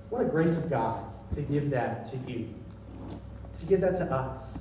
What 0.09 0.21
a 0.21 0.25
grace 0.25 0.57
of 0.57 0.69
God 0.69 1.03
to 1.35 1.41
give 1.41 1.69
that 1.69 2.09
to 2.11 2.31
you, 2.31 2.53
to 3.59 3.65
give 3.65 3.81
that 3.81 3.97
to 3.97 4.05
us 4.05 4.57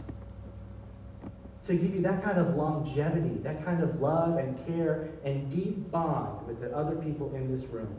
to 1.68 1.74
give 1.74 1.94
you 1.94 2.00
that 2.00 2.24
kind 2.24 2.38
of 2.38 2.56
longevity, 2.56 3.38
that 3.42 3.62
kind 3.62 3.82
of 3.82 4.00
love 4.00 4.38
and 4.38 4.66
care 4.66 5.10
and 5.22 5.50
deep 5.50 5.90
bond 5.90 6.46
with 6.46 6.60
the 6.60 6.74
other 6.74 6.96
people 6.96 7.30
in 7.34 7.54
this 7.54 7.66
room. 7.66 7.94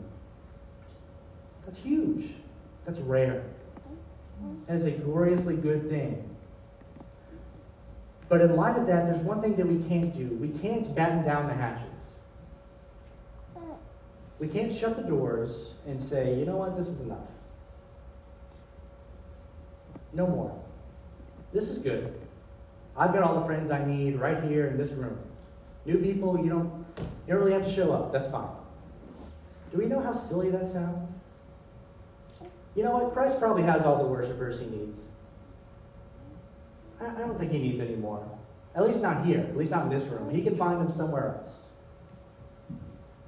That's 1.64 1.78
huge. 1.78 2.32
That's 2.84 2.98
rare. 2.98 3.44
That 4.66 4.74
is 4.74 4.86
a 4.86 4.90
gloriously 4.90 5.54
good 5.54 5.88
thing. 5.88 6.28
But 8.28 8.40
in 8.40 8.56
light 8.56 8.76
of 8.76 8.88
that, 8.88 9.06
there's 9.06 9.24
one 9.24 9.40
thing 9.40 9.54
that 9.54 9.66
we 9.66 9.88
can't 9.88 10.16
do. 10.16 10.34
We 10.34 10.48
can't 10.58 10.92
batten 10.92 11.24
down 11.24 11.46
the 11.46 11.54
hatches. 11.54 11.86
We 14.40 14.48
can't 14.48 14.74
shut 14.74 14.96
the 14.96 15.02
doors 15.02 15.74
and 15.86 16.02
say, 16.02 16.36
you 16.36 16.44
know 16.44 16.56
what, 16.56 16.76
this 16.76 16.88
is 16.88 16.98
enough. 17.00 17.18
No 20.12 20.26
more. 20.26 20.59
This 21.52 21.68
is 21.68 21.78
good. 21.78 22.14
I've 22.96 23.12
got 23.12 23.22
all 23.22 23.40
the 23.40 23.46
friends 23.46 23.70
I 23.70 23.84
need 23.84 24.16
right 24.16 24.42
here 24.44 24.66
in 24.68 24.76
this 24.76 24.90
room. 24.92 25.18
New 25.84 25.98
people, 25.98 26.38
you 26.38 26.50
don't, 26.50 26.84
you 27.26 27.34
don't 27.34 27.38
really 27.38 27.52
have 27.52 27.64
to 27.64 27.72
show 27.72 27.92
up. 27.92 28.12
That's 28.12 28.26
fine. 28.26 28.50
Do 29.72 29.78
we 29.78 29.86
know 29.86 30.00
how 30.00 30.12
silly 30.12 30.50
that 30.50 30.70
sounds? 30.70 31.10
You 32.74 32.84
know 32.84 32.98
what? 32.98 33.12
Christ 33.12 33.38
probably 33.38 33.62
has 33.62 33.82
all 33.82 33.98
the 33.98 34.08
worshipers 34.08 34.60
he 34.60 34.66
needs. 34.66 35.00
I, 37.00 37.06
I 37.06 37.18
don't 37.18 37.38
think 37.38 37.52
he 37.52 37.58
needs 37.58 37.80
any 37.80 37.96
more. 37.96 38.24
At 38.74 38.86
least 38.86 39.02
not 39.02 39.24
here. 39.24 39.40
At 39.40 39.56
least 39.56 39.70
not 39.70 39.84
in 39.84 39.98
this 39.98 40.08
room. 40.08 40.30
He 40.30 40.42
can 40.42 40.56
find 40.56 40.80
them 40.80 40.94
somewhere 40.94 41.36
else. 41.36 41.54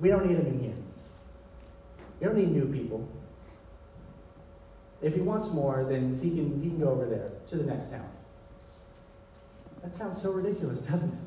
We 0.00 0.08
don't 0.08 0.26
need 0.26 0.37
them 0.37 0.46
in 0.46 0.61
here. 0.61 0.74
We 2.20 2.26
don't 2.26 2.37
need 2.37 2.52
new 2.52 2.66
people. 2.66 3.08
If 5.02 5.14
he 5.14 5.20
wants 5.20 5.48
more, 5.48 5.84
then 5.88 6.18
he 6.22 6.30
can, 6.30 6.62
he 6.62 6.68
can 6.68 6.78
go 6.78 6.90
over 6.90 7.06
there 7.06 7.30
to 7.48 7.56
the 7.56 7.64
next 7.64 7.90
town. 7.90 8.08
That 9.82 9.92
sounds 9.92 10.22
so 10.22 10.30
ridiculous, 10.30 10.80
doesn't 10.82 11.12
it? 11.12 11.18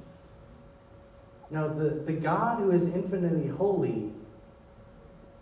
Now, 1.51 1.67
the, 1.67 1.89
the 1.89 2.13
God 2.13 2.59
who 2.59 2.71
is 2.71 2.85
infinitely 2.85 3.49
holy 3.49 4.11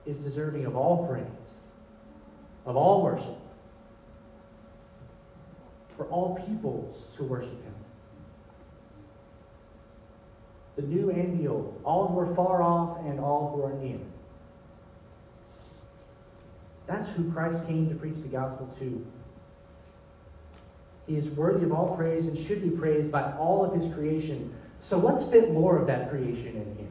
is 0.05 0.17
deserving 0.19 0.65
of 0.65 0.75
all 0.75 1.07
praise, 1.07 1.25
of 2.65 2.75
all 2.75 3.03
worship, 3.03 3.37
for 5.95 6.05
all 6.07 6.35
peoples 6.45 7.15
to 7.15 7.23
worship 7.23 7.63
him. 7.63 7.73
The 10.75 10.81
new 10.81 11.11
and 11.11 11.39
the 11.39 11.47
old, 11.47 11.79
all 11.85 12.07
who 12.07 12.19
are 12.19 12.35
far 12.35 12.63
off 12.63 12.97
and 13.05 13.19
all 13.19 13.53
who 13.55 13.63
are 13.63 13.73
near. 13.73 13.99
That's 16.87 17.07
who 17.09 17.31
Christ 17.31 17.65
came 17.65 17.89
to 17.89 17.95
preach 17.95 18.17
the 18.17 18.27
gospel 18.27 18.67
to. 18.79 19.05
He 21.07 21.15
is 21.15 21.27
worthy 21.29 21.65
of 21.65 21.71
all 21.71 21.95
praise 21.95 22.27
and 22.27 22.37
should 22.37 22.61
be 22.61 22.69
praised 22.69 23.11
by 23.11 23.33
all 23.33 23.65
of 23.65 23.73
his 23.73 23.93
creation. 23.93 24.53
So 24.79 24.97
let's 24.97 25.23
fit 25.23 25.51
more 25.51 25.77
of 25.77 25.87
that 25.87 26.09
creation 26.09 26.55
in 26.55 26.75
here. 26.77 26.87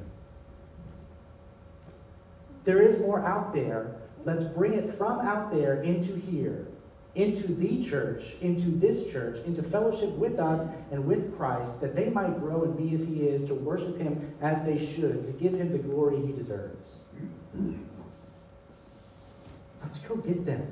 There 2.64 2.82
is 2.82 2.98
more 3.00 3.24
out 3.24 3.54
there. 3.54 3.96
Let's 4.24 4.44
bring 4.44 4.74
it 4.74 4.96
from 4.96 5.20
out 5.20 5.52
there 5.52 5.82
into 5.82 6.14
here, 6.14 6.66
into 7.14 7.54
the 7.54 7.84
church, 7.84 8.34
into 8.40 8.70
this 8.70 9.10
church, 9.10 9.44
into 9.44 9.62
fellowship 9.62 10.10
with 10.10 10.38
us 10.38 10.66
and 10.90 11.04
with 11.04 11.36
Christ, 11.36 11.80
that 11.80 11.96
they 11.96 12.08
might 12.08 12.38
grow 12.38 12.62
and 12.62 12.76
be 12.76 12.94
as 12.94 13.02
he 13.02 13.24
is, 13.26 13.44
to 13.46 13.54
worship 13.54 13.98
him 13.98 14.32
as 14.40 14.62
they 14.62 14.78
should, 14.78 15.24
to 15.26 15.32
give 15.32 15.54
him 15.54 15.72
the 15.72 15.78
glory 15.78 16.24
he 16.24 16.32
deserves. 16.32 16.92
Let's 19.92 20.06
go 20.06 20.16
get 20.16 20.46
them. 20.46 20.66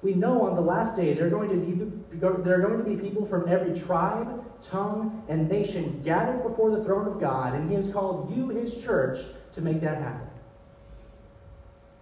We 0.00 0.14
know 0.14 0.48
on 0.48 0.54
the 0.54 0.62
last 0.62 0.96
day 0.96 1.12
there 1.12 1.26
are 1.26 1.30
going 1.30 1.50
to 1.50 1.56
be, 1.56 2.18
there 2.18 2.32
are 2.32 2.60
going 2.62 2.78
to 2.78 2.84
be 2.84 2.96
people 2.96 3.26
from 3.26 3.46
every 3.46 3.78
tribe, 3.78 4.42
tongue, 4.62 5.22
and 5.28 5.50
nation 5.50 6.00
gathered 6.02 6.42
before 6.42 6.70
the 6.70 6.82
throne 6.82 7.06
of 7.08 7.20
God, 7.20 7.54
and 7.54 7.68
He 7.68 7.76
has 7.76 7.92
called 7.92 8.34
you, 8.34 8.48
His 8.48 8.82
church, 8.82 9.18
to 9.54 9.60
make 9.60 9.82
that 9.82 9.98
happen. 9.98 10.28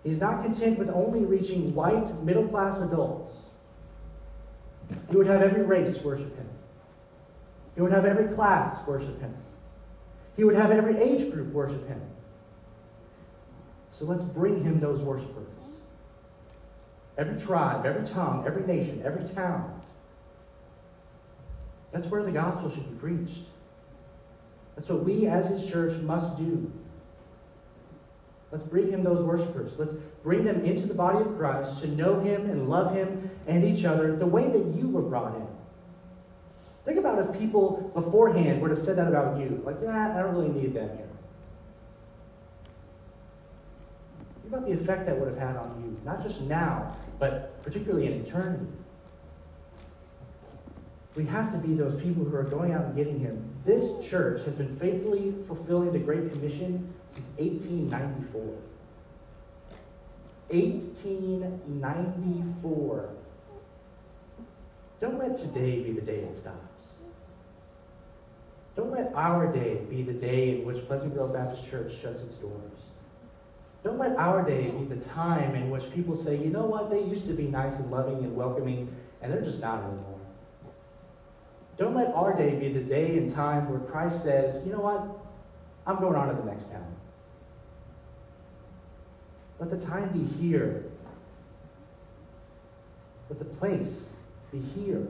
He's 0.05 0.21
not 0.21 0.45
content 0.45 0.79
with 0.79 0.89
only 0.89 1.25
reaching 1.25 1.75
white, 1.75 2.23
middle 2.23 2.47
class 2.47 2.79
adults. 2.79 3.39
He 5.11 5.17
would 5.17 5.27
have 5.27 5.43
every 5.43 5.63
race 5.63 5.99
worship 5.99 6.37
Him, 6.37 6.49
He 7.75 7.81
would 7.81 7.91
have 7.91 8.05
every 8.05 8.33
class 8.37 8.87
worship 8.87 9.21
Him, 9.21 9.35
He 10.37 10.45
would 10.45 10.55
have 10.55 10.71
every 10.71 10.97
age 10.97 11.33
group 11.33 11.53
worship 11.53 11.89
Him. 11.89 12.01
So 13.91 14.05
let's 14.05 14.23
bring 14.23 14.63
Him 14.63 14.79
those 14.79 15.01
worshipers 15.01 15.49
every 17.19 17.41
tribe, 17.41 17.87
every 17.87 18.07
tongue, 18.07 18.45
every 18.47 18.67
nation, 18.67 19.03
every 19.05 19.27
town. 19.27 19.81
That's 21.93 22.07
where 22.09 22.23
the 22.23 22.33
gospel 22.33 22.71
should 22.71 22.89
be 22.91 22.99
preached. 22.99 23.45
That's 24.75 24.89
what 24.89 25.05
we 25.05 25.27
as 25.27 25.47
his 25.47 25.69
church 25.71 26.01
must 26.03 26.37
do. 26.37 26.71
Let's 28.53 28.65
bring 28.65 28.91
him 28.91 29.03
those 29.03 29.23
worshipers. 29.23 29.73
Let's 29.79 29.93
bring 30.23 30.45
them 30.45 30.65
into 30.65 30.87
the 30.87 30.95
body 30.95 31.19
of 31.19 31.37
Christ 31.37 31.81
to 31.83 31.89
know 31.89 32.21
Him 32.21 32.51
and 32.51 32.69
love 32.69 32.95
Him 32.95 33.31
and 33.47 33.65
each 33.65 33.85
other 33.85 34.17
the 34.17 34.27
way 34.27 34.49
that 34.49 34.75
you 34.75 34.89
were 34.89 35.03
brought 35.03 35.35
in. 35.37 35.47
Think 36.85 36.99
about 36.99 37.19
if 37.19 37.39
people 37.39 37.91
beforehand 37.95 38.61
would 38.63 38.71
have 38.71 38.79
said 38.79 38.97
that 38.99 39.09
about 39.09 39.41
you. 39.41 39.61
Like, 39.65 39.77
yeah, 39.83 40.17
I 40.17 40.23
don't 40.23 40.35
really 40.35 40.49
need 40.49 40.75
them 40.75 40.89
here. 40.97 41.09
Think 44.43 44.55
about 44.55 44.67
the 44.67 44.73
effect 44.73 45.07
that 45.07 45.19
would 45.19 45.29
have 45.29 45.39
had 45.39 45.57
on 45.57 45.83
you, 45.85 46.01
not 46.05 46.23
just 46.23 46.41
now, 46.43 46.97
but 47.19 47.63
particularly 47.63 48.07
in 48.07 48.25
eternity. 48.25 48.67
We 51.15 51.25
have 51.27 51.53
to 51.53 51.59
be 51.59 51.75
those 51.75 52.01
people 52.03 52.25
who 52.25 52.37
are 52.37 52.43
going 52.43 52.73
out 52.73 52.85
and 52.85 52.95
getting 52.95 53.19
him. 53.19 53.43
This 53.65 54.07
church 54.07 54.45
has 54.45 54.55
been 54.55 54.77
faithfully 54.77 55.35
fulfilling 55.47 55.93
the 55.93 55.99
Great 55.99 56.31
Commission 56.31 56.93
since 57.15 57.27
1894. 57.39 58.43
1894. 60.49 63.09
Don't 65.01 65.19
let 65.19 65.37
today 65.37 65.83
be 65.83 65.93
the 65.93 66.01
day 66.01 66.19
it 66.19 66.35
stops. 66.35 66.77
Don't 68.77 68.91
let 68.91 69.13
our 69.15 69.53
day 69.53 69.81
be 69.89 70.03
the 70.03 70.13
day 70.13 70.59
in 70.59 70.67
which 70.67 70.87
Pleasant 70.87 71.15
Grove 71.15 71.33
Baptist 71.33 71.71
Church 71.71 71.95
shuts 72.01 72.21
its 72.21 72.37
doors. 72.37 72.86
Don't 73.85 73.99
let 73.99 74.17
our 74.17 74.43
day 74.43 74.71
be 74.71 74.85
the 74.85 75.01
time 75.01 75.55
in 75.55 75.71
which 75.71 75.91
people 75.93 76.17
say, 76.17 76.37
you 76.37 76.51
know 76.51 76.65
what, 76.65 76.91
they 76.91 77.03
used 77.03 77.27
to 77.29 77.35
be 77.35 77.45
nice 77.45 77.77
and 77.77 77.91
loving 77.91 78.25
and 78.25 78.35
welcoming, 78.35 78.95
and 79.23 79.33
they're 79.33 79.43
just 79.43 79.61
not 79.61 79.79
anymore. 79.85 80.19
Don't 81.79 81.95
let 81.95 82.09
our 82.15 82.37
day 82.37 82.55
be 82.55 82.73
the 82.73 82.81
day 82.81 83.19
and 83.19 83.33
time 83.33 83.69
where 83.69 83.81
Christ 83.81 84.23
says, 84.23 84.65
you 84.67 84.73
know 84.73 84.81
what, 84.81 85.07
I'm 85.87 86.01
going 86.01 86.17
on 86.17 86.29
to 86.29 86.35
the 86.35 86.45
next 86.45 86.71
town. 86.71 86.97
Let 89.61 89.71
the 89.71 89.85
time 89.87 90.09
be 90.09 90.25
here. 90.39 90.85
Let 93.29 93.39
the 93.39 93.45
place 93.45 94.11
be 94.53 94.61
here. 94.61 95.07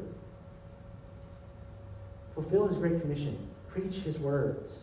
Fulfill 2.34 2.68
his 2.68 2.78
great 2.78 3.00
commission. 3.00 3.38
Preach 3.68 3.96
his 3.96 4.18
words. 4.18 4.80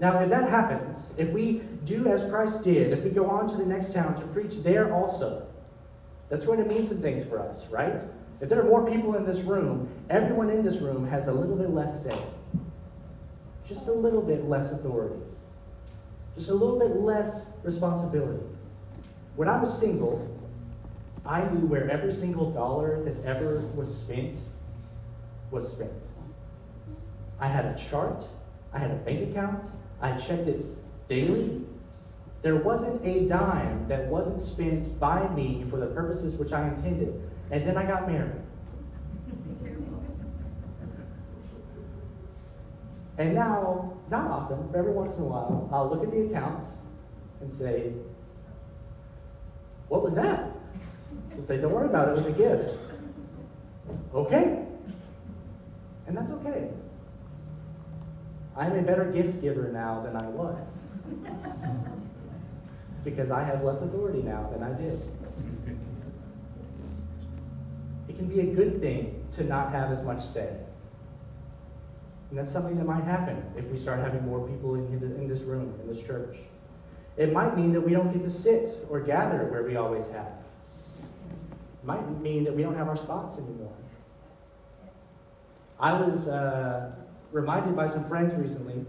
Now, 0.00 0.18
if 0.20 0.30
that 0.30 0.50
happens, 0.50 1.10
if 1.16 1.30
we 1.30 1.62
do 1.84 2.08
as 2.08 2.28
Christ 2.30 2.62
did, 2.62 2.92
if 2.92 3.04
we 3.04 3.10
go 3.10 3.30
on 3.30 3.48
to 3.48 3.56
the 3.56 3.64
next 3.64 3.92
town 3.92 4.14
to 4.16 4.26
preach 4.28 4.62
there 4.62 4.92
also, 4.92 5.46
that's 6.28 6.44
going 6.44 6.58
to 6.58 6.68
mean 6.68 6.84
some 6.84 7.00
things 7.00 7.26
for 7.28 7.38
us, 7.38 7.66
right? 7.70 8.00
If 8.40 8.48
there 8.48 8.60
are 8.60 8.68
more 8.68 8.88
people 8.90 9.14
in 9.14 9.24
this 9.24 9.40
room, 9.40 9.88
everyone 10.10 10.50
in 10.50 10.64
this 10.64 10.78
room 10.78 11.06
has 11.06 11.28
a 11.28 11.32
little 11.32 11.56
bit 11.56 11.70
less 11.70 12.02
say. 12.02 12.18
Just 13.66 13.86
a 13.86 13.92
little 13.92 14.20
bit 14.20 14.44
less 14.44 14.72
authority. 14.72 15.20
Just 16.36 16.50
a 16.50 16.54
little 16.54 16.78
bit 16.78 16.96
less 16.96 17.46
responsibility. 17.62 18.42
When 19.36 19.48
I 19.48 19.58
was 19.58 19.78
single, 19.78 20.30
I 21.24 21.44
knew 21.48 21.66
where 21.66 21.88
every 21.88 22.12
single 22.12 22.50
dollar 22.50 23.02
that 23.04 23.24
ever 23.24 23.60
was 23.74 23.96
spent 23.96 24.36
was 25.50 25.70
spent. 25.70 25.92
I 27.38 27.46
had 27.46 27.64
a 27.64 27.78
chart, 27.88 28.24
I 28.72 28.78
had 28.78 28.90
a 28.90 28.96
bank 28.96 29.30
account, 29.30 29.64
I 30.04 30.12
checked 30.18 30.46
it 30.48 30.60
daily. 31.08 31.62
There 32.42 32.56
wasn't 32.56 33.02
a 33.06 33.26
dime 33.26 33.88
that 33.88 34.06
wasn't 34.06 34.38
spent 34.42 35.00
by 35.00 35.26
me 35.28 35.64
for 35.70 35.78
the 35.78 35.86
purposes 35.86 36.34
which 36.34 36.52
I 36.52 36.68
intended. 36.68 37.22
And 37.50 37.66
then 37.66 37.78
I 37.78 37.86
got 37.86 38.06
married. 38.06 38.42
And 43.16 43.34
now, 43.34 43.96
not 44.10 44.30
often, 44.30 44.66
but 44.70 44.76
every 44.76 44.92
once 44.92 45.16
in 45.16 45.22
a 45.22 45.26
while, 45.26 45.70
I'll 45.72 45.88
look 45.88 46.02
at 46.04 46.10
the 46.10 46.26
accounts 46.26 46.66
and 47.40 47.50
say, 47.50 47.94
What 49.88 50.02
was 50.02 50.14
that? 50.14 50.50
She'll 51.32 51.44
say, 51.44 51.56
Don't 51.56 51.72
worry 51.72 51.86
about 51.86 52.08
it, 52.08 52.10
it 52.10 52.16
was 52.16 52.26
a 52.26 52.32
gift. 52.32 52.76
Okay. 54.14 54.66
And 56.06 56.14
that's 56.14 56.30
okay. 56.30 56.68
I'm 58.56 58.76
a 58.78 58.82
better 58.82 59.04
gift 59.04 59.40
giver 59.42 59.70
now 59.72 60.02
than 60.02 60.16
I 60.16 60.26
was. 60.28 60.58
because 63.04 63.30
I 63.30 63.44
have 63.44 63.62
less 63.62 63.82
authority 63.82 64.22
now 64.22 64.48
than 64.52 64.62
I 64.62 64.72
did. 64.72 65.00
It 68.08 68.16
can 68.16 68.26
be 68.26 68.40
a 68.40 68.46
good 68.46 68.80
thing 68.80 69.22
to 69.36 69.44
not 69.44 69.72
have 69.72 69.90
as 69.92 70.02
much 70.02 70.24
say. 70.24 70.56
And 72.30 72.38
that's 72.38 72.50
something 72.50 72.76
that 72.78 72.86
might 72.86 73.04
happen 73.04 73.42
if 73.56 73.66
we 73.66 73.76
start 73.76 74.00
having 74.00 74.24
more 74.24 74.46
people 74.48 74.74
in, 74.74 74.86
in 74.92 75.28
this 75.28 75.40
room, 75.40 75.74
in 75.82 75.94
this 75.94 76.04
church. 76.04 76.36
It 77.16 77.32
might 77.32 77.56
mean 77.56 77.72
that 77.72 77.80
we 77.80 77.92
don't 77.92 78.12
get 78.12 78.22
to 78.24 78.30
sit 78.30 78.84
or 78.88 79.00
gather 79.00 79.44
where 79.46 79.62
we 79.62 79.76
always 79.76 80.06
have. 80.08 80.32
It 81.82 81.84
might 81.84 82.20
mean 82.20 82.44
that 82.44 82.54
we 82.54 82.62
don't 82.62 82.76
have 82.76 82.88
our 82.88 82.96
spots 82.96 83.36
anymore. 83.36 83.72
I 85.78 85.92
was 85.92 86.28
uh, 86.28 86.92
reminded 87.34 87.74
by 87.74 87.88
some 87.88 88.04
friends 88.04 88.32
recently 88.36 88.86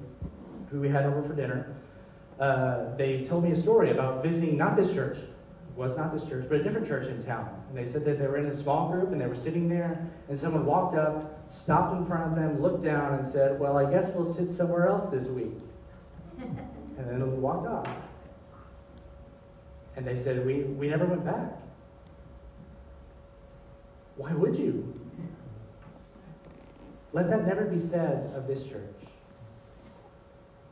who 0.70 0.80
we 0.80 0.88
had 0.88 1.06
over 1.06 1.24
for 1.24 1.34
dinner. 1.34 1.76
Uh, 2.40 2.96
they 2.96 3.24
told 3.24 3.44
me 3.44 3.52
a 3.52 3.56
story 3.56 3.90
about 3.90 4.24
visiting 4.24 4.56
not 4.56 4.78
this 4.78 4.94
church, 4.94 5.18
was 5.76 5.98
not 5.98 6.14
this 6.14 6.24
church, 6.30 6.46
but 6.48 6.60
a 6.60 6.64
different 6.64 6.88
church 6.88 7.08
in 7.08 7.22
town. 7.26 7.50
And 7.70 7.78
they 7.78 7.92
said 7.92 8.06
that 8.06 8.20
they 8.20 8.28
were 8.28 8.38
in 8.38 8.46
a 8.46 8.56
small 8.56 8.90
group 8.92 9.12
and 9.12 9.20
they 9.20 9.26
were 9.26 9.36
sitting 9.36 9.68
there, 9.68 10.08
and 10.30 10.40
someone 10.40 10.66
walked 10.66 10.96
up, 10.96 11.44
stopped 11.52 11.98
in 11.98 12.06
front 12.06 12.32
of 12.32 12.36
them, 12.36 12.62
looked 12.62 12.84
down, 12.84 13.16
and 13.16 13.28
said, 13.28 13.60
Well, 13.60 13.78
I 13.78 13.90
guess 13.92 14.10
we'll 14.14 14.32
sit 14.32 14.50
somewhere 14.50 14.88
else 14.88 15.10
this 15.10 15.26
week. 15.26 15.54
and 16.40 17.10
then 17.10 17.42
walked 17.42 17.68
off. 17.68 17.90
And 19.96 20.06
they 20.06 20.16
said, 20.16 20.46
We, 20.46 20.64
we 20.64 20.88
never 20.88 21.06
went 21.06 21.26
back. 21.26 21.52
Why 24.18 24.34
would 24.34 24.56
you? 24.56 25.05
Let 27.16 27.30
that 27.30 27.48
never 27.48 27.64
be 27.64 27.80
said 27.80 28.34
of 28.36 28.46
this 28.46 28.68
church. 28.68 28.94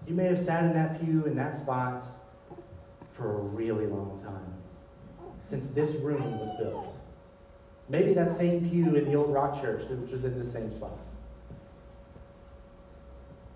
You 0.05 0.13
may 0.13 0.25
have 0.25 0.43
sat 0.43 0.65
in 0.65 0.73
that 0.73 0.99
pew 0.99 1.23
in 1.23 1.37
that 1.37 1.57
spot 1.57 2.03
for 3.13 3.39
a 3.39 3.41
really 3.41 3.85
long 3.85 4.19
time 4.21 4.53
since 5.49 5.67
this 5.67 5.95
room 6.01 6.37
was 6.39 6.49
built. 6.59 6.97
Maybe 7.87 8.13
that 8.15 8.33
same 8.33 8.69
pew 8.69 8.93
in 8.95 9.05
the 9.05 9.15
old 9.15 9.31
rock 9.31 9.61
church, 9.61 9.83
which 9.89 10.11
was 10.11 10.25
in 10.25 10.37
the 10.37 10.43
same 10.43 10.69
spot. 10.75 10.99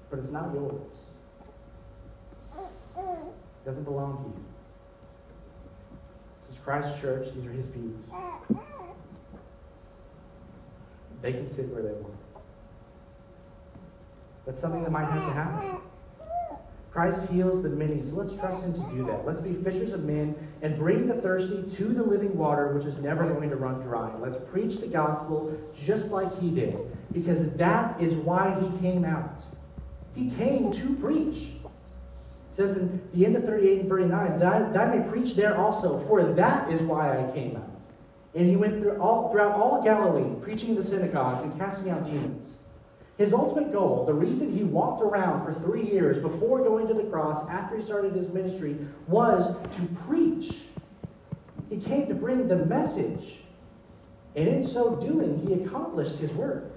But 0.10 0.19
it's 0.19 0.32
not 0.32 0.54
yours. 0.54 0.82
It 2.97 3.65
doesn't 3.65 3.84
belong 3.84 4.15
to 4.23 4.30
you. 4.30 4.45
This 6.39 6.52
is 6.52 6.58
Christ's 6.60 7.02
church. 7.02 7.34
These 7.36 7.47
are 7.47 7.52
his 7.52 7.65
pews. 7.65 7.97
They 11.21 11.34
can 11.34 11.50
sit 11.50 11.67
where 11.67 11.84
they 11.84 11.91
want. 11.91 12.13
That's 14.47 14.62
something 14.62 14.83
that 14.83 14.91
might 14.91 15.10
have 15.10 15.27
to 15.27 15.33
happen. 15.33 15.77
Christ 16.89 17.29
heals 17.29 17.62
the 17.62 17.69
many, 17.69 18.01
so 18.01 18.15
let's 18.15 18.33
trust 18.33 18.63
him 18.63 18.73
to 18.73 18.95
do 18.95 19.05
that. 19.05 19.23
Let's 19.23 19.41
be 19.41 19.53
fishers 19.53 19.91
of 19.91 20.05
men 20.05 20.36
and 20.63 20.79
bring 20.79 21.05
the 21.05 21.13
thirsty 21.15 21.62
to 21.75 21.83
the 21.89 22.01
living 22.01 22.36
water, 22.36 22.73
which 22.73 22.86
is 22.86 22.97
never 22.97 23.31
going 23.31 23.51
to 23.51 23.55
run 23.57 23.81
dry. 23.81 24.12
Let's 24.17 24.38
preach 24.49 24.77
the 24.77 24.88
gospel 24.88 25.55
just 25.75 26.10
like 26.10 26.39
he 26.39 26.49
did, 26.49 26.79
because 27.12 27.51
that 27.57 28.01
is 28.01 28.13
why 28.15 28.57
he 28.60 28.79
came 28.79 29.05
out. 29.05 29.43
He 30.15 30.31
came 30.31 30.71
to 30.71 30.95
preach. 30.95 31.49
It 31.63 32.55
says 32.55 32.71
in 32.71 32.99
the 33.13 33.25
end 33.25 33.36
of 33.36 33.43
38 33.43 33.81
and 33.81 33.89
39, 33.89 34.39
that, 34.39 34.73
that 34.73 34.88
I 34.88 34.97
may 34.97 35.07
preach 35.07 35.36
there 35.36 35.57
also, 35.57 35.99
for 36.07 36.23
that 36.23 36.71
is 36.71 36.81
why 36.81 37.23
I 37.23 37.31
came 37.31 37.57
out. 37.57 37.69
And 38.33 38.47
he 38.47 38.55
went 38.55 38.81
through 38.81 38.99
all, 38.99 39.29
throughout 39.31 39.51
all 39.51 39.83
Galilee, 39.83 40.33
preaching 40.41 40.69
in 40.69 40.75
the 40.75 40.81
synagogues 40.81 41.43
and 41.43 41.55
casting 41.60 41.91
out 41.91 42.05
demons. 42.05 42.55
His 43.17 43.34
ultimate 43.34 43.71
goal, 43.71 44.06
the 44.06 44.13
reason 44.13 44.56
he 44.56 44.63
walked 44.63 45.01
around 45.01 45.43
for 45.43 45.60
three 45.62 45.89
years 45.89 46.19
before 46.19 46.63
going 46.63 46.87
to 46.87 46.94
the 46.94 47.04
cross 47.04 47.48
after 47.50 47.75
he 47.75 47.81
started 47.81 48.13
his 48.13 48.29
ministry, 48.29 48.77
was 49.08 49.48
to 49.75 49.81
preach. 50.08 50.65
He 51.69 51.77
came 51.77 52.08
to 52.08 52.13
bring 52.13 52.48
the 52.48 52.58
message. 52.58 53.39
And 54.35 54.48
in 54.48 54.62
so 54.62 54.96
doing, 54.96 55.46
he 55.48 55.54
accomplished 55.54 56.17
his 56.17 56.31
work. 56.31 56.71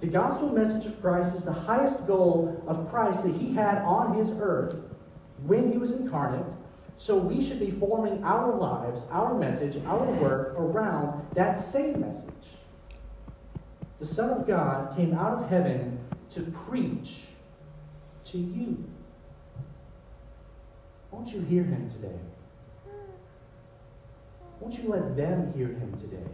The 0.00 0.08
gospel 0.08 0.50
message 0.50 0.84
of 0.84 1.00
Christ 1.00 1.34
is 1.34 1.44
the 1.44 1.52
highest 1.52 2.06
goal 2.06 2.62
of 2.66 2.90
Christ 2.90 3.22
that 3.22 3.34
he 3.34 3.54
had 3.54 3.78
on 3.78 4.14
his 4.14 4.32
earth 4.38 4.76
when 5.46 5.72
he 5.72 5.78
was 5.78 5.92
incarnate. 5.92 6.52
So 6.98 7.16
we 7.16 7.42
should 7.42 7.58
be 7.58 7.70
forming 7.70 8.22
our 8.24 8.54
lives, 8.54 9.06
our 9.10 9.34
message, 9.38 9.82
our 9.86 10.04
work 10.04 10.54
around 10.58 11.26
that 11.34 11.54
same 11.54 12.00
message 12.00 12.28
the 14.02 14.08
Son 14.08 14.30
of 14.30 14.48
God 14.48 14.96
came 14.96 15.14
out 15.14 15.44
of 15.44 15.48
heaven 15.48 15.96
to 16.28 16.40
preach 16.66 17.20
to 18.24 18.36
you. 18.36 18.84
Won't 21.12 21.32
you 21.32 21.40
hear 21.42 21.62
him 21.62 21.88
today? 21.88 22.18
Won't 24.58 24.76
you 24.76 24.88
let 24.88 25.14
them 25.14 25.52
hear 25.52 25.68
him 25.68 25.94
today? 25.96 26.28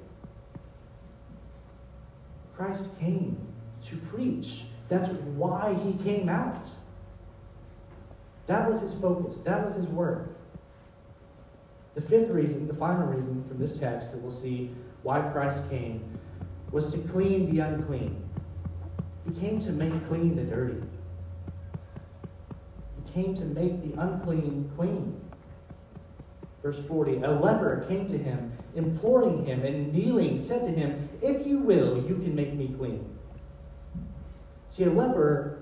Christ 2.57 2.99
came 2.99 3.37
to 3.85 3.97
preach. 3.99 4.65
That's 4.89 5.09
why 5.09 5.75
he 5.75 5.93
came 6.03 6.31
out. 6.31 6.71
That 8.47 8.67
was 8.67 8.81
his 8.81 8.95
focus, 8.95 9.41
that 9.41 9.63
was 9.63 9.75
his 9.75 9.87
work. 9.89 10.35
The 11.97 12.01
fifth 12.01 12.31
reason, 12.31 12.67
the 12.67 12.73
final 12.73 13.07
reason 13.09 13.45
from 13.47 13.59
this 13.59 13.79
text 13.79 14.13
that 14.13 14.23
we'll 14.23 14.33
see 14.33 14.75
why 15.03 15.21
Christ 15.21 15.69
came, 15.69 16.19
was 16.71 16.93
to 16.93 16.99
clean 16.99 17.55
the 17.55 17.61
unclean. 17.61 18.23
He 19.27 19.41
came 19.41 19.61
to 19.61 19.73
make 19.73 20.07
clean 20.07 20.37
the 20.37 20.45
dirty. 20.45 20.83
He 22.97 23.13
came 23.13 23.35
to 23.35 23.45
make 23.45 23.83
the 23.83 24.01
unclean 24.01 24.71
clean. 24.77 25.21
Verse 26.63 26.81
40 26.87 27.23
A 27.23 27.31
leper 27.31 27.85
came 27.89 28.09
to 28.09 28.19
him, 28.19 28.53
imploring 28.75 29.45
him, 29.45 29.65
and 29.65 29.93
kneeling 29.93 30.39
said 30.39 30.65
to 30.65 30.71
him, 30.71 31.09
If 31.23 31.47
you 31.47 31.59
will, 31.59 32.03
you 32.07 32.17
can 32.17 32.35
make 32.35 32.55
me 32.55 32.75
clean. 32.77 33.05
See, 34.67 34.85
a 34.85 34.91
leper 34.91 35.59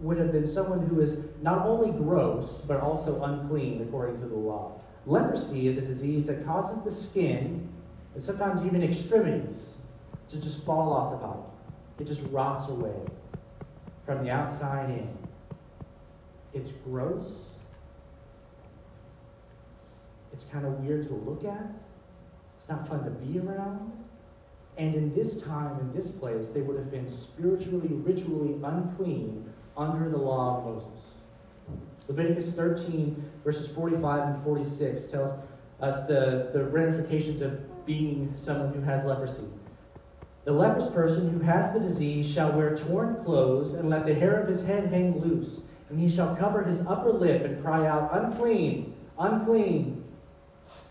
would 0.00 0.18
have 0.18 0.32
been 0.32 0.46
someone 0.46 0.86
who 0.86 1.00
is 1.00 1.18
not 1.42 1.66
only 1.66 1.90
gross, 1.90 2.62
but 2.66 2.80
also 2.80 3.22
unclean 3.22 3.82
according 3.82 4.18
to 4.18 4.26
the 4.26 4.34
law. 4.34 4.80
Leprosy 5.06 5.68
is 5.68 5.76
a 5.76 5.80
disease 5.82 6.26
that 6.26 6.44
causes 6.44 6.82
the 6.84 6.90
skin, 6.90 7.68
and 8.14 8.22
sometimes 8.22 8.64
even 8.64 8.82
extremities, 8.82 9.74
to 10.28 10.40
just 10.40 10.64
fall 10.64 10.92
off 10.92 11.12
the 11.12 11.26
body. 11.26 11.40
It 11.98 12.06
just 12.06 12.22
rots 12.30 12.68
away 12.68 12.94
from 14.04 14.24
the 14.24 14.30
outside 14.30 14.90
in. 14.90 15.08
It's 16.52 16.72
gross. 16.84 17.44
It's 20.32 20.44
kind 20.44 20.66
of 20.66 20.72
weird 20.80 21.06
to 21.08 21.14
look 21.14 21.44
at. 21.44 21.66
It's 22.56 22.68
not 22.68 22.88
fun 22.88 23.04
to 23.04 23.10
be 23.10 23.38
around. 23.38 23.92
And 24.76 24.94
in 24.94 25.14
this 25.14 25.40
time, 25.40 25.78
in 25.80 25.92
this 25.92 26.08
place, 26.08 26.50
they 26.50 26.60
would 26.60 26.76
have 26.76 26.90
been 26.90 27.08
spiritually, 27.08 27.88
ritually 27.88 28.58
unclean 28.64 29.48
under 29.76 30.08
the 30.08 30.16
law 30.16 30.58
of 30.58 30.64
Moses. 30.64 31.04
Leviticus 32.08 32.50
13, 32.50 33.30
verses 33.44 33.68
45 33.68 34.34
and 34.34 34.44
46 34.44 35.04
tells 35.04 35.30
us 35.80 36.06
the, 36.06 36.50
the 36.52 36.64
ramifications 36.64 37.40
of 37.40 37.86
being 37.86 38.32
someone 38.36 38.72
who 38.72 38.80
has 38.80 39.04
leprosy. 39.04 39.44
The 40.44 40.52
leprous 40.52 40.88
person 40.88 41.30
who 41.30 41.40
has 41.40 41.72
the 41.72 41.80
disease 41.80 42.30
shall 42.30 42.52
wear 42.52 42.76
torn 42.76 43.16
clothes 43.24 43.72
and 43.72 43.88
let 43.88 44.04
the 44.04 44.14
hair 44.14 44.40
of 44.40 44.48
his 44.48 44.62
head 44.62 44.88
hang 44.88 45.18
loose, 45.18 45.62
and 45.88 45.98
he 45.98 46.14
shall 46.14 46.36
cover 46.36 46.62
his 46.62 46.80
upper 46.86 47.12
lip 47.12 47.44
and 47.44 47.62
cry 47.62 47.86
out, 47.86 48.10
Unclean, 48.12 48.94
unclean. 49.18 50.04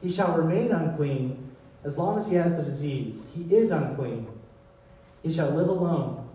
He 0.02 0.10
shall 0.10 0.36
remain 0.36 0.72
unclean 0.72 1.52
as 1.84 1.98
long 1.98 2.18
as 2.18 2.28
he 2.28 2.36
has 2.36 2.56
the 2.56 2.64
disease. 2.64 3.22
He 3.36 3.44
is 3.56 3.70
unclean. 3.70 4.28
He 5.22 5.32
shall 5.32 5.52
live 5.52 5.70
alone. 5.70 6.28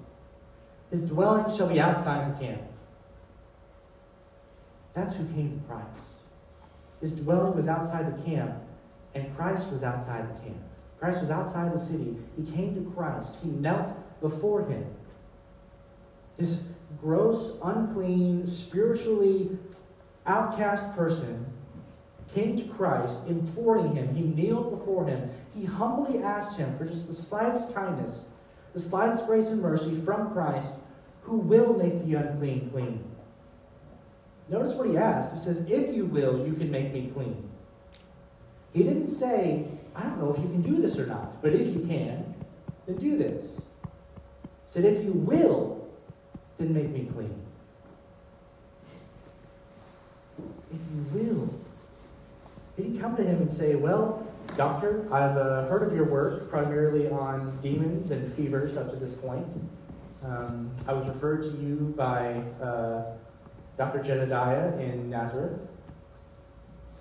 His 0.91 1.03
dwelling 1.03 1.55
shall 1.55 1.69
be 1.69 1.81
outside 1.81 2.35
the 2.35 2.45
camp. 2.45 2.63
That's 4.95 5.15
who 5.15 5.25
came 5.27 5.61
to 5.61 5.67
Christ. 5.67 6.09
His 7.01 7.13
dwelling 7.21 7.55
was 7.55 7.69
outside 7.69 8.17
the 8.17 8.23
camp, 8.23 8.55
and 9.15 9.37
Christ 9.37 9.71
was 9.71 9.83
outside 9.83 10.35
the 10.35 10.41
camp. 10.41 10.57
Christ 10.99 11.21
was 11.21 11.31
outside 11.31 11.73
the 11.73 11.79
city. 11.79 12.17
He 12.37 12.51
came 12.51 12.75
to 12.75 12.91
Christ. 12.91 13.39
He 13.43 13.51
knelt 13.51 13.93
before 14.21 14.67
him. 14.67 14.85
This 16.37 16.65
gross, 17.01 17.57
unclean, 17.63 18.47
spiritually 18.47 19.51
outcast 20.27 20.95
person 20.95 21.47
came 22.35 22.57
to 22.57 22.65
Christ, 22.65 23.19
imploring 23.27 23.95
him. 23.95 24.15
He 24.15 24.23
kneeled 24.23 24.79
before 24.79 25.07
him. 25.07 25.31
He 25.55 25.65
humbly 25.65 26.23
asked 26.23 26.59
him 26.59 26.77
for 26.77 26.85
just 26.85 27.07
the 27.07 27.15
slightest 27.15 27.75
kindness, 27.75 28.29
the 28.75 28.81
slightest 28.81 29.27
grace 29.27 29.49
and 29.49 29.63
mercy 29.63 29.95
from 30.05 30.33
Christ, 30.33 30.75
who 31.23 31.39
will 31.39 31.75
make 31.75 32.05
the 32.05 32.15
unclean 32.15 32.71
clean. 32.71 33.05
Notice 34.49 34.73
what 34.73 34.89
he 34.89 34.97
asked. 34.97 35.33
He 35.33 35.39
says, 35.39 35.59
If 35.69 35.95
you 35.95 36.07
will, 36.07 36.47
you 36.47 36.55
can 36.55 36.71
make 36.71 36.93
me 36.93 37.11
clean. 37.13 37.49
He 38.73 38.83
didn't 38.83 39.09
say, 39.09 39.67
I 39.99 40.03
don't 40.03 40.21
know 40.21 40.33
if 40.33 40.39
you 40.39 40.49
can 40.49 40.63
do 40.63 40.81
this 40.81 40.97
or 40.99 41.07
not, 41.07 41.43
but 41.43 41.53
if 41.53 41.67
you 41.67 41.85
can, 41.87 42.35
then 42.87 42.97
do 42.97 43.19
this. 43.19 43.57
He 43.57 44.49
said, 44.67 44.85
If 44.85 45.05
you 45.05 45.13
will, 45.13 45.89
then 46.57 46.73
make 46.73 46.91
me 46.91 47.09
clean. 47.13 47.35
If 50.73 50.81
you 50.95 51.05
will. 51.13 51.55
He 52.77 52.85
didn't 52.85 53.01
come 53.01 53.17
to 53.17 53.25
him 53.25 53.43
and 53.43 53.53
say, 53.53 53.75
Well, 53.75 54.25
doctor, 54.57 55.05
I've 55.13 55.37
uh, 55.37 55.67
heard 55.67 55.83
of 55.83 55.95
your 55.97 56.05
work 56.05 56.49
primarily 56.49 57.09
on 57.09 57.59
demons 57.61 58.13
and 58.13 58.33
fevers 58.35 58.77
up 58.77 58.91
to 58.91 58.97
this 58.97 59.15
point. 59.15 59.47
Um, 60.25 60.71
I 60.87 60.93
was 60.93 61.09
referred 61.09 61.43
to 61.43 61.51
you 61.51 61.93
by 61.97 62.43
uh, 62.63 63.03
Dr. 63.77 64.03
Jedediah 64.03 64.79
in 64.79 65.11
Nazareth. 65.11 65.59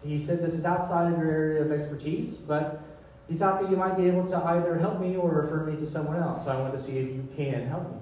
He 0.07 0.19
said 0.19 0.41
this 0.41 0.53
is 0.53 0.63
outside 0.63 1.11
of 1.11 1.19
your 1.19 1.29
area 1.29 1.61
of 1.61 1.71
expertise, 1.71 2.35
but 2.37 2.81
he 3.27 3.35
thought 3.35 3.61
that 3.61 3.69
you 3.69 3.75
might 3.75 3.97
be 3.97 4.07
able 4.07 4.25
to 4.27 4.37
either 4.37 4.77
help 4.77 5.01
me 5.01 5.17
or 5.17 5.29
refer 5.29 5.65
me 5.65 5.75
to 5.77 5.85
someone 5.85 6.15
else. 6.15 6.45
So 6.45 6.51
I 6.51 6.57
wanted 6.57 6.77
to 6.77 6.83
see 6.83 6.97
if 6.97 7.07
you 7.07 7.27
can 7.35 7.67
help 7.67 7.91
me. 7.91 7.99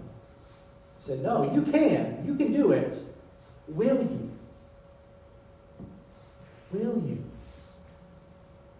He 0.99 1.07
said, 1.07 1.23
No, 1.23 1.51
you 1.51 1.63
can. 1.63 2.23
You 2.25 2.35
can 2.35 2.53
do 2.53 2.71
it. 2.71 2.95
Will 3.67 3.97
you? 3.97 4.31
Will 6.71 7.01
you? 7.01 7.23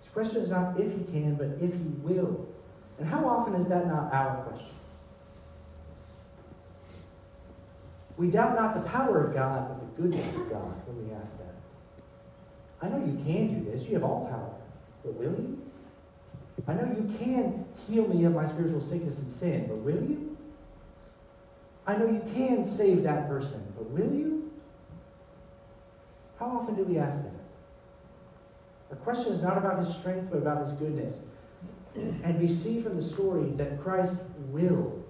His 0.01 0.09
question 0.11 0.37
is 0.37 0.51
not 0.51 0.79
if 0.79 0.91
he 0.91 1.03
can, 1.05 1.35
but 1.35 1.47
if 1.59 1.73
he 1.73 1.89
will. 2.03 2.47
And 2.99 3.07
how 3.07 3.27
often 3.27 3.55
is 3.55 3.67
that 3.67 3.87
not 3.87 4.13
our 4.13 4.43
question? 4.43 4.69
We 8.17 8.29
doubt 8.29 8.55
not 8.55 8.75
the 8.75 8.89
power 8.89 9.25
of 9.25 9.33
God, 9.33 9.67
but 9.67 9.79
the 9.79 10.01
goodness 10.01 10.33
of 10.35 10.49
God 10.49 10.73
when 10.87 11.07
we 11.07 11.13
ask 11.13 11.37
that. 11.39 11.54
I 12.85 12.89
know 12.89 13.03
you 13.03 13.19
can 13.25 13.63
do 13.63 13.71
this. 13.71 13.87
You 13.87 13.95
have 13.95 14.03
all 14.03 14.27
power. 14.29 14.53
But 15.03 15.15
will 15.15 15.31
you? 15.31 15.61
I 16.67 16.73
know 16.73 16.83
you 16.83 17.17
can 17.17 17.65
heal 17.87 18.07
me 18.07 18.25
of 18.25 18.33
my 18.33 18.45
spiritual 18.45 18.81
sickness 18.81 19.19
and 19.19 19.31
sin, 19.31 19.65
but 19.67 19.79
will 19.79 19.95
you? 19.95 20.37
I 21.87 21.95
know 21.95 22.05
you 22.05 22.21
can 22.33 22.63
save 22.63 23.03
that 23.03 23.27
person, 23.27 23.61
but 23.75 23.89
will 23.89 24.11
you? 24.13 24.51
How 26.39 26.47
often 26.47 26.75
do 26.75 26.83
we 26.83 26.97
ask 26.97 27.23
that? 27.23 27.31
The 28.89 28.95
question 28.97 29.33
is 29.33 29.41
not 29.41 29.57
about 29.57 29.79
his 29.79 29.93
strength, 29.93 30.29
but 30.31 30.37
about 30.37 30.65
his 30.65 30.71
goodness. 30.73 31.19
And 31.95 32.39
we 32.39 32.47
see 32.47 32.81
from 32.81 32.95
the 32.97 33.03
story 33.03 33.51
that 33.51 33.81
Christ 33.81 34.17
will. 34.49 35.03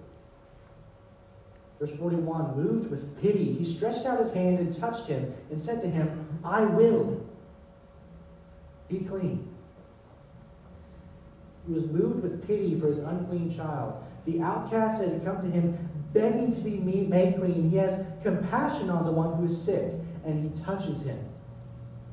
Verse 1.78 1.92
41 1.98 2.56
moved 2.56 2.90
with 2.90 3.20
pity, 3.20 3.52
he 3.52 3.64
stretched 3.64 4.06
out 4.06 4.18
his 4.18 4.32
hand 4.32 4.60
and 4.60 4.74
touched 4.74 5.06
him 5.06 5.34
and 5.50 5.60
said 5.60 5.82
to 5.82 5.88
him, 5.88 6.40
I 6.42 6.62
will. 6.62 7.25
Be 8.88 9.00
clean. 9.00 9.48
He 11.66 11.72
was 11.72 11.84
moved 11.86 12.22
with 12.22 12.46
pity 12.46 12.78
for 12.78 12.88
his 12.88 12.98
unclean 12.98 13.54
child. 13.54 14.02
The 14.24 14.40
outcast 14.40 15.00
had 15.02 15.24
come 15.24 15.42
to 15.42 15.50
him 15.50 15.76
begging 16.12 16.54
to 16.54 16.60
be 16.60 16.78
made 16.78 17.36
clean. 17.36 17.70
He 17.70 17.76
has 17.76 18.04
compassion 18.22 18.90
on 18.90 19.04
the 19.04 19.12
one 19.12 19.36
who 19.36 19.46
is 19.46 19.60
sick, 19.60 19.92
and 20.24 20.38
he 20.40 20.62
touches 20.62 21.02
him. 21.02 21.18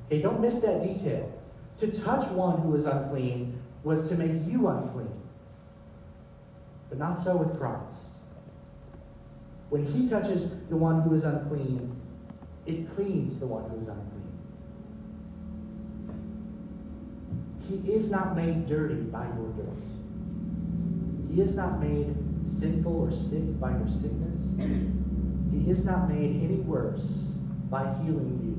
Okay, 0.07 0.21
don't 0.21 0.41
miss 0.41 0.59
that 0.59 0.81
detail. 0.81 1.31
To 1.79 1.87
touch 1.87 2.29
one 2.31 2.61
who 2.61 2.75
is 2.75 2.85
unclean 2.85 3.59
was 3.83 4.09
to 4.09 4.15
make 4.15 4.47
you 4.47 4.67
unclean. 4.67 5.21
But 6.89 6.97
not 6.99 7.17
so 7.17 7.35
with 7.35 7.57
Christ. 7.57 8.13
When 9.69 9.85
he 9.85 10.07
touches 10.07 10.49
the 10.69 10.77
one 10.77 11.01
who 11.01 11.15
is 11.15 11.23
unclean, 11.23 11.95
it 12.65 12.93
cleans 12.95 13.37
the 13.37 13.47
one 13.47 13.69
who 13.69 13.77
is 13.77 13.87
unclean. 13.87 14.22
He 17.69 17.75
is 17.91 18.09
not 18.11 18.35
made 18.35 18.67
dirty 18.67 18.95
by 18.95 19.25
your 19.25 19.53
dirt. 19.55 19.83
He 21.31 21.41
is 21.41 21.55
not 21.55 21.79
made 21.79 22.15
sinful 22.45 22.93
or 22.93 23.11
sick 23.11 23.59
by 23.59 23.71
your 23.71 23.89
sickness. 23.89 24.37
He 25.51 25.69
is 25.69 25.85
not 25.85 26.09
made 26.09 26.43
any 26.43 26.57
worse 26.57 27.23
by 27.69 27.93
healing 28.03 28.39
you. 28.43 28.57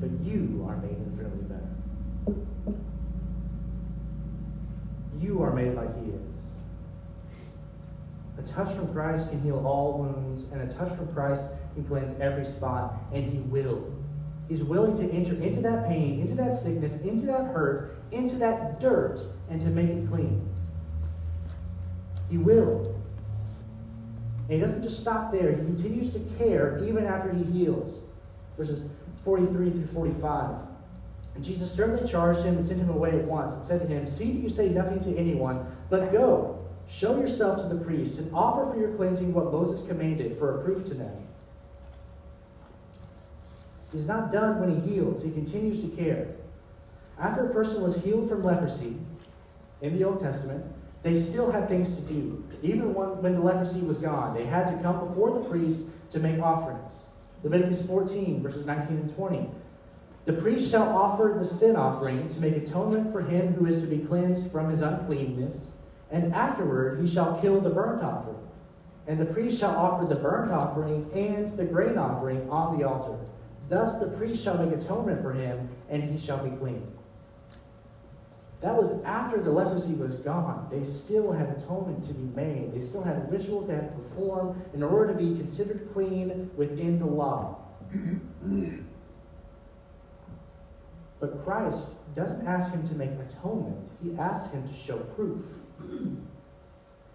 But 0.00 0.10
you 0.24 0.64
are 0.68 0.76
made 0.78 0.96
infinitely 0.96 1.44
better. 1.44 1.70
You 5.20 5.42
are 5.42 5.52
made 5.52 5.74
like 5.74 5.94
He 6.02 6.10
is. 6.10 6.38
A 8.38 8.42
touch 8.52 8.74
from 8.74 8.92
Christ 8.92 9.28
can 9.28 9.40
heal 9.42 9.64
all 9.64 9.98
wounds, 9.98 10.44
and 10.50 10.62
a 10.62 10.74
touch 10.74 10.96
from 10.96 11.12
Christ 11.12 11.44
can 11.74 11.84
cleanse 11.84 12.18
every 12.20 12.44
spot, 12.44 12.96
and 13.12 13.24
He 13.24 13.38
will. 13.38 13.84
He's 14.52 14.62
willing 14.62 14.94
to 14.98 15.10
enter 15.10 15.32
into 15.42 15.62
that 15.62 15.88
pain, 15.88 16.20
into 16.20 16.34
that 16.34 16.54
sickness, 16.54 17.00
into 17.00 17.24
that 17.24 17.54
hurt, 17.54 17.96
into 18.10 18.36
that 18.36 18.80
dirt, 18.80 19.18
and 19.48 19.58
to 19.62 19.68
make 19.68 19.88
it 19.88 20.06
clean. 20.10 20.46
He 22.28 22.36
will. 22.36 22.94
And 24.50 24.50
he 24.50 24.58
doesn't 24.58 24.82
just 24.82 25.00
stop 25.00 25.32
there, 25.32 25.52
he 25.52 25.56
continues 25.56 26.12
to 26.12 26.18
care 26.36 26.84
even 26.84 27.06
after 27.06 27.32
he 27.32 27.44
heals. 27.44 28.02
Verses 28.58 28.84
43 29.24 29.70
through 29.70 29.86
45. 29.86 30.56
And 31.34 31.42
Jesus 31.42 31.72
sternly 31.72 32.06
charged 32.06 32.40
him 32.40 32.58
and 32.58 32.66
sent 32.66 32.78
him 32.78 32.90
away 32.90 33.12
at 33.18 33.24
once 33.24 33.54
and 33.54 33.64
said 33.64 33.80
to 33.80 33.86
him, 33.86 34.06
See 34.06 34.32
that 34.32 34.38
you 34.38 34.50
say 34.50 34.68
nothing 34.68 35.00
to 35.00 35.16
anyone, 35.16 35.64
but 35.88 36.12
go, 36.12 36.62
show 36.86 37.18
yourself 37.18 37.62
to 37.62 37.74
the 37.74 37.82
priests, 37.82 38.18
and 38.18 38.30
offer 38.34 38.70
for 38.70 38.78
your 38.78 38.94
cleansing 38.96 39.32
what 39.32 39.50
Moses 39.50 39.88
commanded 39.88 40.38
for 40.38 40.60
a 40.60 40.62
proof 40.62 40.86
to 40.88 40.92
them. 40.92 41.26
He's 43.92 44.06
not 44.06 44.32
done 44.32 44.58
when 44.58 44.80
he 44.80 44.94
heals, 44.94 45.22
he 45.22 45.30
continues 45.30 45.80
to 45.80 45.88
care. 45.88 46.28
After 47.18 47.46
a 47.46 47.52
person 47.52 47.82
was 47.82 47.96
healed 47.96 48.28
from 48.28 48.42
leprosy 48.42 48.96
in 49.82 49.96
the 49.96 50.04
Old 50.04 50.20
Testament, 50.20 50.64
they 51.02 51.20
still 51.20 51.50
had 51.50 51.68
things 51.68 51.94
to 51.96 52.02
do. 52.02 52.42
Even 52.62 52.94
when, 52.94 53.34
the 53.34 53.40
leprosy 53.40 53.80
was 53.80 53.98
gone, 53.98 54.34
they 54.34 54.46
had 54.46 54.70
to 54.70 54.82
come 54.82 55.08
before 55.08 55.38
the 55.38 55.48
priest 55.48 55.86
to 56.10 56.20
make 56.20 56.40
offerings. 56.40 57.06
Leviticus 57.42 57.84
14, 57.86 58.42
verses 58.42 58.64
19 58.64 58.96
and 58.96 59.14
20. 59.14 59.50
The 60.24 60.34
priest 60.34 60.70
shall 60.70 60.88
offer 60.96 61.34
the 61.36 61.44
sin 61.44 61.74
offering 61.74 62.28
to 62.28 62.40
make 62.40 62.56
atonement 62.56 63.12
for 63.12 63.20
him 63.20 63.52
who 63.54 63.66
is 63.66 63.80
to 63.80 63.86
be 63.86 63.98
cleansed 63.98 64.52
from 64.52 64.70
his 64.70 64.80
uncleanness, 64.80 65.72
and 66.12 66.32
afterward 66.32 67.00
he 67.00 67.08
shall 67.08 67.40
kill 67.40 67.60
the 67.60 67.70
burnt 67.70 68.02
offering. 68.02 68.36
And 69.08 69.18
the 69.18 69.26
priest 69.26 69.58
shall 69.58 69.76
offer 69.76 70.06
the 70.06 70.20
burnt 70.20 70.52
offering 70.52 71.10
and 71.12 71.56
the 71.56 71.64
grain 71.64 71.98
offering 71.98 72.48
on 72.48 72.78
the 72.78 72.86
altar. 72.88 73.18
Thus 73.72 73.94
the 73.94 74.06
priest 74.06 74.44
shall 74.44 74.62
make 74.62 74.78
atonement 74.78 75.22
for 75.22 75.32
him, 75.32 75.66
and 75.88 76.02
he 76.02 76.18
shall 76.18 76.46
be 76.46 76.54
clean. 76.58 76.86
That 78.60 78.76
was 78.76 79.02
after 79.02 79.40
the 79.40 79.50
leprosy 79.50 79.94
was 79.94 80.16
gone. 80.16 80.68
They 80.70 80.84
still 80.84 81.32
had 81.32 81.48
atonement 81.48 82.06
to 82.06 82.12
be 82.12 82.36
made. 82.36 82.74
They 82.74 82.80
still 82.80 83.02
had 83.02 83.32
rituals 83.32 83.68
they 83.68 83.74
had 83.76 83.88
to 83.88 84.02
perform 84.02 84.62
in 84.74 84.82
order 84.82 85.14
to 85.14 85.18
be 85.18 85.38
considered 85.38 85.88
clean 85.94 86.50
within 86.54 86.98
the 86.98 87.06
law. 87.06 87.60
but 91.18 91.42
Christ 91.42 91.88
doesn't 92.14 92.46
ask 92.46 92.70
him 92.72 92.86
to 92.88 92.94
make 92.94 93.12
atonement, 93.12 93.88
he 94.04 94.14
asks 94.18 94.52
him 94.52 94.68
to 94.68 94.74
show 94.74 94.98
proof. 94.98 95.46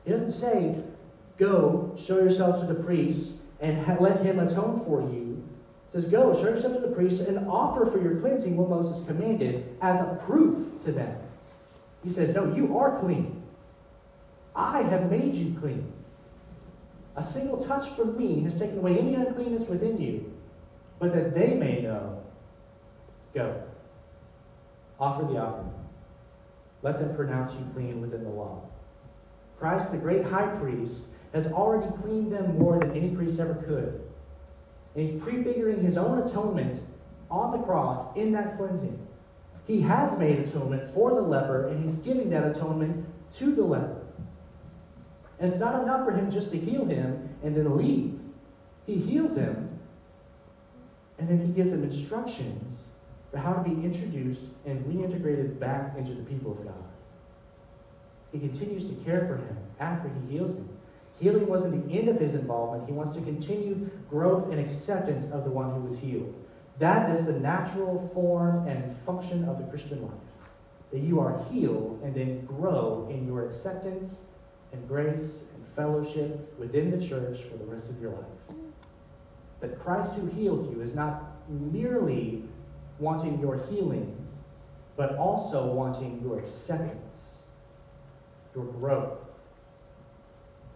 He 0.06 0.10
doesn't 0.12 0.32
say, 0.32 0.82
Go, 1.38 1.96
show 2.04 2.18
yourself 2.18 2.62
to 2.62 2.66
the 2.66 2.82
priest, 2.84 3.34
and 3.60 3.78
let 4.00 4.26
him 4.26 4.40
atone 4.40 4.84
for 4.84 5.02
you. 5.02 5.37
Says, 5.94 6.06
Go, 6.06 6.34
show 6.34 6.50
yourself 6.50 6.74
to 6.74 6.80
the 6.80 6.94
priest, 6.94 7.22
and 7.22 7.48
offer 7.48 7.86
for 7.86 8.02
your 8.02 8.20
cleansing 8.20 8.58
what 8.58 8.70
Moses 8.70 9.06
commanded 9.08 9.78
as 9.82 10.00
a 10.00 10.20
proof 10.26 10.84
to 10.84 10.92
them. 10.92 11.18
He 12.04 12.12
says, 12.12 12.36
No, 12.36 12.54
you 12.54 12.78
are 12.78 13.00
clean. 13.00 13.42
I 14.56 14.82
have 14.82 15.10
made 15.10 15.36
you 15.36 15.56
clean. 15.60 15.92
A 17.16 17.24
single 17.24 17.64
touch 17.66 17.90
from 17.96 18.18
me 18.18 18.42
has 18.42 18.60
taken 18.60 18.78
away 18.78 18.98
any 18.98 19.16
uncleanness 19.16 19.68
within 19.68 20.00
you, 20.00 20.32
but 21.00 21.14
that 21.14 21.34
they 21.34 21.54
may 21.54 21.82
know. 21.82 22.24
Go. 23.34 23.64
Offer 25.00 25.26
the 25.26 25.40
offering. 25.40 25.74
Let 26.82 27.00
them 27.00 27.16
pronounce 27.16 27.54
you 27.54 27.66
clean 27.74 28.02
within 28.02 28.24
the 28.24 28.30
law. 28.30 28.62
Christ, 29.60 29.92
the 29.92 29.98
great 29.98 30.26
high 30.26 30.48
priest, 30.58 31.04
has 31.34 31.48
already 31.48 31.92
cleaned 32.02 32.32
them 32.32 32.58
more 32.58 32.80
than 32.80 32.96
any 32.96 33.16
priest 33.16 33.40
ever 33.40 33.56
could. 33.56 34.07
And 34.98 35.08
he's 35.08 35.22
prefiguring 35.22 35.84
his 35.84 35.96
own 35.96 36.28
atonement 36.28 36.82
on 37.30 37.52
the 37.52 37.64
cross 37.66 38.16
in 38.18 38.32
that 38.32 38.58
cleansing. 38.58 39.00
He 39.68 39.82
has 39.82 40.18
made 40.18 40.40
atonement 40.40 40.92
for 40.92 41.14
the 41.14 41.22
leper, 41.22 41.68
and 41.68 41.84
he's 41.84 41.98
giving 41.98 42.32
that 42.32 42.44
atonement 42.44 43.06
to 43.36 43.54
the 43.54 43.62
leper. 43.62 44.02
And 45.40 45.52
it's 45.52 45.60
not 45.60 45.84
enough 45.84 46.04
for 46.04 46.14
him 46.14 46.32
just 46.32 46.50
to 46.52 46.58
heal 46.58 46.84
him 46.86 47.30
and 47.44 47.56
then 47.56 47.78
leave. 47.78 48.20
He 48.88 48.96
heals 48.96 49.36
him, 49.36 49.70
and 51.20 51.30
then 51.30 51.46
he 51.46 51.54
gives 51.54 51.72
him 51.72 51.84
instructions 51.84 52.82
for 53.30 53.38
how 53.38 53.54
to 53.54 53.70
be 53.70 53.86
introduced 53.86 54.46
and 54.66 54.84
reintegrated 54.86 55.60
back 55.60 55.96
into 55.96 56.14
the 56.14 56.24
people 56.24 56.54
of 56.54 56.64
God. 56.64 56.74
He 58.32 58.40
continues 58.40 58.86
to 58.86 58.96
care 59.06 59.28
for 59.28 59.36
him 59.36 59.58
after 59.80 60.10
he 60.10 60.38
heals 60.38 60.56
him. 60.56 60.70
Healing 61.20 61.48
wasn't 61.48 61.88
the 61.88 61.98
end 61.98 62.10
of 62.10 62.20
his 62.20 62.36
involvement. 62.36 62.86
He 62.88 62.94
wants 62.94 63.16
to 63.16 63.22
continue 63.22 63.90
growth 64.10 64.52
and 64.52 64.60
acceptance 64.60 65.26
of 65.32 65.44
the 65.44 65.50
one 65.50 65.74
who 65.74 65.82
was 65.82 65.98
healed. 65.98 66.34
That 66.80 67.16
is 67.16 67.26
the 67.26 67.34
natural 67.34 68.10
form 68.14 68.68
and 68.68 68.96
function 69.04 69.46
of 69.50 69.58
the 69.58 69.64
Christian 69.66 70.04
life. 70.04 70.12
That 70.92 71.00
you 71.00 71.20
are 71.20 71.44
healed 71.52 72.02
and 72.04 72.14
then 72.14 72.46
grow 72.46 73.08
in 73.10 73.26
your 73.26 73.48
acceptance 73.48 74.20
and 74.72 74.88
grace 74.88 75.42
and 75.56 75.66
fellowship 75.76 76.54
within 76.60 76.92
the 76.92 77.06
church 77.06 77.40
for 77.50 77.58
the 77.58 77.66
rest 77.66 77.90
of 77.90 78.00
your 78.00 78.12
life. 78.12 78.58
That 79.60 79.80
Christ 79.80 80.14
who 80.14 80.28
healed 80.28 80.72
you 80.72 80.82
is 80.82 80.94
not 80.94 81.24
merely 81.50 82.44
wanting 83.00 83.40
your 83.40 83.58
healing, 83.70 84.16
but 84.96 85.16
also 85.18 85.66
wanting 85.66 86.22
your 86.24 86.40
acceptance, 86.40 87.30
your 88.54 88.66
growth. 88.66 89.27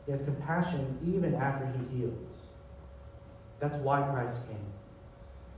He 0.06 0.12
has 0.12 0.22
compassion 0.22 0.98
even 1.06 1.36
after 1.36 1.66
he 1.68 1.98
heals. 1.98 2.36
That's 3.60 3.76
why 3.78 4.02
Christ 4.02 4.40
came. 4.48 4.58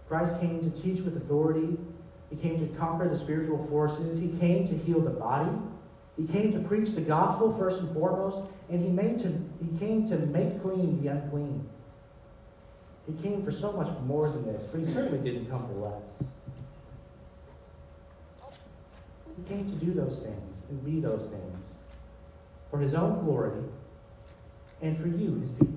Christ 0.08 0.40
came 0.40 0.60
to 0.60 0.82
teach 0.82 1.02
with 1.02 1.16
authority. 1.18 1.78
He 2.30 2.36
came 2.36 2.60
to 2.60 2.76
conquer 2.76 3.08
the 3.08 3.18
spiritual 3.18 3.66
forces. 3.68 4.20
He 4.20 4.30
came 4.40 4.68
to 4.68 4.78
heal 4.78 5.00
the 5.00 5.10
body. 5.10 5.52
He 6.18 6.28
came 6.28 6.52
to 6.54 6.60
preach 6.60 6.94
the 6.94 7.02
gospel 7.02 7.56
first 7.58 7.80
and 7.80 7.92
foremost, 7.94 8.42
and 8.70 8.84
he, 8.84 8.90
made 8.90 9.20
to, 9.20 9.30
he 9.30 9.78
came 9.80 10.08
to 10.10 10.18
make 10.18 10.62
clean 10.62 11.02
the 11.02 11.10
unclean. 11.10 11.68
He 13.08 13.14
came 13.22 13.44
for 13.44 13.52
so 13.52 13.72
much 13.72 13.90
more 14.06 14.30
than 14.30 14.46
this, 14.46 14.64
but 14.72 14.82
he 14.82 14.86
certainly 14.86 15.18
didn't 15.18 15.50
come 15.50 15.68
for 15.68 15.74
less. 15.74 16.30
He 19.36 19.44
came 19.54 19.68
to 19.68 19.86
do 19.86 19.94
those 19.94 20.20
things 20.20 20.54
and 20.70 20.86
be 20.86 21.00
those 21.00 21.24
things 21.24 21.66
for 22.70 22.80
his 22.80 22.94
own 22.94 23.24
glory 23.26 23.64
and 24.84 25.00
for 25.00 25.08
you, 25.08 25.40
his 25.40 25.50
people 25.52 25.74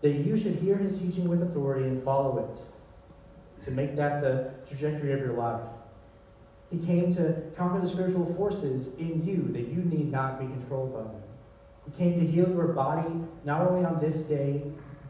that 0.00 0.10
you 0.10 0.36
should 0.36 0.54
hear 0.54 0.76
his 0.76 0.98
teaching 0.98 1.28
with 1.28 1.42
authority 1.42 1.84
and 1.84 2.02
follow 2.04 2.38
it, 2.38 3.64
to 3.64 3.72
make 3.72 3.96
that 3.96 4.22
the 4.22 4.52
trajectory 4.68 5.12
of 5.12 5.18
your 5.18 5.32
life. 5.32 5.60
He 6.70 6.78
came 6.78 7.12
to 7.16 7.42
conquer 7.56 7.80
the 7.80 7.88
spiritual 7.88 8.32
forces 8.34 8.88
in 8.98 9.24
you 9.26 9.52
that 9.52 9.68
you 9.68 9.82
need 9.82 10.12
not 10.12 10.38
be 10.38 10.46
controlled 10.46 10.94
by 10.94 11.00
them. 11.00 11.22
He 11.84 11.92
came 11.98 12.20
to 12.20 12.26
heal 12.26 12.48
your 12.48 12.68
body 12.68 13.08
not 13.44 13.62
only 13.62 13.84
on 13.84 13.98
this 14.00 14.18
day, 14.18 14.62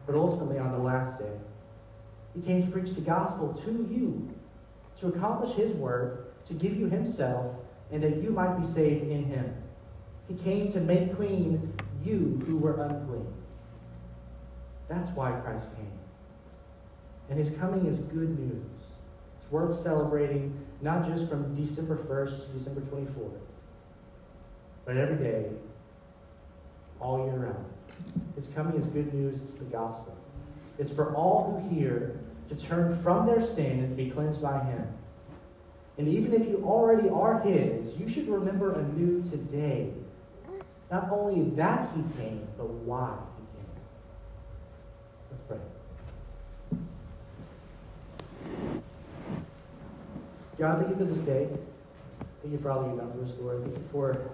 but 0.07 0.15
ultimately 0.15 0.57
on 0.57 0.71
the 0.71 0.79
last 0.79 1.19
day. 1.19 1.37
He 2.33 2.41
came 2.41 2.65
to 2.65 2.71
preach 2.71 2.95
the 2.95 3.01
gospel 3.01 3.53
to 3.65 3.71
you, 3.71 4.33
to 5.01 5.07
accomplish 5.07 5.55
his 5.55 5.71
work, 5.73 6.43
to 6.45 6.53
give 6.53 6.75
you 6.75 6.87
himself, 6.87 7.55
and 7.91 8.01
that 8.01 8.23
you 8.23 8.31
might 8.31 8.59
be 8.59 8.65
saved 8.65 9.03
in 9.03 9.25
him. 9.25 9.53
He 10.29 10.35
came 10.35 10.71
to 10.71 10.79
make 10.79 11.15
clean 11.15 11.73
you 12.05 12.41
who 12.45 12.57
were 12.57 12.79
unclean. 12.81 13.27
That's 14.87 15.09
why 15.09 15.31
Christ 15.31 15.67
came. 15.75 15.91
And 17.29 17.37
his 17.37 17.49
coming 17.51 17.87
is 17.87 17.97
good 17.97 18.39
news. 18.39 18.63
It's 19.41 19.51
worth 19.51 19.79
celebrating, 19.79 20.65
not 20.81 21.05
just 21.05 21.27
from 21.27 21.53
December 21.55 21.97
1st 21.97 22.45
to 22.45 22.57
December 22.57 22.81
24th, 22.81 23.39
but 24.85 24.97
every 24.97 25.17
day, 25.17 25.47
all 26.99 27.25
year 27.25 27.37
round. 27.37 27.65
His 28.35 28.47
coming 28.55 28.79
is 28.79 28.91
good 28.91 29.13
news. 29.13 29.41
It's 29.41 29.55
the 29.55 29.65
gospel. 29.65 30.15
It's 30.77 30.91
for 30.91 31.15
all 31.15 31.59
who 31.61 31.75
hear 31.75 32.19
to 32.49 32.55
turn 32.55 32.97
from 33.01 33.25
their 33.25 33.41
sin 33.41 33.79
and 33.79 33.89
to 33.89 34.03
be 34.03 34.09
cleansed 34.09 34.41
by 34.41 34.63
him. 34.63 34.87
And 35.97 36.07
even 36.07 36.33
if 36.33 36.47
you 36.47 36.63
already 36.65 37.09
are 37.09 37.41
his, 37.41 37.95
you 37.99 38.07
should 38.07 38.27
remember 38.27 38.73
anew 38.73 39.21
today 39.29 39.91
not 40.91 41.09
only 41.11 41.49
that 41.51 41.89
he 41.95 42.01
came, 42.21 42.47
but 42.57 42.67
why. 42.67 43.13
He 43.37 43.45
came. 43.57 43.69
Let's 45.31 45.43
pray. 45.43 45.59
God, 50.57 50.77
thank 50.77 50.89
you 50.89 50.95
for 50.95 51.05
this 51.05 51.21
day. 51.21 51.47
Thank 52.41 52.53
you 52.53 52.59
for 52.59 52.71
all 52.71 52.81
that 52.81 52.89
you've 52.89 52.99
done 52.99 53.11
for 53.13 53.23
us, 53.23 53.31
Lord. 53.39 53.61
Thank 53.63 53.77
you 53.77 53.83
for 53.91 54.31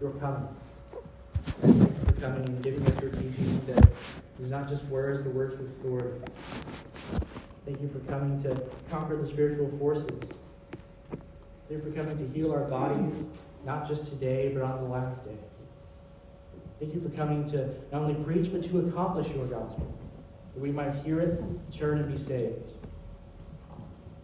your 0.00 0.10
coming. 0.12 0.48
Thank 1.62 1.76
you 1.76 2.06
for 2.06 2.20
coming 2.20 2.48
and 2.48 2.62
giving 2.62 2.86
us 2.86 3.00
your 3.00 3.10
teaching 3.10 3.60
that 3.66 3.88
is 4.40 4.50
not 4.50 4.68
just 4.68 4.84
words, 4.86 5.22
but 5.22 5.32
words 5.32 5.56
with 5.56 5.70
authority. 5.78 6.20
Thank 7.64 7.80
you 7.80 7.88
for 7.88 8.00
coming 8.10 8.42
to 8.42 8.60
conquer 8.90 9.16
the 9.16 9.26
spiritual 9.26 9.70
forces. 9.78 10.10
Thank 11.68 11.82
you 11.84 11.90
for 11.90 11.90
coming 11.92 12.18
to 12.18 12.28
heal 12.34 12.52
our 12.52 12.64
bodies, 12.64 13.14
not 13.64 13.88
just 13.88 14.08
today, 14.08 14.52
but 14.54 14.62
on 14.62 14.82
the 14.82 14.88
last 14.90 15.24
day. 15.24 15.38
Thank 16.84 16.96
you 16.96 17.00
for 17.00 17.16
coming 17.16 17.50
to 17.52 17.68
not 17.92 18.02
only 18.02 18.14
preach, 18.24 18.52
but 18.52 18.62
to 18.64 18.80
accomplish 18.80 19.26
your 19.34 19.46
gospel 19.46 19.90
that 20.52 20.60
we 20.60 20.70
might 20.70 20.94
hear 20.96 21.18
it, 21.18 21.42
turn, 21.72 21.98
and 21.98 22.14
be 22.14 22.22
saved. 22.22 22.68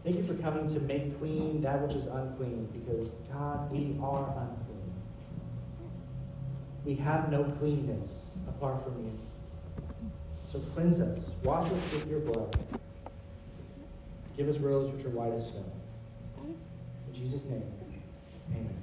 Thank 0.05 0.17
you 0.17 0.27
for 0.27 0.35
coming 0.35 0.71
to 0.75 0.79
make 0.81 1.19
clean 1.19 1.63
that 1.63 1.81
which 1.81 1.97
is 1.97 2.05
unclean, 2.05 2.69
because, 2.75 3.09
God, 3.33 3.73
we 3.73 3.97
are 4.03 4.27
unclean. 4.27 4.93
We 6.85 6.97
have 6.97 7.31
no 7.31 7.45
cleanness 7.45 8.11
apart 8.47 8.85
from 8.85 9.07
you. 9.07 9.19
So 10.53 10.59
cleanse 10.75 11.01
us, 11.01 11.19
wash 11.43 11.65
us 11.65 11.93
with 11.95 12.09
your 12.11 12.21
blood. 12.21 12.59
Give 14.37 14.51
us 14.51 14.59
robes 14.59 14.95
which 14.95 15.07
are 15.07 15.11
white 15.11 15.33
as 15.33 15.47
snow. 15.47 15.65
In 16.45 17.15
Jesus' 17.15 17.45
name, 17.47 17.65
amen. 18.51 18.77